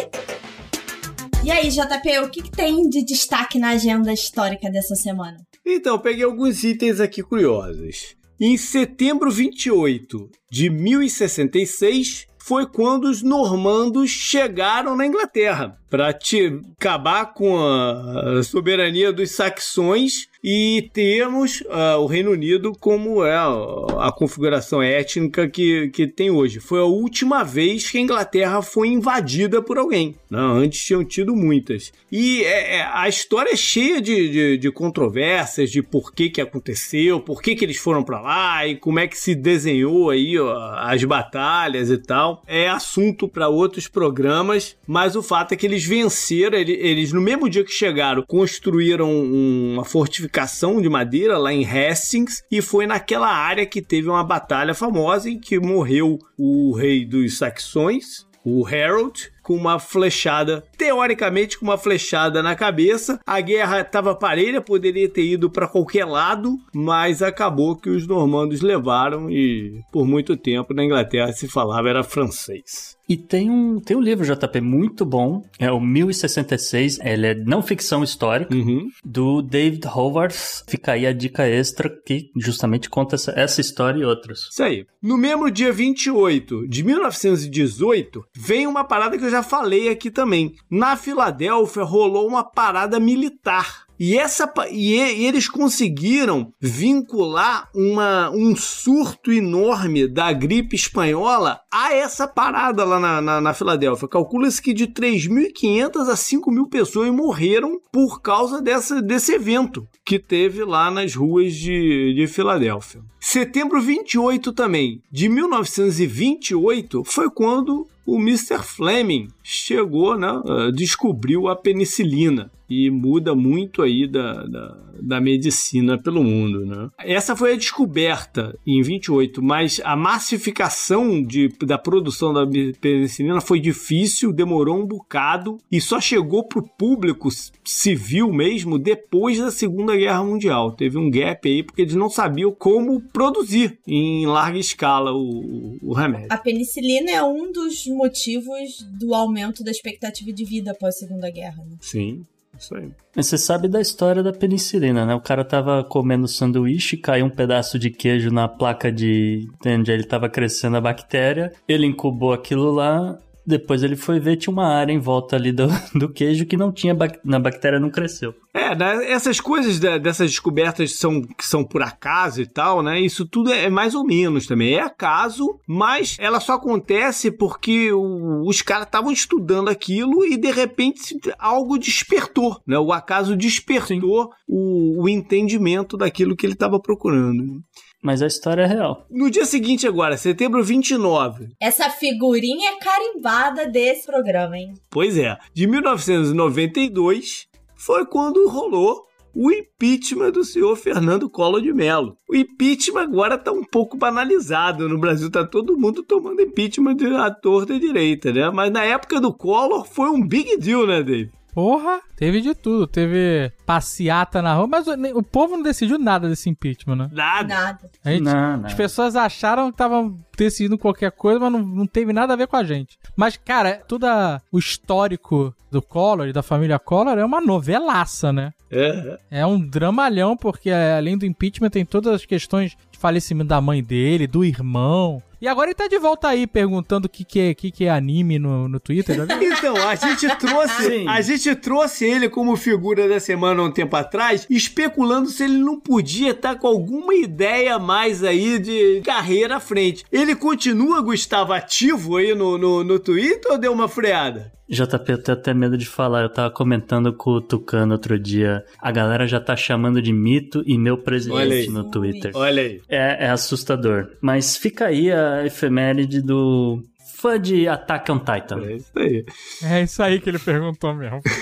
[1.44, 5.36] E aí, JP, o que, que tem de destaque na agenda histórica dessa semana?
[5.64, 8.16] Então, peguei alguns itens aqui curiosos.
[8.40, 17.56] Em setembro 28 de 1066, foi quando os normandos chegaram na Inglaterra para acabar com
[17.58, 25.48] a soberania dos saxões e termos uh, o Reino Unido como é a, configuração étnica
[25.48, 26.60] que, que tem hoje.
[26.60, 30.14] Foi a última vez que a Inglaterra foi invadida por alguém.
[30.28, 31.90] Não, antes tinham tido muitas.
[32.12, 36.42] E é, é, a história é cheia de, de, de, controvérsias de por que, que
[36.42, 40.38] aconteceu, por que, que eles foram para lá e como é que se desenhou aí
[40.38, 42.42] ó, as batalhas e tal.
[42.46, 47.22] É assunto para outros programas, mas o fato é que eles venceram, eles, eles no
[47.22, 50.33] mesmo dia que chegaram, construíram uma fortificação
[50.82, 55.38] de madeira lá em Hastings e foi naquela área que teve uma batalha famosa em
[55.38, 62.42] que morreu o rei dos saxões, o Harold, com uma flechada, teoricamente com uma flechada
[62.42, 63.20] na cabeça.
[63.26, 68.60] A guerra estava parelha, poderia ter ido para qualquer lado, mas acabou que os normandos
[68.60, 72.96] levaram e por muito tempo na Inglaterra se falava era francês.
[73.08, 75.42] E tem um, tem um livro, JP, muito bom.
[75.58, 76.98] É o 1066.
[77.00, 78.54] Ele é não ficção histórica.
[78.54, 78.88] Uhum.
[79.04, 80.34] Do David Howard.
[80.66, 84.48] Fica aí a dica extra que justamente conta essa, essa história e outras.
[84.50, 84.86] Isso aí.
[85.02, 90.54] No mesmo dia 28 de 1918, vem uma parada que eu já falei aqui também.
[90.70, 99.32] Na Filadélfia rolou uma parada militar e, essa, e, eles conseguiram vincular uma, um surto
[99.32, 104.08] enorme da gripe espanhola a essa parada lá na, na, na Filadélfia.
[104.08, 110.64] Calcula-se que de 3.500 a 5.000 pessoas morreram por causa dessa, desse evento que teve
[110.64, 113.02] lá nas ruas de, de Filadélfia.
[113.20, 118.62] Setembro 28 também, de 1928, foi quando o Mr.
[118.62, 125.96] Fleming chegou, né, uh, descobriu a penicilina e muda muito aí da, da, da, medicina
[125.96, 126.90] pelo mundo, né?
[126.98, 132.44] Essa foi a descoberta em 28, mas a massificação de, da produção da
[132.80, 137.28] penicilina foi difícil, demorou um bocado e só chegou para o público
[137.64, 140.72] civil mesmo depois da Segunda Guerra Mundial.
[140.72, 145.92] Teve um gap aí porque eles não sabiam como produzir em larga escala o, o
[145.92, 146.28] remédio.
[146.30, 151.30] A penicilina é um dos motivos do aumento da expectativa de vida após a Segunda
[151.30, 151.62] Guerra.
[151.64, 151.76] Né?
[151.80, 152.26] Sim.
[152.58, 152.90] Isso aí.
[153.14, 155.14] Mas você sabe da história da penicilina, né?
[155.14, 160.04] O cara tava comendo sanduíche, caiu um pedaço de queijo na placa de onde ele
[160.04, 161.52] tava crescendo a bactéria.
[161.68, 165.66] Ele incubou aquilo lá, depois ele foi ver, tinha uma área em volta ali do,
[165.94, 168.34] do queijo que não tinha, na bactéria não cresceu.
[168.52, 173.00] É, né, essas coisas dessas descobertas são, que são por acaso e tal, né?
[173.00, 174.74] Isso tudo é mais ou menos também.
[174.74, 180.50] É acaso, mas ela só acontece porque o, os caras estavam estudando aquilo e de
[180.50, 182.78] repente algo despertou, né?
[182.78, 187.62] O acaso despertou o, o entendimento daquilo que ele estava procurando.
[188.04, 189.06] Mas a história é real.
[189.10, 191.48] No dia seguinte, agora, setembro 29.
[191.58, 194.74] Essa figurinha é carimbada desse programa, hein?
[194.90, 195.38] Pois é.
[195.54, 202.14] De 1992 foi quando rolou o impeachment do senhor Fernando Collor de Mello.
[202.28, 204.86] O impeachment agora tá um pouco banalizado.
[204.86, 208.50] No Brasil tá todo mundo tomando impeachment de ator da direita, né?
[208.50, 211.32] Mas na época do Collor foi um big deal, né, Dave?
[211.54, 212.86] Porra, teve de tudo.
[212.86, 217.10] Teve passeata na rua, mas o, o povo não decidiu nada desse impeachment, né?
[217.12, 217.54] Nada.
[217.54, 217.90] Nada.
[218.04, 218.66] Gente, não, não.
[218.66, 222.48] As pessoas acharam que estavam decidindo qualquer coisa, mas não, não teve nada a ver
[222.48, 222.98] com a gente.
[223.16, 224.04] Mas, cara, tudo
[224.50, 228.52] o histórico do Collor e da família Collor é uma novelaça, né?
[228.70, 229.18] É.
[229.30, 233.82] É um dramalhão, porque além do impeachment tem todas as questões de falecimento da mãe
[233.82, 235.22] dele, do irmão.
[235.44, 237.90] E agora ele tá de volta aí perguntando o que, que, é, que, que é
[237.90, 239.14] anime no, no Twitter.
[239.28, 241.06] então, a gente trouxe.
[241.06, 245.78] a gente trouxe ele como figura da semana um tempo atrás, especulando se ele não
[245.78, 250.06] podia estar tá com alguma ideia mais aí de carreira à frente.
[250.10, 254.50] Ele continua, Gustavo, ativo aí no, no, no Twitter ou deu uma freada?
[254.68, 256.22] JP, eu tenho até medo de falar.
[256.22, 258.64] Eu tava comentando com o Tucano outro dia.
[258.80, 262.32] A galera já tá chamando de mito e meu presidente no Twitter.
[262.34, 262.80] Olha aí.
[262.88, 264.08] É, é assustador.
[264.20, 266.82] Mas fica aí a efeméride do
[267.16, 268.62] fã de Attack on Titan.
[268.64, 269.24] É isso aí.
[269.62, 271.22] É isso aí que ele perguntou mesmo.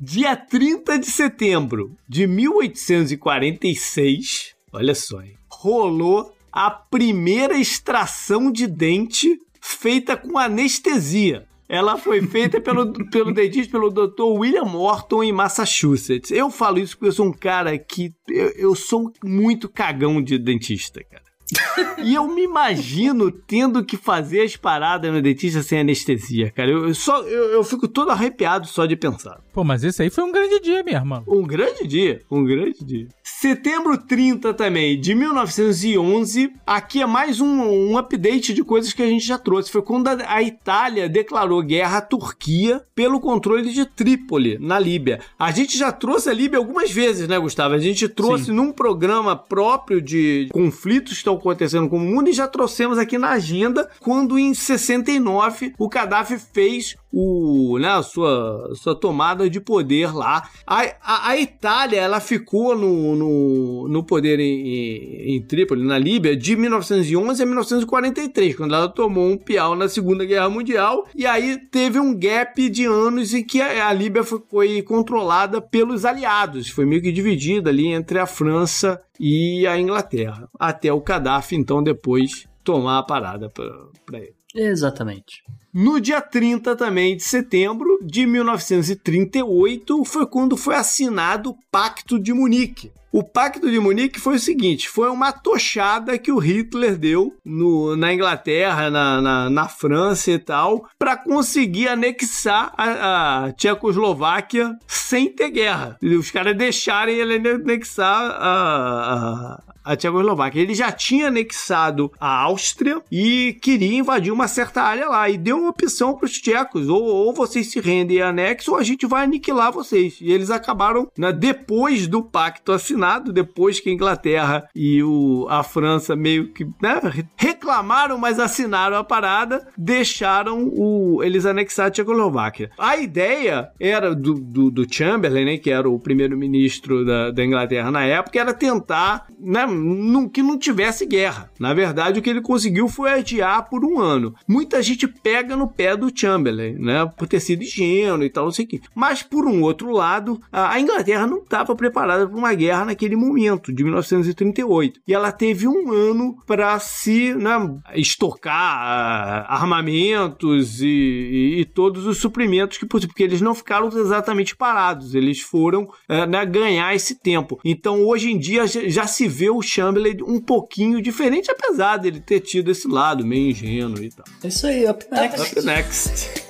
[0.00, 9.38] Dia 30 de setembro de 1846, olha só, hein, rolou a primeira extração de dente
[9.60, 11.46] feita com anestesia.
[11.68, 14.22] Ela foi feita pelo, pelo dentista, pelo Dr.
[14.22, 16.30] William Morton em Massachusetts.
[16.30, 18.14] Eu falo isso porque eu sou um cara que.
[18.26, 21.27] Eu, eu sou muito cagão de dentista, cara.
[22.04, 26.70] e eu me imagino tendo que fazer as paradas no dentista sem anestesia, cara.
[26.70, 29.40] Eu, eu só, eu, eu, fico todo arrepiado só de pensar.
[29.52, 31.22] Pô, mas esse aí foi um grande dia mesmo.
[31.26, 33.08] Um grande dia, um grande dia.
[33.22, 36.52] Setembro 30 também, de 1911.
[36.66, 39.70] Aqui é mais um, um update de coisas que a gente já trouxe.
[39.70, 45.20] Foi quando a, a Itália declarou guerra à Turquia pelo controle de Trípoli, na Líbia.
[45.38, 47.74] A gente já trouxe a Líbia algumas vezes, né, Gustavo?
[47.74, 48.52] A gente trouxe Sim.
[48.52, 53.16] num programa próprio de conflitos que estão acontecendo com o mundo e já trouxemos aqui
[53.16, 59.60] na agenda quando em 69 o Gaddafi fez o, né, a sua, sua tomada de
[59.60, 60.48] poder lá.
[60.66, 66.36] A, a, a Itália ela ficou no, no, no poder em, em, Trípoli, na Líbia,
[66.36, 71.06] de 1911 a 1943, quando ela tomou um piau na Segunda Guerra Mundial.
[71.14, 75.60] E aí teve um gap de anos em que a, a Líbia foi, foi controlada
[75.60, 76.68] pelos aliados.
[76.68, 80.48] Foi meio que dividida ali entre a França e a Inglaterra.
[80.58, 84.34] Até o Gaddafi, então, depois tomar a parada para ele.
[84.54, 85.42] Exatamente.
[85.72, 92.32] No dia 30 também de setembro de 1938 foi quando foi assinado o Pacto de
[92.32, 92.90] Munique.
[93.10, 97.96] O Pacto de Munique foi o seguinte: foi uma tochada que o Hitler deu no,
[97.96, 105.30] na Inglaterra, na, na, na França e tal, para conseguir anexar a, a, Tchecoslováquia sem
[105.30, 105.96] ter guerra.
[106.02, 110.60] Os caras deixarem ele anexar a, a, a Tchecoslováquia.
[110.60, 115.30] Ele já tinha anexado a Áustria e queria invadir uma certa área lá.
[115.30, 118.80] E deu uma opção para os tchecos: ou, ou vocês se rendem e anexam, ou
[118.80, 120.18] a gente vai aniquilar vocês.
[120.20, 125.46] E eles acabaram, né, depois do pacto assinado assinado depois que a Inglaterra e o,
[125.48, 127.00] a França meio que né,
[127.36, 132.70] reclamaram, mas assinaram a parada, deixaram o, eles anexar a Tchecoslováquia.
[132.76, 137.90] A ideia era do, do, do Chamberlain, né, que era o primeiro-ministro da, da, Inglaterra
[137.90, 141.50] na época, era tentar né, não, que não tivesse guerra.
[141.58, 144.34] Na verdade, o que ele conseguiu foi adiar por um ano.
[144.46, 148.52] Muita gente pega no pé do Chamberlain, né, por ter sido ingênuo e tal, não
[148.52, 148.80] sei o quê.
[148.94, 153.72] Mas, por um outro lado, a Inglaterra não estava preparada para uma guerra naquele momento,
[153.72, 155.00] de 1938.
[155.06, 157.52] E ela teve um ano para se né,
[157.94, 163.88] estocar uh, armamentos e, e, e, todos os suprimentos que possível, porque eles não ficaram
[163.88, 167.60] exatamente parados, eles foram uh, né, ganhar esse tempo.
[167.64, 172.40] Então, hoje em dia, já se vê o Chamberlain um pouquinho diferente, apesar dele ter
[172.40, 174.24] tido esse lado meio ingênuo e tal.
[174.42, 175.58] É isso aí, up next.
[175.58, 176.47] Up next.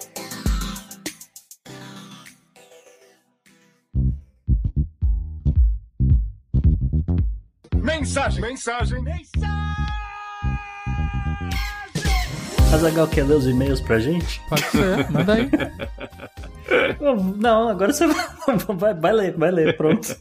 [7.88, 9.48] Mensagem, mensagem, mensagem.
[12.70, 14.42] Azagal quer ler os e-mails pra gente?
[14.46, 15.50] Pode ser, manda aí.
[17.40, 18.06] Não, agora você
[18.76, 20.14] vai, vai ler, vai ler, pronto.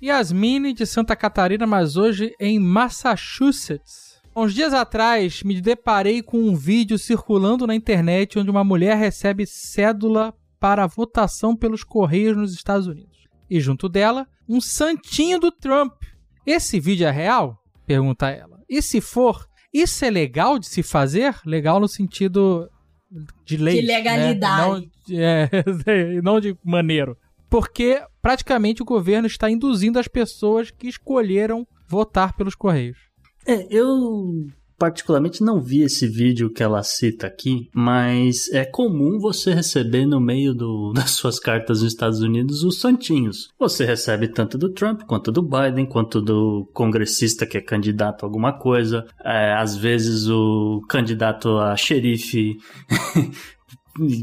[0.00, 4.20] Yasmine de Santa Catarina, mas hoje em Massachusetts.
[4.34, 9.46] Uns dias atrás, me deparei com um vídeo circulando na internet onde uma mulher recebe
[9.46, 13.26] cédula para votação pelos Correios nos Estados Unidos.
[13.50, 15.94] E junto dela, um santinho do Trump.
[16.46, 17.58] Esse vídeo é real?
[17.86, 18.60] Pergunta ela.
[18.68, 21.34] E se for, isso é legal de se fazer?
[21.44, 22.70] Legal no sentido
[23.44, 23.80] de lei.
[23.80, 24.90] De legalidade.
[25.08, 25.50] Né?
[25.50, 27.16] Não, é, não de maneiro.
[27.48, 32.98] Porque praticamente o governo está induzindo as pessoas que escolheram votar pelos Correios.
[33.46, 34.46] É, eu
[34.80, 40.18] particularmente não vi esse vídeo que ela cita aqui, mas é comum você receber no
[40.18, 43.50] meio do, das suas cartas nos Estados Unidos os santinhos.
[43.58, 48.26] Você recebe tanto do Trump, quanto do Biden, quanto do congressista que é candidato a
[48.26, 49.06] alguma coisa.
[49.22, 52.56] É, às vezes o candidato a xerife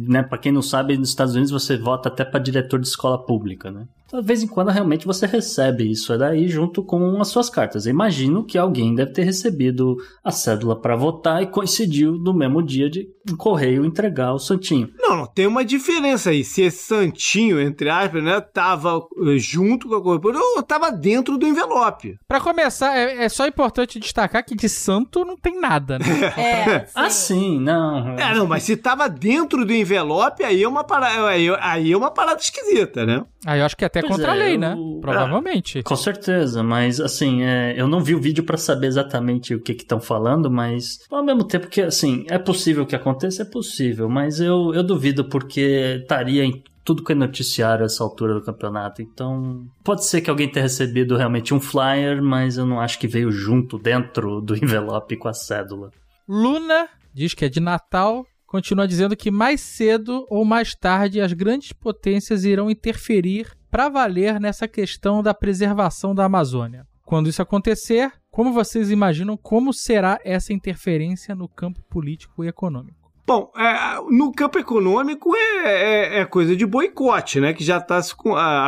[0.08, 3.24] né, para quem não sabe, nos Estados Unidos você vota até para diretor de escola
[3.24, 3.86] pública, né?
[4.08, 7.86] Então, de vez em quando realmente você recebe isso daí junto com as suas cartas.
[7.86, 12.64] Eu imagino que alguém deve ter recebido a cédula para votar e coincidiu no mesmo
[12.64, 14.90] dia de correio entregar o santinho.
[14.98, 16.44] Não, não, tem uma diferença aí.
[16.44, 21.38] Se esse santinho, entre aspas, né, tava eh, junto com a corretora ou tava dentro
[21.38, 22.18] do envelope.
[22.26, 26.06] Para começar, é, é, só importante destacar que de santo não tem nada, né?
[26.38, 26.92] é, sim.
[26.96, 28.18] Ah, sim, não.
[28.18, 31.98] É, não, mas se tava dentro do envelope, aí é uma parada, aí, aí é
[31.98, 33.26] uma parada esquisita, né?
[33.46, 34.76] Aí eu acho que até pois contra é, a lei, né?
[35.00, 35.80] Provavelmente.
[35.80, 39.62] Ah, com certeza, mas assim, é, eu não vi o vídeo para saber exatamente o
[39.62, 44.10] que estão falando, mas ao mesmo tempo que, assim, é possível que aconteça, é possível,
[44.10, 49.02] mas eu, eu duvido porque estaria em tudo que é noticiário essa altura do campeonato.
[49.02, 53.08] Então, pode ser que alguém tenha recebido realmente um flyer, mas eu não acho que
[53.08, 55.92] veio junto dentro do envelope com a cédula.
[56.28, 61.34] Luna diz que é de Natal continua dizendo que mais cedo ou mais tarde as
[61.34, 66.88] grandes potências irão interferir para valer nessa questão da preservação da Amazônia.
[67.06, 73.07] Quando isso acontecer, como vocês imaginam como será essa interferência no campo político e econômico?
[73.28, 77.54] Bom, é, no campo econômico é, é, é, coisa de boicote, né?
[77.54, 78.00] Que já está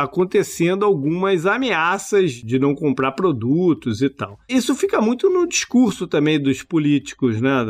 [0.02, 4.38] acontecendo algumas ameaças de não comprar produtos e tal.
[4.46, 7.64] Isso fica muito no discurso também dos políticos, né?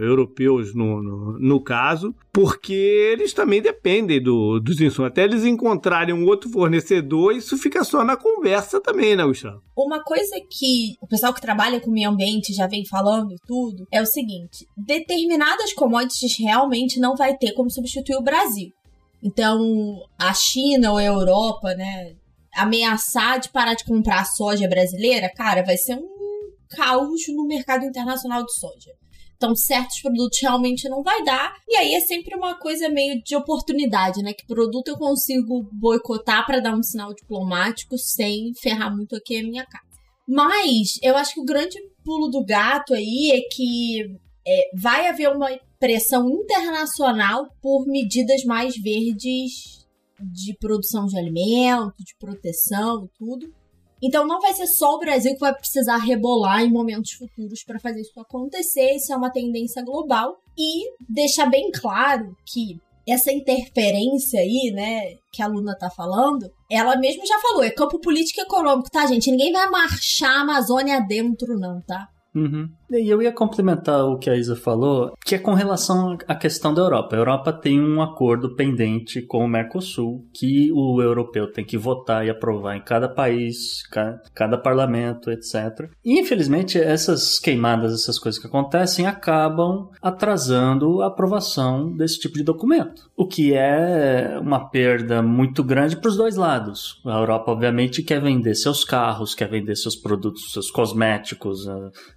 [0.00, 5.08] Europeus, no, no, no, caso, porque eles também dependem do, dos insumos.
[5.08, 9.62] Até eles encontrarem um outro fornecedor, isso fica só na conversa também, né, Gustavo?
[9.76, 13.86] Uma coisa que o pessoal que trabalha com meio ambiente já vem falando e tudo
[13.88, 18.72] é o seguinte: determinadas commodities realmente não vai ter como substituir o Brasil.
[19.22, 22.16] Então, a China ou a Europa, né,
[22.52, 26.14] ameaçar de parar de comprar soja brasileira, cara, vai ser um
[26.68, 28.90] caos no mercado internacional de soja.
[29.36, 31.54] Então, certos produtos realmente não vai dar.
[31.68, 34.32] E aí é sempre uma coisa meio de oportunidade, né?
[34.32, 39.42] Que produto eu consigo boicotar para dar um sinal diplomático sem ferrar muito aqui a
[39.42, 39.84] minha casa.
[40.26, 45.30] Mas eu acho que o grande pulo do gato aí é que é, vai haver
[45.30, 45.48] uma
[45.78, 49.84] pressão internacional por medidas mais verdes
[50.20, 53.63] de produção de alimento, de proteção e tudo.
[54.04, 57.80] Então não vai ser só o Brasil que vai precisar rebolar em momentos futuros para
[57.80, 58.96] fazer isso acontecer.
[58.96, 62.78] Isso é uma tendência global e deixar bem claro que
[63.08, 67.98] essa interferência aí, né, que a Luna tá falando, ela mesmo já falou, é campo
[67.98, 69.30] político e econômico, tá, gente?
[69.30, 72.08] Ninguém vai marchar a Amazônia dentro, não, tá?
[72.34, 72.68] Uhum.
[72.96, 76.72] E eu ia complementar o que a Isa falou, que é com relação à questão
[76.72, 77.16] da Europa.
[77.16, 82.24] A Europa tem um acordo pendente com o Mercosul que o europeu tem que votar
[82.24, 83.82] e aprovar em cada país,
[84.32, 85.90] cada parlamento, etc.
[86.04, 92.44] E infelizmente essas queimadas, essas coisas que acontecem, acabam atrasando a aprovação desse tipo de
[92.44, 93.10] documento.
[93.16, 97.00] O que é uma perda muito grande para os dois lados.
[97.04, 101.66] A Europa, obviamente, quer vender seus carros, quer vender seus produtos, seus cosméticos,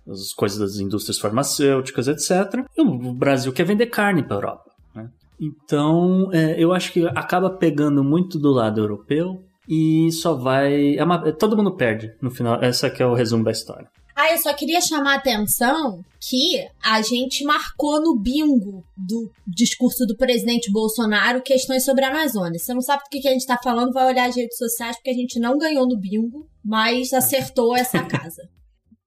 [0.07, 2.65] as coisas das indústrias farmacêuticas, etc.
[2.77, 4.71] E o Brasil quer vender carne para a Europa.
[4.95, 5.09] Né?
[5.39, 10.95] Então, é, eu acho que acaba pegando muito do lado europeu e só vai.
[10.95, 12.61] É uma, todo mundo perde no final.
[12.63, 13.87] Essa que é o resumo da história.
[14.19, 20.07] Ah, eu só queria chamar a atenção que a gente marcou no bingo do discurso
[20.07, 22.57] do presidente Bolsonaro questões sobre a Amazônia.
[22.57, 25.11] Você não sabe do que a gente está falando, vai olhar as redes sociais, porque
[25.11, 28.49] a gente não ganhou no bingo, mas acertou essa casa.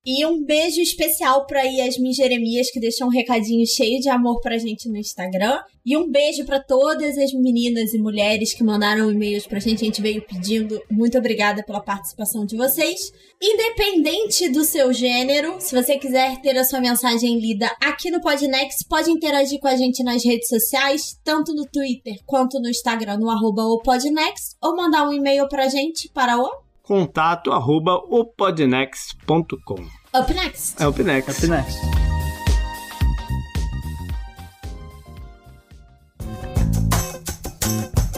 [0.05, 4.57] E um beijo especial para Yasmin Jeremias, que deixou um recadinho cheio de amor pra
[4.57, 5.61] gente no Instagram.
[5.85, 9.83] E um beijo para todas as meninas e mulheres que mandaram e-mails pra gente.
[9.83, 10.81] A gente veio pedindo.
[10.91, 13.13] Muito obrigada pela participação de vocês.
[13.43, 18.87] Independente do seu gênero, se você quiser ter a sua mensagem lida aqui no Podnext,
[18.89, 23.29] pode interagir com a gente nas redes sociais, tanto no Twitter quanto no Instagram, no
[23.29, 29.87] arroba Podnext, ou mandar um e-mail pra gente para o contato arroba opodnext.com.
[30.13, 30.83] Up next.
[30.83, 31.31] É up next.
[31.31, 31.79] Up next.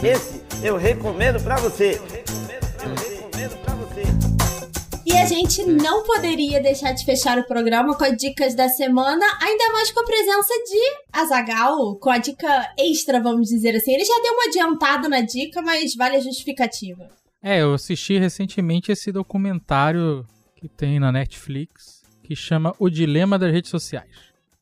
[0.03, 2.01] Esse eu recomendo para você.
[5.05, 9.23] E a gente não poderia deixar de fechar o programa com as dicas da semana,
[9.39, 13.93] ainda mais com a presença de Azagal, com a dica extra, vamos dizer assim.
[13.93, 17.07] Ele já deu uma adiantada na dica, mas vale a justificativa.
[17.43, 20.25] É, eu assisti recentemente esse documentário
[20.55, 24.09] que tem na Netflix que chama O Dilema das Redes Sociais.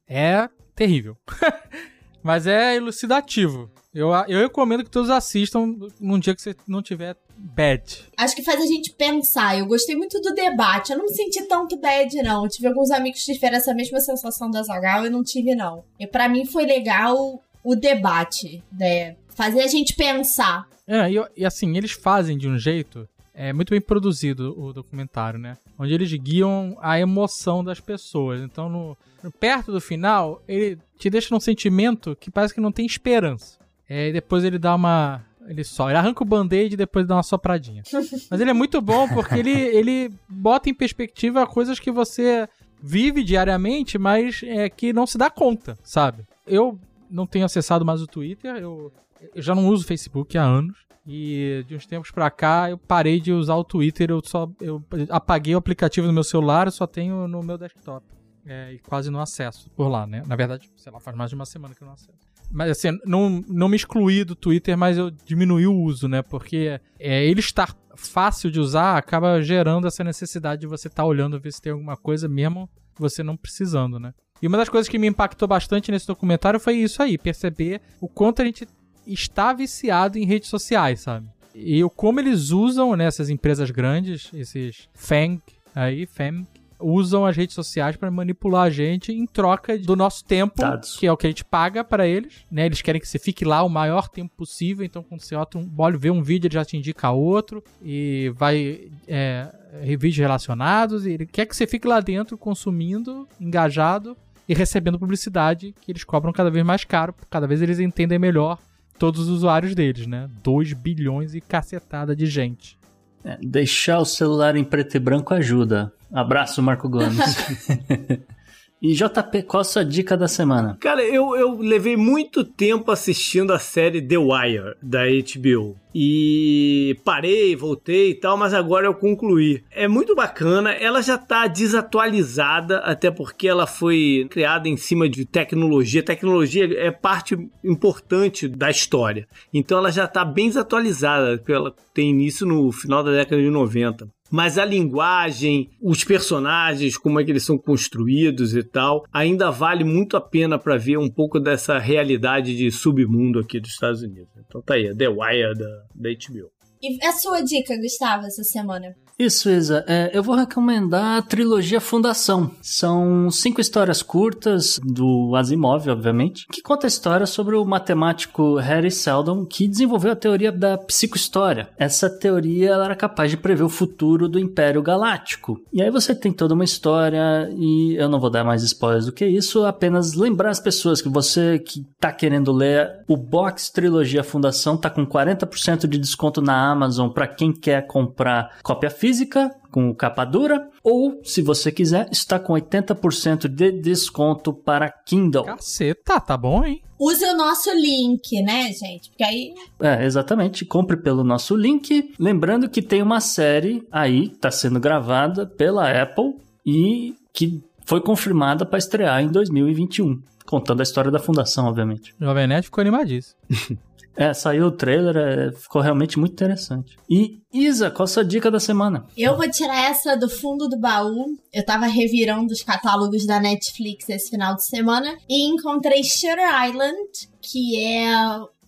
[0.08, 1.16] É terrível.
[2.24, 3.70] Mas é elucidativo.
[3.94, 8.08] Eu, eu recomendo que todos assistam num dia que você não tiver bad.
[8.18, 9.60] Acho que faz a gente pensar.
[9.60, 10.92] Eu gostei muito do debate.
[10.92, 12.46] Eu não me senti tanto bad, não.
[12.46, 15.84] Eu tive alguns amigos que tiveram essa mesma sensação da Zagal e não tive, não.
[16.00, 19.16] E para mim foi legal o debate, né?
[19.36, 20.68] Fazer a gente pensar.
[20.88, 25.40] É, e, e assim, eles fazem de um jeito é muito bem produzido o documentário,
[25.40, 25.58] né?
[25.80, 28.42] Onde eles guiam a emoção das pessoas.
[28.42, 32.72] Então, no, no perto do final, ele te deixa num sentimento que parece que não
[32.72, 33.58] tem esperança.
[33.90, 35.26] É, e depois ele dá uma.
[35.48, 35.90] Ele só.
[35.90, 37.84] Ele arranca o band-aid e depois dá uma sopradinha.
[38.30, 42.48] Mas ele é muito bom porque ele, ele bota em perspectiva coisas que você
[42.84, 46.26] vive diariamente, mas é, que não se dá conta, sabe?
[46.48, 46.80] Eu
[47.12, 48.92] não tenho acessado mais o Twitter, eu
[49.36, 50.78] eu já não uso Facebook há anos.
[51.06, 54.84] E de uns tempos pra cá eu parei de usar o Twitter, eu só eu
[55.10, 58.06] apaguei o aplicativo no meu celular, eu só tenho no meu desktop.
[58.46, 60.24] É, e quase não acesso por lá, né?
[60.28, 62.20] Na verdade, sei lá, faz mais de uma semana que eu não acesso.
[62.52, 66.22] Mas assim, não, não me excluí do Twitter, mas eu diminui o uso, né?
[66.22, 71.08] Porque é, ele estar fácil de usar acaba gerando essa necessidade de você estar tá
[71.08, 74.14] olhando ver se tem alguma coisa mesmo você não precisando, né?
[74.42, 78.08] E uma das coisas que me impactou bastante nesse documentário foi isso aí, perceber o
[78.08, 78.68] quanto a gente
[79.06, 81.28] está viciado em redes sociais, sabe?
[81.54, 85.42] E como eles usam nessas né, empresas grandes, esses FANG
[85.76, 86.46] aí, FAM,
[86.80, 90.98] usam as redes sociais para manipular a gente em troca do nosso tempo, Dados.
[90.98, 92.66] que é o que a gente paga para eles, né?
[92.66, 95.98] Eles querem que você fique lá o maior tempo possível, então quando você olha um,
[95.98, 99.52] vê um vídeo, ele já te indica outro e vai é,
[99.84, 104.18] vídeos relacionados e ele quer que você fique lá dentro consumindo, engajado
[104.48, 108.58] e recebendo publicidade que eles cobram cada vez mais caro, cada vez eles entendem melhor
[109.02, 110.30] todos os usuários deles, né?
[110.44, 112.78] 2 bilhões e cacetada de gente.
[113.26, 115.92] É, deixar o celular em preto e branco ajuda.
[116.14, 117.18] Abraço, Marco Gomes.
[118.82, 120.76] E JP, qual a sua dica da semana?
[120.80, 125.76] Cara, eu, eu levei muito tempo assistindo a série The Wire da HBO.
[125.94, 129.64] E parei, voltei e tal, mas agora eu concluí.
[129.70, 135.26] É muito bacana, ela já tá desatualizada, até porque ela foi criada em cima de
[135.26, 136.02] tecnologia.
[136.02, 139.28] Tecnologia é parte importante da história.
[139.54, 143.50] Então ela já tá bem desatualizada, porque ela tem início no final da década de
[143.52, 149.52] 90 mas a linguagem, os personagens, como é que eles são construídos e tal, ainda
[149.52, 154.02] vale muito a pena para ver um pouco dessa realidade de submundo aqui dos Estados
[154.02, 154.32] Unidos.
[154.48, 156.50] Então tá aí, The Wire da, da HBO.
[156.82, 158.96] E a sua dica, Gustavo, essa semana?
[159.22, 159.86] Isso, Isa.
[159.88, 162.50] É, eu vou recomendar a trilogia Fundação.
[162.60, 168.90] São cinco histórias curtas do Asimov, obviamente, que conta a história sobre o matemático Harry
[168.90, 171.70] Seldon que desenvolveu a teoria da psicohistória.
[171.78, 175.62] Essa teoria era capaz de prever o futuro do Império Galáctico.
[175.72, 179.12] E aí você tem toda uma história e eu não vou dar mais spoilers do
[179.12, 184.24] que isso, apenas lembrar as pessoas que você que tá querendo ler o box Trilogia
[184.24, 189.54] Fundação tá com 40% de desconto na Amazon para quem quer comprar cópia física física
[189.70, 195.44] com capa dura, ou, se você quiser, está com 80% de desconto para Kindle.
[195.44, 196.82] Caceta, tá bom, hein?
[196.98, 199.10] Use o nosso link, né, gente?
[199.10, 199.54] Porque aí.
[199.80, 200.66] É, exatamente.
[200.66, 202.14] Compre pelo nosso link.
[202.20, 206.36] Lembrando que tem uma série aí, tá sendo gravada pela Apple
[206.66, 210.22] e que foi confirmada para estrear em 2021.
[210.46, 212.14] Contando a história da fundação, obviamente.
[212.20, 213.36] Jovem Nerd ficou animadíssimo.
[214.22, 216.96] É, saiu o trailer, é, ficou realmente muito interessante.
[217.10, 219.08] E Isa, qual a sua dica da semana?
[219.18, 221.36] Eu vou tirar essa do fundo do baú.
[221.52, 227.30] Eu tava revirando os catálogos da Netflix esse final de semana e encontrei Shutter Island,
[227.42, 228.14] que é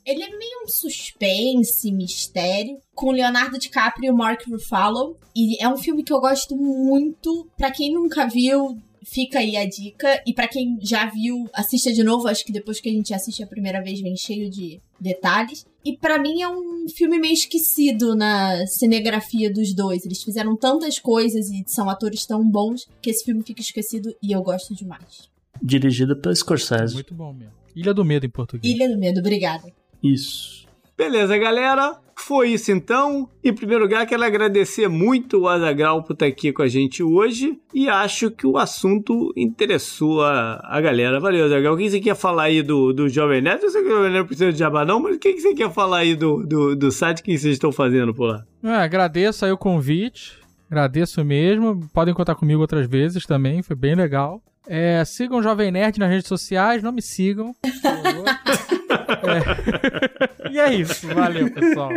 [0.04, 5.18] ele é meio um suspense, mistério, com Leonardo DiCaprio e Mark Ruffalo.
[5.36, 7.48] E é um filme que eu gosto muito.
[7.56, 10.22] Para quem nunca viu, fica aí a dica.
[10.26, 12.28] E para quem já viu, assista de novo.
[12.28, 15.66] Acho que depois que a gente assiste a primeira vez, vem cheio de detalhes.
[15.86, 20.06] E para mim é um filme meio esquecido na cinegrafia dos dois.
[20.06, 24.32] Eles fizeram tantas coisas e são atores tão bons que esse filme fica esquecido e
[24.32, 25.30] eu gosto demais.
[25.62, 26.94] Dirigida pela Scorsese.
[26.94, 27.54] Muito bom mesmo.
[27.76, 28.74] Ilha do Medo em português.
[28.74, 29.72] Ilha do Medo, obrigada.
[30.02, 30.62] Isso.
[31.04, 31.98] Beleza, galera.
[32.16, 33.28] Foi isso então.
[33.44, 37.60] Em primeiro lugar, quero agradecer muito o Azagal por estar aqui com a gente hoje.
[37.74, 41.20] E acho que o assunto interessou a, a galera.
[41.20, 41.74] Valeu, Azagal.
[41.74, 43.66] O que você quer falar aí do, do Jovem Neto?
[43.66, 45.70] Eu sei que o Jovem Neto precisa de jabá, não, mas o que você quer
[45.74, 48.46] falar aí do, do, do site que vocês estão fazendo por lá?
[48.64, 50.40] É, agradeço aí o convite.
[50.72, 51.86] Agradeço mesmo.
[51.94, 53.62] Podem contar comigo outras vezes também.
[53.62, 54.42] Foi bem legal.
[54.66, 57.54] É, sigam o Jovem Nerd nas redes sociais, não me sigam.
[59.08, 60.50] é.
[60.52, 61.92] E é isso, valeu, pessoal.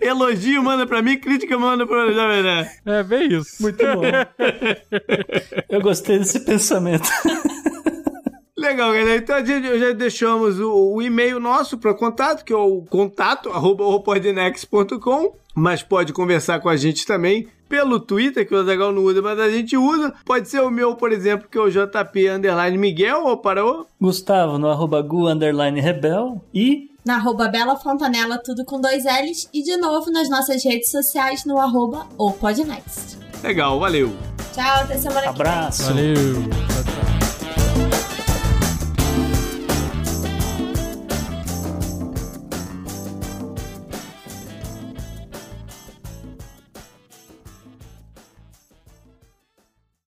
[0.00, 2.70] Elogio manda pra mim, crítica manda pra Jovem Nerd.
[2.84, 3.62] É bem isso.
[3.62, 4.02] Muito bom.
[5.68, 7.08] Eu gostei desse pensamento.
[8.56, 9.16] Legal, galera.
[9.16, 13.50] Então a gente já deixamos o, o e-mail nosso para contato, que é o contato
[13.50, 13.84] arroba
[15.54, 19.38] mas pode conversar com a gente também pelo Twitter, que o Azagal não usa, mas
[19.38, 20.12] a gente usa.
[20.24, 23.86] Pode ser o meu, por exemplo, que é o JP Underline Miguel, ou para o...
[24.00, 26.90] Gustavo, no arroba Gu Underline Rebel e...
[27.04, 29.48] Na arroba Bela Fontanella, tudo com dois L's.
[29.54, 33.16] E de novo nas nossas redes sociais no arroba ou Podnext.
[33.44, 34.12] Legal, valeu.
[34.52, 35.86] Tchau, até semana Abraço.
[35.86, 36.14] que vem.
[36.14, 37.05] Valeu.